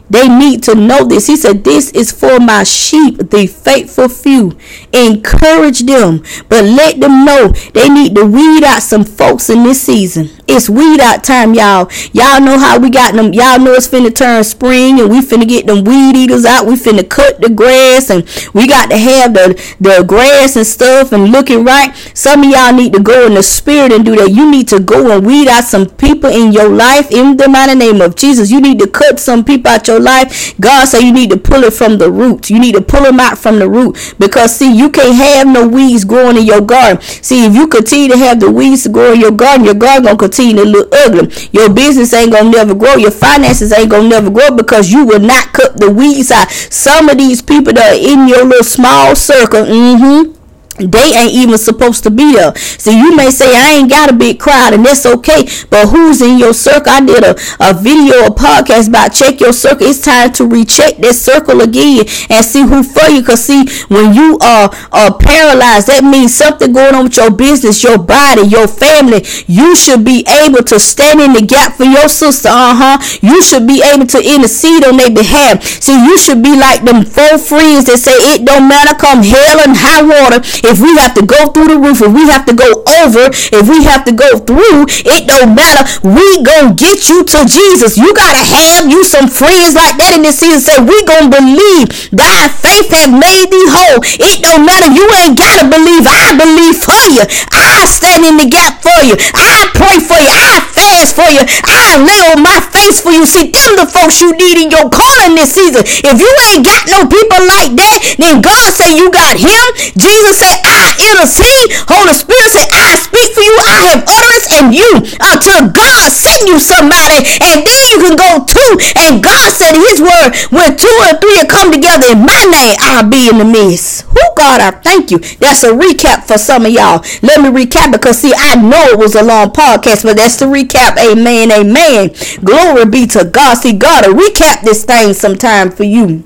They 0.09 0.27
need 0.27 0.63
to 0.63 0.75
know 0.75 1.05
this. 1.05 1.27
He 1.27 1.35
said, 1.35 1.63
This 1.63 1.91
is 1.91 2.11
for 2.11 2.39
my 2.39 2.63
sheep, 2.63 3.17
the 3.17 3.47
faithful 3.47 4.09
few. 4.09 4.57
Encourage 4.93 5.81
them, 5.81 6.23
but 6.47 6.63
let 6.63 6.99
them 6.99 7.25
know 7.25 7.49
they 7.73 7.89
need 7.89 8.15
to 8.15 8.25
weed 8.25 8.63
out 8.63 8.83
some 8.83 9.03
folks 9.03 9.49
in 9.49 9.63
this 9.63 9.81
season. 9.81 10.29
It's 10.47 10.69
weed 10.69 10.99
out 10.99 11.23
time, 11.23 11.55
y'all. 11.55 11.89
Y'all 12.13 12.39
know 12.39 12.59
how 12.59 12.79
we 12.79 12.91
got 12.91 13.15
them. 13.15 13.33
Y'all 13.33 13.59
know 13.59 13.73
it's 13.73 13.87
finna 13.87 14.13
turn 14.13 14.43
spring 14.43 14.99
and 14.99 15.09
we 15.09 15.21
finna 15.21 15.47
get 15.47 15.65
them 15.65 15.83
weed 15.83 16.15
eaters 16.15 16.45
out. 16.45 16.67
We 16.67 16.75
finna 16.75 17.07
cut 17.09 17.41
the 17.41 17.49
grass 17.49 18.11
and 18.11 18.23
we 18.53 18.67
got 18.67 18.91
to 18.91 18.97
have 18.97 19.33
the, 19.33 19.75
the 19.79 20.03
grass 20.07 20.55
and 20.55 20.65
stuff 20.65 21.11
and 21.13 21.31
looking 21.31 21.63
right. 21.65 21.95
Some 22.13 22.43
of 22.43 22.49
y'all 22.49 22.73
need 22.73 22.93
to 22.93 22.99
go 22.99 23.25
in 23.25 23.33
the 23.33 23.41
spirit 23.41 23.91
and 23.91 24.05
do 24.05 24.15
that. 24.17 24.29
You 24.29 24.49
need 24.49 24.67
to 24.67 24.79
go 24.79 25.17
and 25.17 25.25
weed 25.25 25.47
out 25.47 25.63
some 25.63 25.87
people 25.89 26.29
in 26.29 26.51
your 26.51 26.69
life 26.69 27.09
in 27.11 27.37
the 27.37 27.47
mighty 27.49 27.73
name 27.73 27.99
of 27.99 28.15
Jesus. 28.15 28.51
You 28.51 28.61
need 28.61 28.77
to 28.79 28.87
cut 28.87 29.19
some 29.19 29.43
people 29.43 29.71
out 29.71 29.87
your 29.87 29.99
life. 29.99 30.53
God 30.59 30.85
said 30.85 30.99
you 30.99 31.11
need 31.11 31.31
to 31.31 31.37
pull 31.37 31.63
it 31.63 31.73
from 31.73 31.97
the 31.97 32.11
roots. 32.11 32.51
You 32.51 32.59
need 32.59 32.75
to 32.75 32.81
pull 32.81 33.01
them 33.01 33.19
out 33.19 33.39
from 33.39 33.57
the 33.57 33.67
root 33.67 34.13
because 34.19 34.55
see, 34.55 34.71
you 34.77 34.91
can't 34.91 35.15
have 35.15 35.47
no 35.47 35.67
weeds 35.67 36.05
growing 36.05 36.37
in 36.37 36.45
your 36.45 36.61
garden. 36.61 37.01
See, 37.01 37.45
if 37.45 37.55
you 37.55 37.67
continue 37.67 38.09
to 38.09 38.17
have 38.17 38.39
the 38.39 38.51
weeds 38.51 38.85
grow 38.87 39.13
in 39.13 39.19
your 39.19 39.31
garden, 39.31 39.65
your 39.65 39.73
garden 39.73 40.03
gonna 40.03 40.17
continue 40.17 40.34
to 40.35 40.63
look 40.63 40.93
ugly. 40.93 41.33
Your 41.51 41.73
business 41.73 42.13
ain't 42.13 42.31
gonna 42.31 42.49
never 42.49 42.75
grow. 42.75 42.95
Your 42.95 43.11
finances 43.11 43.71
ain't 43.71 43.89
gonna 43.89 44.07
never 44.07 44.29
grow 44.29 44.55
because 44.55 44.91
you 44.91 45.05
will 45.05 45.19
not 45.19 45.53
cut 45.53 45.77
the 45.77 45.89
weeds 45.89 46.31
out. 46.31 46.51
Some 46.51 47.09
of 47.09 47.17
these 47.17 47.41
people 47.41 47.73
that 47.73 47.93
are 47.93 47.99
in 47.99 48.27
your 48.27 48.43
little 48.45 48.63
small 48.63 49.15
circle, 49.15 49.63
mm-hmm 49.63 50.44
they 50.77 51.15
ain't 51.15 51.33
even 51.33 51.57
supposed 51.57 52.03
to 52.03 52.11
be 52.11 52.33
there. 52.33 52.55
So 52.55 52.91
you 52.91 53.15
may 53.15 53.31
say, 53.31 53.55
I 53.55 53.75
ain't 53.79 53.89
got 53.89 54.09
a 54.09 54.13
big 54.13 54.39
crowd, 54.39 54.73
and 54.73 54.85
that's 54.85 55.05
okay. 55.05 55.47
But 55.69 55.87
who's 55.87 56.21
in 56.21 56.37
your 56.37 56.53
circle? 56.53 56.91
I 56.91 56.99
did 56.99 57.23
a, 57.23 57.35
a 57.61 57.73
video, 57.73 58.27
a 58.27 58.31
podcast 58.31 58.89
about 58.89 59.13
check 59.13 59.39
your 59.39 59.53
circle. 59.53 59.87
It's 59.87 60.01
time 60.01 60.33
to 60.33 60.45
recheck 60.45 60.97
that 60.97 61.15
circle 61.15 61.61
again 61.61 62.05
and 62.29 62.43
see 62.43 62.63
who 62.63 62.83
for 62.83 63.07
you. 63.07 63.21
Because, 63.21 63.45
see, 63.45 63.63
when 63.87 64.13
you 64.13 64.37
are, 64.41 64.69
are 64.91 65.17
paralyzed, 65.17 65.87
that 65.87 66.03
means 66.03 66.35
something 66.35 66.73
going 66.73 66.93
on 66.93 67.05
with 67.05 67.17
your 67.17 67.31
business, 67.31 67.81
your 67.81 67.97
body, 67.97 68.43
your 68.43 68.67
family. 68.67 69.23
You 69.47 69.75
should 69.75 70.03
be 70.03 70.27
able 70.27 70.63
to 70.63 70.79
stand 70.79 71.21
in 71.21 71.33
the 71.33 71.41
gap 71.41 71.75
for 71.75 71.85
your 71.85 72.09
sister. 72.09 72.49
Uh 72.51 72.75
huh. 72.75 72.97
You 73.21 73.41
should 73.41 73.65
be 73.65 73.81
able 73.81 74.07
to 74.07 74.19
intercede 74.19 74.83
on 74.83 74.97
their 74.97 75.11
behalf. 75.11 75.63
See, 75.63 75.95
you 75.95 76.17
should 76.17 76.43
be 76.43 76.59
like 76.59 76.83
them 76.83 77.05
four 77.05 77.39
friends 77.39 77.87
that 77.87 78.03
say, 78.03 78.15
It 78.35 78.43
don't 78.43 78.67
matter, 78.67 78.93
come 78.95 79.23
hell 79.23 79.63
and 79.63 79.71
high 79.71 80.03
water 80.03 80.43
if 80.65 80.81
we 80.81 80.97
have 80.97 81.13
to 81.15 81.25
go 81.25 81.47
through 81.53 81.69
the 81.69 81.79
roof, 81.79 82.01
if 82.01 82.11
we 82.11 82.25
have 82.27 82.45
to 82.45 82.55
go 82.55 82.83
over, 83.05 83.29
if 83.31 83.65
we 83.69 83.85
have 83.85 84.03
to 84.05 84.13
go 84.13 84.37
through, 84.41 84.89
it 85.05 85.29
don't 85.29 85.53
matter. 85.53 85.85
We 86.01 86.25
gonna 86.41 86.73
get 86.73 87.07
you 87.09 87.23
to 87.23 87.39
Jesus. 87.45 87.97
You 87.97 88.13
gotta 88.13 88.41
have 88.41 88.89
you 88.89 89.05
some 89.05 89.29
friends 89.29 89.77
like 89.77 89.97
that 90.01 90.17
in 90.17 90.25
this 90.25 90.41
season. 90.41 90.61
Say 90.61 90.77
we 90.81 90.97
gonna 91.05 91.29
believe. 91.29 92.09
Thy 92.09 92.49
faith 92.49 92.89
have 92.91 93.13
made 93.13 93.49
thee 93.51 93.69
whole. 93.69 94.01
It 94.01 94.41
don't 94.41 94.65
matter. 94.65 94.89
You 94.91 95.05
ain't 95.21 95.37
gotta 95.37 95.69
believe. 95.69 96.05
I 96.05 96.33
believe 96.33 96.77
for 96.81 97.03
you. 97.13 97.23
I 97.53 97.85
stand 97.85 98.25
in 98.25 98.37
the 98.41 98.49
gap 98.49 98.81
for 98.81 98.99
you. 99.05 99.15
I 99.33 99.69
pray 99.77 100.01
for 100.01 100.17
you. 100.17 100.31
I 100.31 100.63
fast 100.73 101.15
for 101.15 101.29
you. 101.29 101.43
I 101.65 101.99
lay 102.01 102.21
on 102.33 102.41
my 102.41 102.59
face 102.73 103.01
for 103.01 103.11
you. 103.11 103.25
See, 103.25 103.51
them 103.51 103.75
the 103.77 103.87
folks 103.87 104.21
you 104.21 104.33
need 104.33 104.57
in 104.61 104.71
your 104.71 104.89
calling 104.89 105.35
this 105.35 105.53
season. 105.53 105.83
If 105.85 106.17
you 106.19 106.31
ain't 106.51 106.65
got 106.65 106.87
no 106.89 107.05
people 107.05 107.41
like 107.45 107.75
that, 107.75 108.15
then 108.17 108.41
God 108.41 108.71
say 108.73 108.95
you 108.95 109.11
got 109.11 109.37
him. 109.37 109.65
Jesus 109.97 110.39
say 110.39 110.54
I 110.63 110.95
intercede. 111.11 111.75
Holy 111.89 112.13
Spirit 112.15 112.49
say, 112.53 112.65
I 112.71 112.95
speak 113.01 113.33
for 113.35 113.43
you. 113.43 113.55
I 113.59 113.75
have 113.91 114.01
utterance 114.07 114.47
in 114.55 114.65
you 114.71 114.91
uh, 115.19 115.35
until 115.35 115.71
God 115.71 116.07
send 116.11 116.47
you 116.47 116.59
somebody. 116.59 117.25
And 117.41 117.65
then 117.65 117.81
you 117.91 117.97
can 117.99 118.15
go 118.15 118.45
too. 118.45 118.71
And 119.05 119.23
God 119.23 119.51
said 119.51 119.75
his 119.75 119.99
word, 119.99 120.31
when 120.51 120.77
two 120.77 120.95
or 121.05 121.17
three 121.19 121.37
are 121.41 121.49
come 121.49 121.71
together 121.71 122.07
in 122.11 122.23
my 122.23 122.43
name, 122.47 122.75
I'll 122.79 123.07
be 123.07 123.29
in 123.29 123.37
the 123.37 123.45
midst. 123.45 124.07
Who 124.07 124.23
God, 124.37 124.61
I 124.61 124.71
thank 124.71 125.11
you. 125.11 125.19
That's 125.41 125.63
a 125.63 125.71
recap 125.71 126.23
for 126.23 126.37
some 126.37 126.65
of 126.65 126.71
y'all. 126.71 127.03
Let 127.21 127.41
me 127.41 127.49
recap 127.49 127.91
because 127.91 128.19
see, 128.19 128.33
I 128.35 128.55
know 128.55 128.93
it 128.93 128.97
was 128.97 129.15
a 129.15 129.23
long 129.23 129.49
podcast, 129.49 130.03
but 130.03 130.17
that's 130.17 130.37
the 130.37 130.45
recap. 130.45 130.97
Amen. 130.97 131.51
Amen. 131.51 132.11
Glory 132.43 132.85
be 132.85 133.07
to 133.07 133.25
God. 133.25 133.55
See, 133.55 133.73
God 133.73 134.03
to 134.03 134.11
recap 134.11 134.61
this 134.61 134.83
thing 134.85 135.13
sometime 135.13 135.71
for 135.71 135.83
you. 135.83 136.23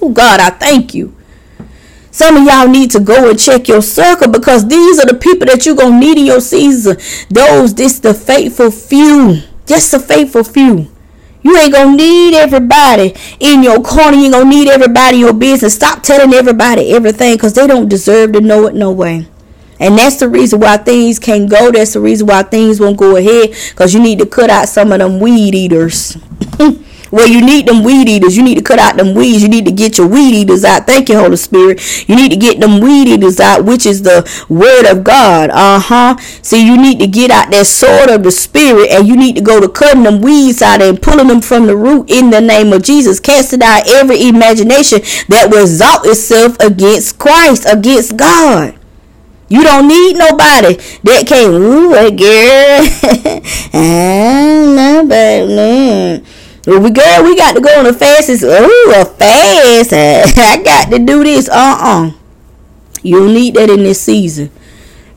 Oh 0.00 0.10
God, 0.10 0.40
I 0.40 0.50
thank 0.50 0.94
you. 0.94 1.14
Some 2.18 2.36
of 2.36 2.42
y'all 2.42 2.66
need 2.66 2.90
to 2.90 2.98
go 2.98 3.30
and 3.30 3.38
check 3.38 3.68
your 3.68 3.80
circle 3.80 4.26
because 4.28 4.66
these 4.66 4.98
are 4.98 5.06
the 5.06 5.14
people 5.14 5.46
that 5.46 5.64
you're 5.64 5.76
going 5.76 5.92
to 5.92 5.98
need 6.00 6.18
in 6.18 6.26
your 6.26 6.40
season. 6.40 6.96
Those, 7.30 7.72
this 7.76 8.00
the 8.00 8.12
faithful 8.12 8.72
few. 8.72 9.42
Just 9.66 9.92
the 9.92 10.00
faithful 10.00 10.42
few. 10.42 10.90
You 11.42 11.56
ain't 11.56 11.72
gonna 11.72 11.94
need 11.94 12.34
everybody 12.34 13.14
in 13.38 13.62
your 13.62 13.80
corner. 13.80 14.16
You 14.16 14.24
ain't 14.24 14.32
gonna 14.32 14.50
need 14.50 14.66
everybody 14.66 15.18
in 15.18 15.20
your 15.20 15.32
business. 15.32 15.76
Stop 15.76 16.02
telling 16.02 16.34
everybody 16.34 16.90
everything 16.90 17.36
because 17.36 17.54
they 17.54 17.68
don't 17.68 17.88
deserve 17.88 18.32
to 18.32 18.40
know 18.40 18.66
it 18.66 18.74
no 18.74 18.90
way. 18.90 19.28
And 19.78 19.96
that's 19.96 20.16
the 20.16 20.28
reason 20.28 20.58
why 20.58 20.76
things 20.78 21.20
can't 21.20 21.48
go. 21.48 21.70
That's 21.70 21.92
the 21.92 22.00
reason 22.00 22.26
why 22.26 22.42
things 22.42 22.80
won't 22.80 22.96
go 22.96 23.14
ahead 23.14 23.50
because 23.70 23.94
you 23.94 24.00
need 24.00 24.18
to 24.18 24.26
cut 24.26 24.50
out 24.50 24.68
some 24.68 24.90
of 24.90 24.98
them 24.98 25.20
weed 25.20 25.54
eaters. 25.54 26.18
Well, 27.10 27.26
you 27.26 27.44
need 27.44 27.66
them 27.66 27.82
weed 27.82 28.08
eaters. 28.08 28.36
You 28.36 28.42
need 28.42 28.56
to 28.56 28.62
cut 28.62 28.78
out 28.78 28.96
them 28.96 29.14
weeds. 29.14 29.42
You 29.42 29.48
need 29.48 29.64
to 29.64 29.72
get 29.72 29.98
your 29.98 30.06
weed 30.06 30.34
eaters 30.34 30.64
out. 30.64 30.86
Thank 30.86 31.08
you, 31.08 31.18
Holy 31.18 31.36
Spirit. 31.36 32.08
You 32.08 32.16
need 32.16 32.30
to 32.30 32.36
get 32.36 32.60
them 32.60 32.80
weed 32.80 33.08
eaters 33.08 33.40
out, 33.40 33.64
which 33.64 33.86
is 33.86 34.02
the 34.02 34.28
word 34.48 34.86
of 34.90 35.04
God. 35.04 35.50
Uh 35.50 35.80
huh. 35.80 36.16
See, 36.42 36.64
you 36.64 36.76
need 36.76 36.98
to 37.00 37.06
get 37.06 37.30
out 37.30 37.50
that 37.50 37.66
sword 37.66 38.10
of 38.10 38.22
the 38.22 38.30
Spirit, 38.30 38.90
and 38.90 39.06
you 39.06 39.16
need 39.16 39.36
to 39.36 39.42
go 39.42 39.60
to 39.60 39.68
cutting 39.68 40.02
them 40.02 40.20
weeds 40.20 40.62
out 40.62 40.82
and 40.82 41.00
pulling 41.00 41.28
them 41.28 41.40
from 41.40 41.66
the 41.66 41.76
root 41.76 42.10
in 42.10 42.30
the 42.30 42.40
name 42.40 42.72
of 42.72 42.82
Jesus. 42.82 43.20
Casting 43.20 43.62
out 43.62 43.88
every 43.88 44.28
imagination 44.28 45.00
that 45.28 45.48
will 45.50 45.62
exalt 45.62 46.06
itself 46.06 46.56
against 46.60 47.18
Christ, 47.18 47.66
against 47.70 48.16
God. 48.16 48.78
You 49.50 49.62
don't 49.64 49.88
need 49.88 50.16
nobody 50.18 50.74
that 51.04 51.24
can't. 51.26 51.54
ooh 51.54 51.94
a 51.94 52.10
girl. 52.10 52.84
no, 54.74 55.04
well, 55.04 56.20
we 56.76 56.90
girl, 56.90 57.24
we 57.24 57.34
got 57.34 57.54
to 57.54 57.60
go 57.60 57.78
on 57.78 57.86
a 57.86 57.92
fast. 57.94 58.28
It's 58.28 58.42
ooh 58.42 58.92
a 58.94 59.04
fast. 59.04 59.92
I 60.38 60.62
got 60.62 60.90
to 60.90 60.98
do 60.98 61.24
this. 61.24 61.48
Uh 61.48 61.78
uh 61.80 62.10
You 63.02 63.26
need 63.26 63.54
that 63.54 63.70
in 63.70 63.82
this 63.84 64.00
season. 64.00 64.50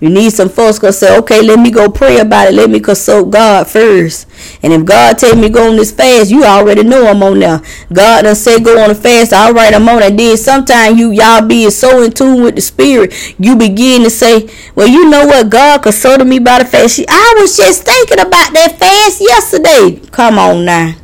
You 0.01 0.09
need 0.09 0.31
some 0.33 0.49
folks 0.49 0.79
gonna 0.79 0.93
say, 0.93 1.15
okay, 1.19 1.43
let 1.43 1.59
me 1.59 1.69
go 1.69 1.87
pray 1.87 2.17
about 2.17 2.47
it. 2.47 2.55
Let 2.55 2.71
me 2.71 2.79
consult 2.79 3.29
God 3.29 3.67
first. 3.67 4.27
And 4.63 4.73
if 4.73 4.83
God 4.83 5.19
tell 5.19 5.35
me 5.35 5.47
go 5.47 5.69
on 5.69 5.75
this 5.75 5.91
fast, 5.91 6.31
you 6.31 6.43
already 6.43 6.83
know 6.83 7.05
I'm 7.05 7.21
on 7.21 7.37
there. 7.37 7.61
God 7.93 8.23
done 8.23 8.33
say 8.33 8.59
go 8.59 8.83
on 8.83 8.89
a 8.89 8.95
fast. 8.95 9.31
All 9.31 9.53
right, 9.53 9.71
I'm 9.71 9.87
on 9.87 10.01
it. 10.01 10.17
Then 10.17 10.37
sometimes 10.37 10.97
you 10.97 11.11
y'all 11.11 11.45
be 11.45 11.69
so 11.69 12.01
in 12.01 12.11
tune 12.13 12.41
with 12.41 12.55
the 12.55 12.61
spirit, 12.61 13.13
you 13.37 13.55
begin 13.55 14.01
to 14.01 14.09
say, 14.09 14.49
well, 14.73 14.87
you 14.87 15.07
know 15.07 15.27
what? 15.27 15.51
God 15.51 15.83
consulted 15.83 16.25
me 16.25 16.37
about 16.37 16.63
the 16.63 16.65
fast. 16.65 16.99
I 17.07 17.37
was 17.39 17.55
just 17.55 17.83
thinking 17.83 18.19
about 18.19 18.53
that 18.53 18.77
fast 18.79 19.21
yesterday. 19.21 20.01
Come 20.09 20.39
on 20.39 20.65
now. 20.65 20.95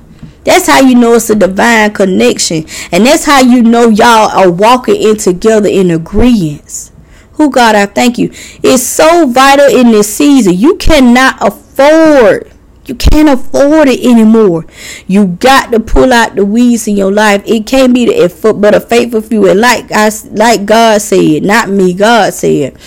That's 0.48 0.68
how 0.68 0.80
you 0.80 0.96
know 0.96 1.16
it's 1.16 1.30
a 1.30 1.36
divine 1.36 1.94
connection. 1.94 2.66
And 2.94 3.06
that's 3.06 3.26
how 3.26 3.42
you 3.42 3.62
know 3.62 3.90
y'all 3.90 4.32
are 4.32 4.50
walking 4.50 4.96
in 4.96 5.18
together 5.18 5.68
in 5.68 5.92
agreement. 5.92 6.90
Who 7.34 7.44
oh, 7.44 7.50
God, 7.50 7.76
I 7.76 7.86
thank 7.86 8.18
you. 8.18 8.30
It's 8.64 8.82
so 8.82 9.28
vital 9.28 9.66
in 9.66 9.92
this 9.92 10.16
season. 10.16 10.54
You 10.54 10.78
cannot 10.78 11.46
afford. 11.46 12.50
You 12.86 12.96
can't 12.96 13.28
afford 13.28 13.90
it 13.90 14.00
anymore. 14.00 14.66
You 15.06 15.26
got 15.28 15.74
to 15.74 15.82
pull 15.82 16.14
out 16.14 16.36
the 16.36 16.46
weeds 16.46 16.88
in 16.88 16.96
your 16.96 17.12
life. 17.12 17.44
It 17.46 17.68
can't 17.68 17.94
be 17.94 18.06
the 18.06 18.16
effort, 18.16 18.54
but 18.54 18.74
a 18.74 18.80
faithful 18.80 19.22
few. 19.22 19.50
And 19.50 19.60
like 19.60 19.92
I, 19.92 20.10
like 20.32 20.66
God 20.66 21.02
said, 21.02 21.44
not 21.44 21.70
me. 21.70 21.94
God 21.94 22.34
said 22.34 22.78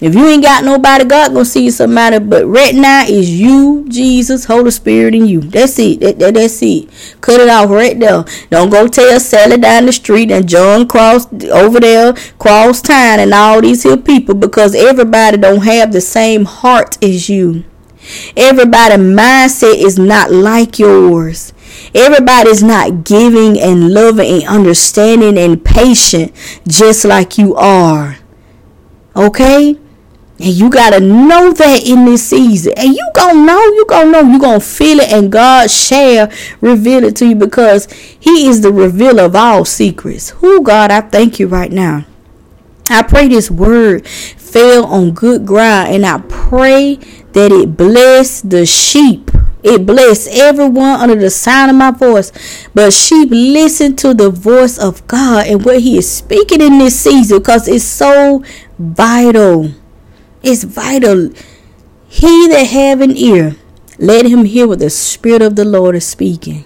if 0.00 0.14
you 0.14 0.26
ain't 0.26 0.42
got 0.42 0.64
nobody, 0.64 1.04
God 1.04 1.32
gonna 1.32 1.44
see 1.44 1.66
you 1.66 1.70
somebody. 1.70 2.18
But 2.18 2.46
right 2.46 2.74
now 2.74 3.04
is 3.06 3.38
you, 3.38 3.84
Jesus, 3.88 4.46
Holy 4.46 4.70
Spirit, 4.70 5.14
and 5.14 5.28
you. 5.28 5.40
That's 5.40 5.78
it. 5.78 6.00
That, 6.00 6.18
that, 6.18 6.34
that's 6.34 6.62
it. 6.62 6.88
Cut 7.20 7.40
it 7.40 7.50
off 7.50 7.68
right 7.68 7.98
there. 7.98 8.24
Don't 8.48 8.70
go 8.70 8.88
tell 8.88 9.20
Sally 9.20 9.58
down 9.58 9.86
the 9.86 9.92
street 9.92 10.30
and 10.30 10.48
John 10.48 10.88
cross 10.88 11.26
over 11.50 11.80
there, 11.80 12.14
cross 12.38 12.80
town, 12.80 13.20
and 13.20 13.34
all 13.34 13.60
these 13.60 13.82
here 13.82 13.98
people 13.98 14.34
because 14.34 14.74
everybody 14.74 15.36
don't 15.36 15.64
have 15.64 15.92
the 15.92 16.00
same 16.00 16.46
heart 16.46 17.02
as 17.04 17.28
you. 17.28 17.64
Everybody 18.36 18.94
mindset 18.94 19.74
is 19.74 19.98
not 19.98 20.30
like 20.32 20.78
yours. 20.78 21.52
Everybody's 21.94 22.62
not 22.62 23.04
giving 23.04 23.60
and 23.60 23.92
loving 23.92 24.40
and 24.42 24.48
understanding 24.48 25.36
and 25.36 25.62
patient 25.62 26.32
just 26.66 27.04
like 27.04 27.36
you 27.36 27.54
are. 27.54 28.18
Okay? 29.14 29.76
And 30.40 30.54
you 30.54 30.70
gotta 30.70 31.00
know 31.00 31.52
that 31.52 31.86
in 31.86 32.06
this 32.06 32.28
season. 32.28 32.72
And 32.76 32.94
you 32.94 33.10
gonna 33.14 33.44
know, 33.44 33.60
you 33.60 33.84
gonna 33.86 34.10
know, 34.10 34.20
you 34.22 34.40
gonna 34.40 34.58
feel 34.58 34.98
it, 34.98 35.12
and 35.12 35.30
God 35.30 35.70
shall 35.70 36.30
reveal 36.62 37.04
it 37.04 37.14
to 37.16 37.26
you 37.26 37.34
because 37.34 37.92
He 38.18 38.46
is 38.46 38.62
the 38.62 38.72
revealer 38.72 39.24
of 39.24 39.36
all 39.36 39.66
secrets. 39.66 40.30
Who 40.30 40.62
God, 40.62 40.90
I 40.90 41.02
thank 41.02 41.38
you 41.38 41.46
right 41.46 41.70
now. 41.70 42.06
I 42.88 43.02
pray 43.02 43.28
this 43.28 43.50
word 43.50 44.06
fell 44.06 44.86
on 44.86 45.12
good 45.12 45.44
ground, 45.44 45.94
and 45.94 46.06
I 46.06 46.18
pray 46.28 46.96
that 47.32 47.52
it 47.52 47.76
bless 47.76 48.40
the 48.40 48.64
sheep. 48.64 49.30
It 49.62 49.84
bless 49.84 50.26
everyone 50.26 51.00
under 51.00 51.16
the 51.16 51.28
sound 51.28 51.70
of 51.70 51.76
my 51.76 51.90
voice. 51.90 52.32
But 52.74 52.94
sheep 52.94 53.28
listen 53.30 53.94
to 53.96 54.14
the 54.14 54.30
voice 54.30 54.78
of 54.78 55.06
God 55.06 55.46
and 55.46 55.64
what 55.64 55.80
He 55.80 55.98
is 55.98 56.10
speaking 56.10 56.62
in 56.62 56.78
this 56.78 56.98
season 56.98 57.38
because 57.38 57.68
it's 57.68 57.84
so 57.84 58.42
vital. 58.78 59.72
It's 60.42 60.64
vital. 60.64 61.30
He 62.08 62.48
that 62.48 62.66
have 62.66 63.00
an 63.00 63.16
ear, 63.16 63.56
let 63.98 64.26
him 64.26 64.44
hear 64.44 64.66
what 64.66 64.78
the 64.78 64.90
Spirit 64.90 65.42
of 65.42 65.56
the 65.56 65.64
Lord 65.64 65.94
is 65.94 66.06
speaking. 66.06 66.64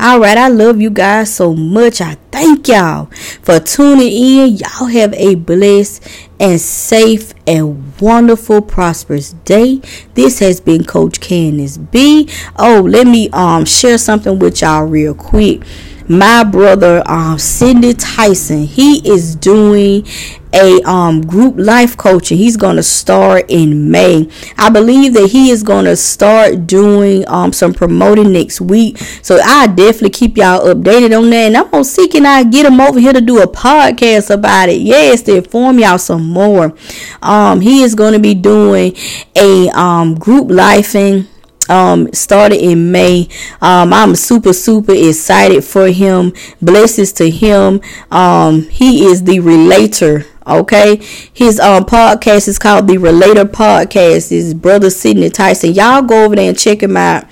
All 0.00 0.18
right, 0.18 0.36
I 0.36 0.48
love 0.48 0.80
you 0.80 0.90
guys 0.90 1.32
so 1.32 1.54
much. 1.54 2.00
I 2.00 2.16
thank 2.32 2.66
y'all 2.66 3.06
for 3.42 3.60
tuning 3.60 4.12
in. 4.12 4.56
Y'all 4.56 4.86
have 4.86 5.14
a 5.14 5.36
blessed 5.36 6.06
and 6.40 6.60
safe 6.60 7.32
and 7.46 7.92
wonderful, 8.00 8.60
prosperous 8.60 9.34
day. 9.44 9.80
This 10.14 10.40
has 10.40 10.60
been 10.60 10.84
Coach 10.84 11.20
Candis 11.20 11.78
B. 11.92 12.28
Oh, 12.56 12.80
let 12.80 13.06
me 13.06 13.30
um 13.30 13.64
share 13.64 13.96
something 13.98 14.40
with 14.40 14.62
y'all 14.62 14.84
real 14.84 15.14
quick. 15.14 15.62
My 16.08 16.44
brother 16.44 17.02
um 17.06 17.38
Sidney 17.38 17.94
Tyson. 17.94 18.64
He 18.64 19.08
is 19.08 19.34
doing 19.34 20.06
a 20.54 20.80
um, 20.88 21.20
group 21.20 21.54
life 21.58 21.96
coaching. 21.96 22.38
He's 22.38 22.56
going 22.56 22.76
to 22.76 22.82
start 22.82 23.46
in 23.48 23.90
May. 23.90 24.28
I 24.56 24.70
believe 24.70 25.14
that 25.14 25.30
he 25.30 25.50
is 25.50 25.62
going 25.62 25.84
to 25.86 25.96
start 25.96 26.66
doing 26.66 27.26
um, 27.28 27.52
some 27.52 27.74
promoting 27.74 28.32
next 28.32 28.60
week. 28.60 28.98
So 29.22 29.40
I 29.42 29.66
definitely 29.66 30.10
keep 30.10 30.36
y'all 30.36 30.60
updated 30.60 31.16
on 31.18 31.30
that. 31.30 31.46
And 31.46 31.56
I'm 31.56 31.70
going 31.70 31.82
to 31.82 31.88
see 31.88 32.08
can 32.08 32.24
I 32.24 32.44
get 32.44 32.66
him 32.66 32.80
over 32.80 33.00
here 33.00 33.12
to 33.12 33.20
do 33.20 33.42
a 33.42 33.46
podcast 33.46 34.30
about 34.30 34.68
it. 34.68 34.80
Yes, 34.80 35.22
to 35.22 35.36
inform 35.36 35.78
y'all 35.78 35.98
some 35.98 36.24
more. 36.28 36.74
Um, 37.20 37.60
he 37.60 37.82
is 37.82 37.94
going 37.94 38.12
to 38.12 38.20
be 38.20 38.34
doing 38.34 38.94
a 39.34 39.68
um, 39.70 40.14
group 40.14 40.48
lifing 40.48 41.26
um 41.68 42.12
started 42.12 42.62
in 42.62 42.92
May. 42.92 43.28
Um 43.60 43.92
I'm 43.92 44.14
super 44.14 44.52
super 44.52 44.92
excited 44.92 45.64
for 45.64 45.88
him. 45.88 46.32
Blessings 46.60 47.12
to 47.14 47.30
him. 47.30 47.80
Um 48.10 48.62
he 48.68 49.04
is 49.06 49.24
the 49.24 49.40
relator 49.40 50.26
Okay, 50.46 50.96
his 51.32 51.58
um 51.58 51.84
podcast 51.84 52.48
is 52.48 52.58
called 52.58 52.86
the 52.86 52.98
Relator 52.98 53.46
Podcast. 53.46 54.28
His 54.28 54.52
brother 54.52 54.90
Sidney 54.90 55.30
Tyson. 55.30 55.72
Y'all 55.72 56.02
go 56.02 56.24
over 56.26 56.36
there 56.36 56.50
and 56.50 56.58
check 56.58 56.82
him 56.82 56.98
out. 56.98 57.24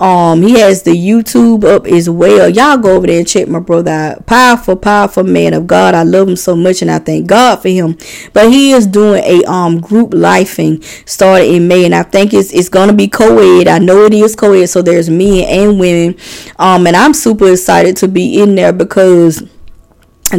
Um, 0.00 0.42
he 0.42 0.58
has 0.58 0.82
the 0.82 0.90
YouTube 0.90 1.64
up 1.64 1.86
as 1.86 2.10
well. 2.10 2.48
Y'all 2.48 2.76
go 2.76 2.96
over 2.96 3.06
there 3.06 3.18
and 3.18 3.28
check 3.28 3.48
my 3.48 3.60
brother 3.60 3.90
out. 3.90 4.26
Powerful, 4.26 4.76
powerful 4.76 5.22
man 5.22 5.54
of 5.54 5.66
God. 5.66 5.94
I 5.94 6.02
love 6.02 6.28
him 6.28 6.36
so 6.36 6.56
much 6.56 6.82
and 6.82 6.90
I 6.90 6.98
thank 6.98 7.26
God 7.28 7.62
for 7.62 7.68
him. 7.68 7.96
But 8.32 8.50
he 8.50 8.72
is 8.72 8.86
doing 8.86 9.22
a 9.24 9.44
um 9.44 9.80
group 9.80 10.10
lifing 10.10 10.82
started 11.08 11.46
in 11.46 11.68
May 11.68 11.84
and 11.84 11.94
I 11.94 12.02
think 12.02 12.34
it's 12.34 12.52
it's 12.52 12.68
gonna 12.68 12.92
be 12.92 13.08
co-ed. 13.08 13.68
I 13.68 13.78
know 13.78 14.04
it 14.04 14.14
is 14.14 14.34
co-ed, 14.34 14.66
so 14.66 14.82
there's 14.82 15.08
men 15.08 15.44
and 15.48 15.78
women. 15.78 16.16
Um, 16.58 16.86
and 16.86 16.96
I'm 16.96 17.14
super 17.14 17.52
excited 17.52 17.96
to 17.98 18.08
be 18.08 18.40
in 18.40 18.56
there 18.56 18.72
because 18.72 19.42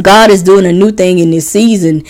God 0.03 0.31
is 0.31 0.43
doing 0.43 0.65
a 0.65 0.71
new 0.71 0.91
thing 0.91 1.19
in 1.19 1.31
this 1.31 1.49
season, 1.49 2.03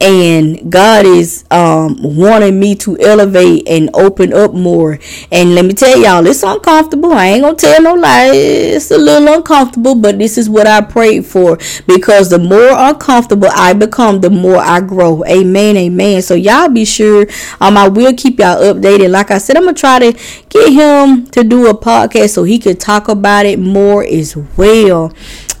and 0.00 0.70
God 0.70 1.06
is 1.06 1.44
um, 1.50 1.96
wanting 2.00 2.58
me 2.58 2.74
to 2.76 2.98
elevate 2.98 3.68
and 3.68 3.90
open 3.94 4.32
up 4.32 4.54
more. 4.54 4.98
And 5.30 5.54
let 5.54 5.64
me 5.64 5.74
tell 5.74 5.98
y'all, 5.98 6.26
it's 6.26 6.42
uncomfortable. 6.42 7.12
I 7.12 7.26
ain't 7.28 7.42
gonna 7.42 7.56
tell 7.56 7.82
no 7.82 7.94
lie. 7.94 8.30
It's 8.32 8.90
a 8.90 8.98
little 8.98 9.34
uncomfortable, 9.34 9.94
but 9.94 10.18
this 10.18 10.38
is 10.38 10.48
what 10.48 10.66
I 10.66 10.80
prayed 10.80 11.26
for 11.26 11.58
because 11.86 12.30
the 12.30 12.38
more 12.38 12.70
uncomfortable 12.70 13.48
I 13.52 13.72
become, 13.72 14.20
the 14.20 14.30
more 14.30 14.58
I 14.58 14.80
grow. 14.80 15.24
Amen, 15.26 15.76
amen. 15.76 16.22
So 16.22 16.34
y'all 16.34 16.68
be 16.68 16.84
sure. 16.84 17.26
Um, 17.60 17.76
I 17.76 17.88
will 17.88 18.14
keep 18.14 18.38
y'all 18.38 18.58
updated. 18.62 19.10
Like 19.10 19.30
I 19.30 19.38
said, 19.38 19.56
I'm 19.56 19.64
gonna 19.64 19.74
try 19.74 19.98
to 19.98 20.18
get 20.50 20.72
him 20.72 21.26
to 21.28 21.42
do 21.42 21.68
a 21.68 21.74
podcast 21.74 22.30
so 22.30 22.44
he 22.44 22.58
could 22.58 22.78
talk 22.78 23.08
about 23.08 23.46
it 23.46 23.58
more 23.58 24.04
as 24.04 24.36
well. 24.36 25.12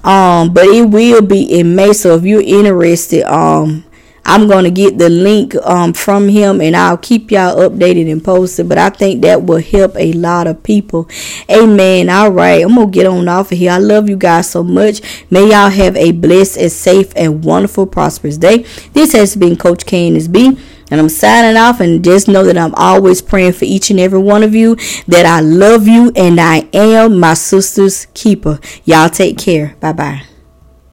Um 0.04 0.52
but 0.52 0.66
it 0.66 0.88
will 0.88 1.22
be 1.22 1.42
in 1.58 1.74
may 1.74 1.92
so 1.92 2.14
if 2.16 2.24
you're 2.24 2.40
interested 2.40 3.22
um 3.30 3.84
i'm 4.24 4.48
gonna 4.48 4.70
get 4.70 4.96
the 4.96 5.10
link 5.10 5.54
um 5.56 5.92
from 5.92 6.28
him 6.28 6.60
and 6.60 6.74
i'll 6.74 6.96
keep 6.96 7.30
y'all 7.30 7.56
updated 7.56 8.10
and 8.10 8.24
posted 8.24 8.68
but 8.68 8.78
i 8.78 8.88
think 8.88 9.20
that 9.22 9.42
will 9.42 9.60
help 9.60 9.94
a 9.96 10.12
lot 10.14 10.46
of 10.46 10.62
people. 10.62 11.08
Amen. 11.50 12.08
All 12.08 12.30
right 12.30 12.62
i'm 12.64 12.74
gonna 12.74 12.90
get 12.90 13.06
on 13.06 13.28
off 13.28 13.52
of 13.52 13.58
here. 13.58 13.72
I 13.72 13.78
love 13.78 14.08
you 14.08 14.16
guys 14.16 14.48
so 14.48 14.62
much. 14.62 15.02
May 15.30 15.50
y'all 15.50 15.68
have 15.68 15.96
a 15.96 16.12
blessed 16.12 16.56
and 16.56 16.72
safe 16.72 17.12
and 17.14 17.44
wonderful 17.44 17.86
prosperous 17.86 18.38
day. 18.38 18.64
This 18.94 19.12
has 19.12 19.36
been 19.36 19.56
coach 19.56 19.84
candis 19.84 20.32
b 20.32 20.58
and 20.90 21.00
I'm 21.00 21.08
signing 21.08 21.56
off 21.56 21.80
and 21.80 22.04
just 22.04 22.28
know 22.28 22.44
that 22.44 22.58
I'm 22.58 22.74
always 22.74 23.22
praying 23.22 23.52
for 23.52 23.64
each 23.64 23.90
and 23.90 24.00
every 24.00 24.18
one 24.18 24.42
of 24.42 24.54
you, 24.54 24.76
that 25.06 25.26
I 25.26 25.40
love 25.40 25.86
you 25.86 26.12
and 26.16 26.40
I 26.40 26.68
am 26.72 27.18
my 27.18 27.34
sister's 27.34 28.06
keeper. 28.14 28.58
Y'all 28.84 29.08
take 29.08 29.38
care. 29.38 29.76
Bye 29.80 29.92
bye. 29.92 30.22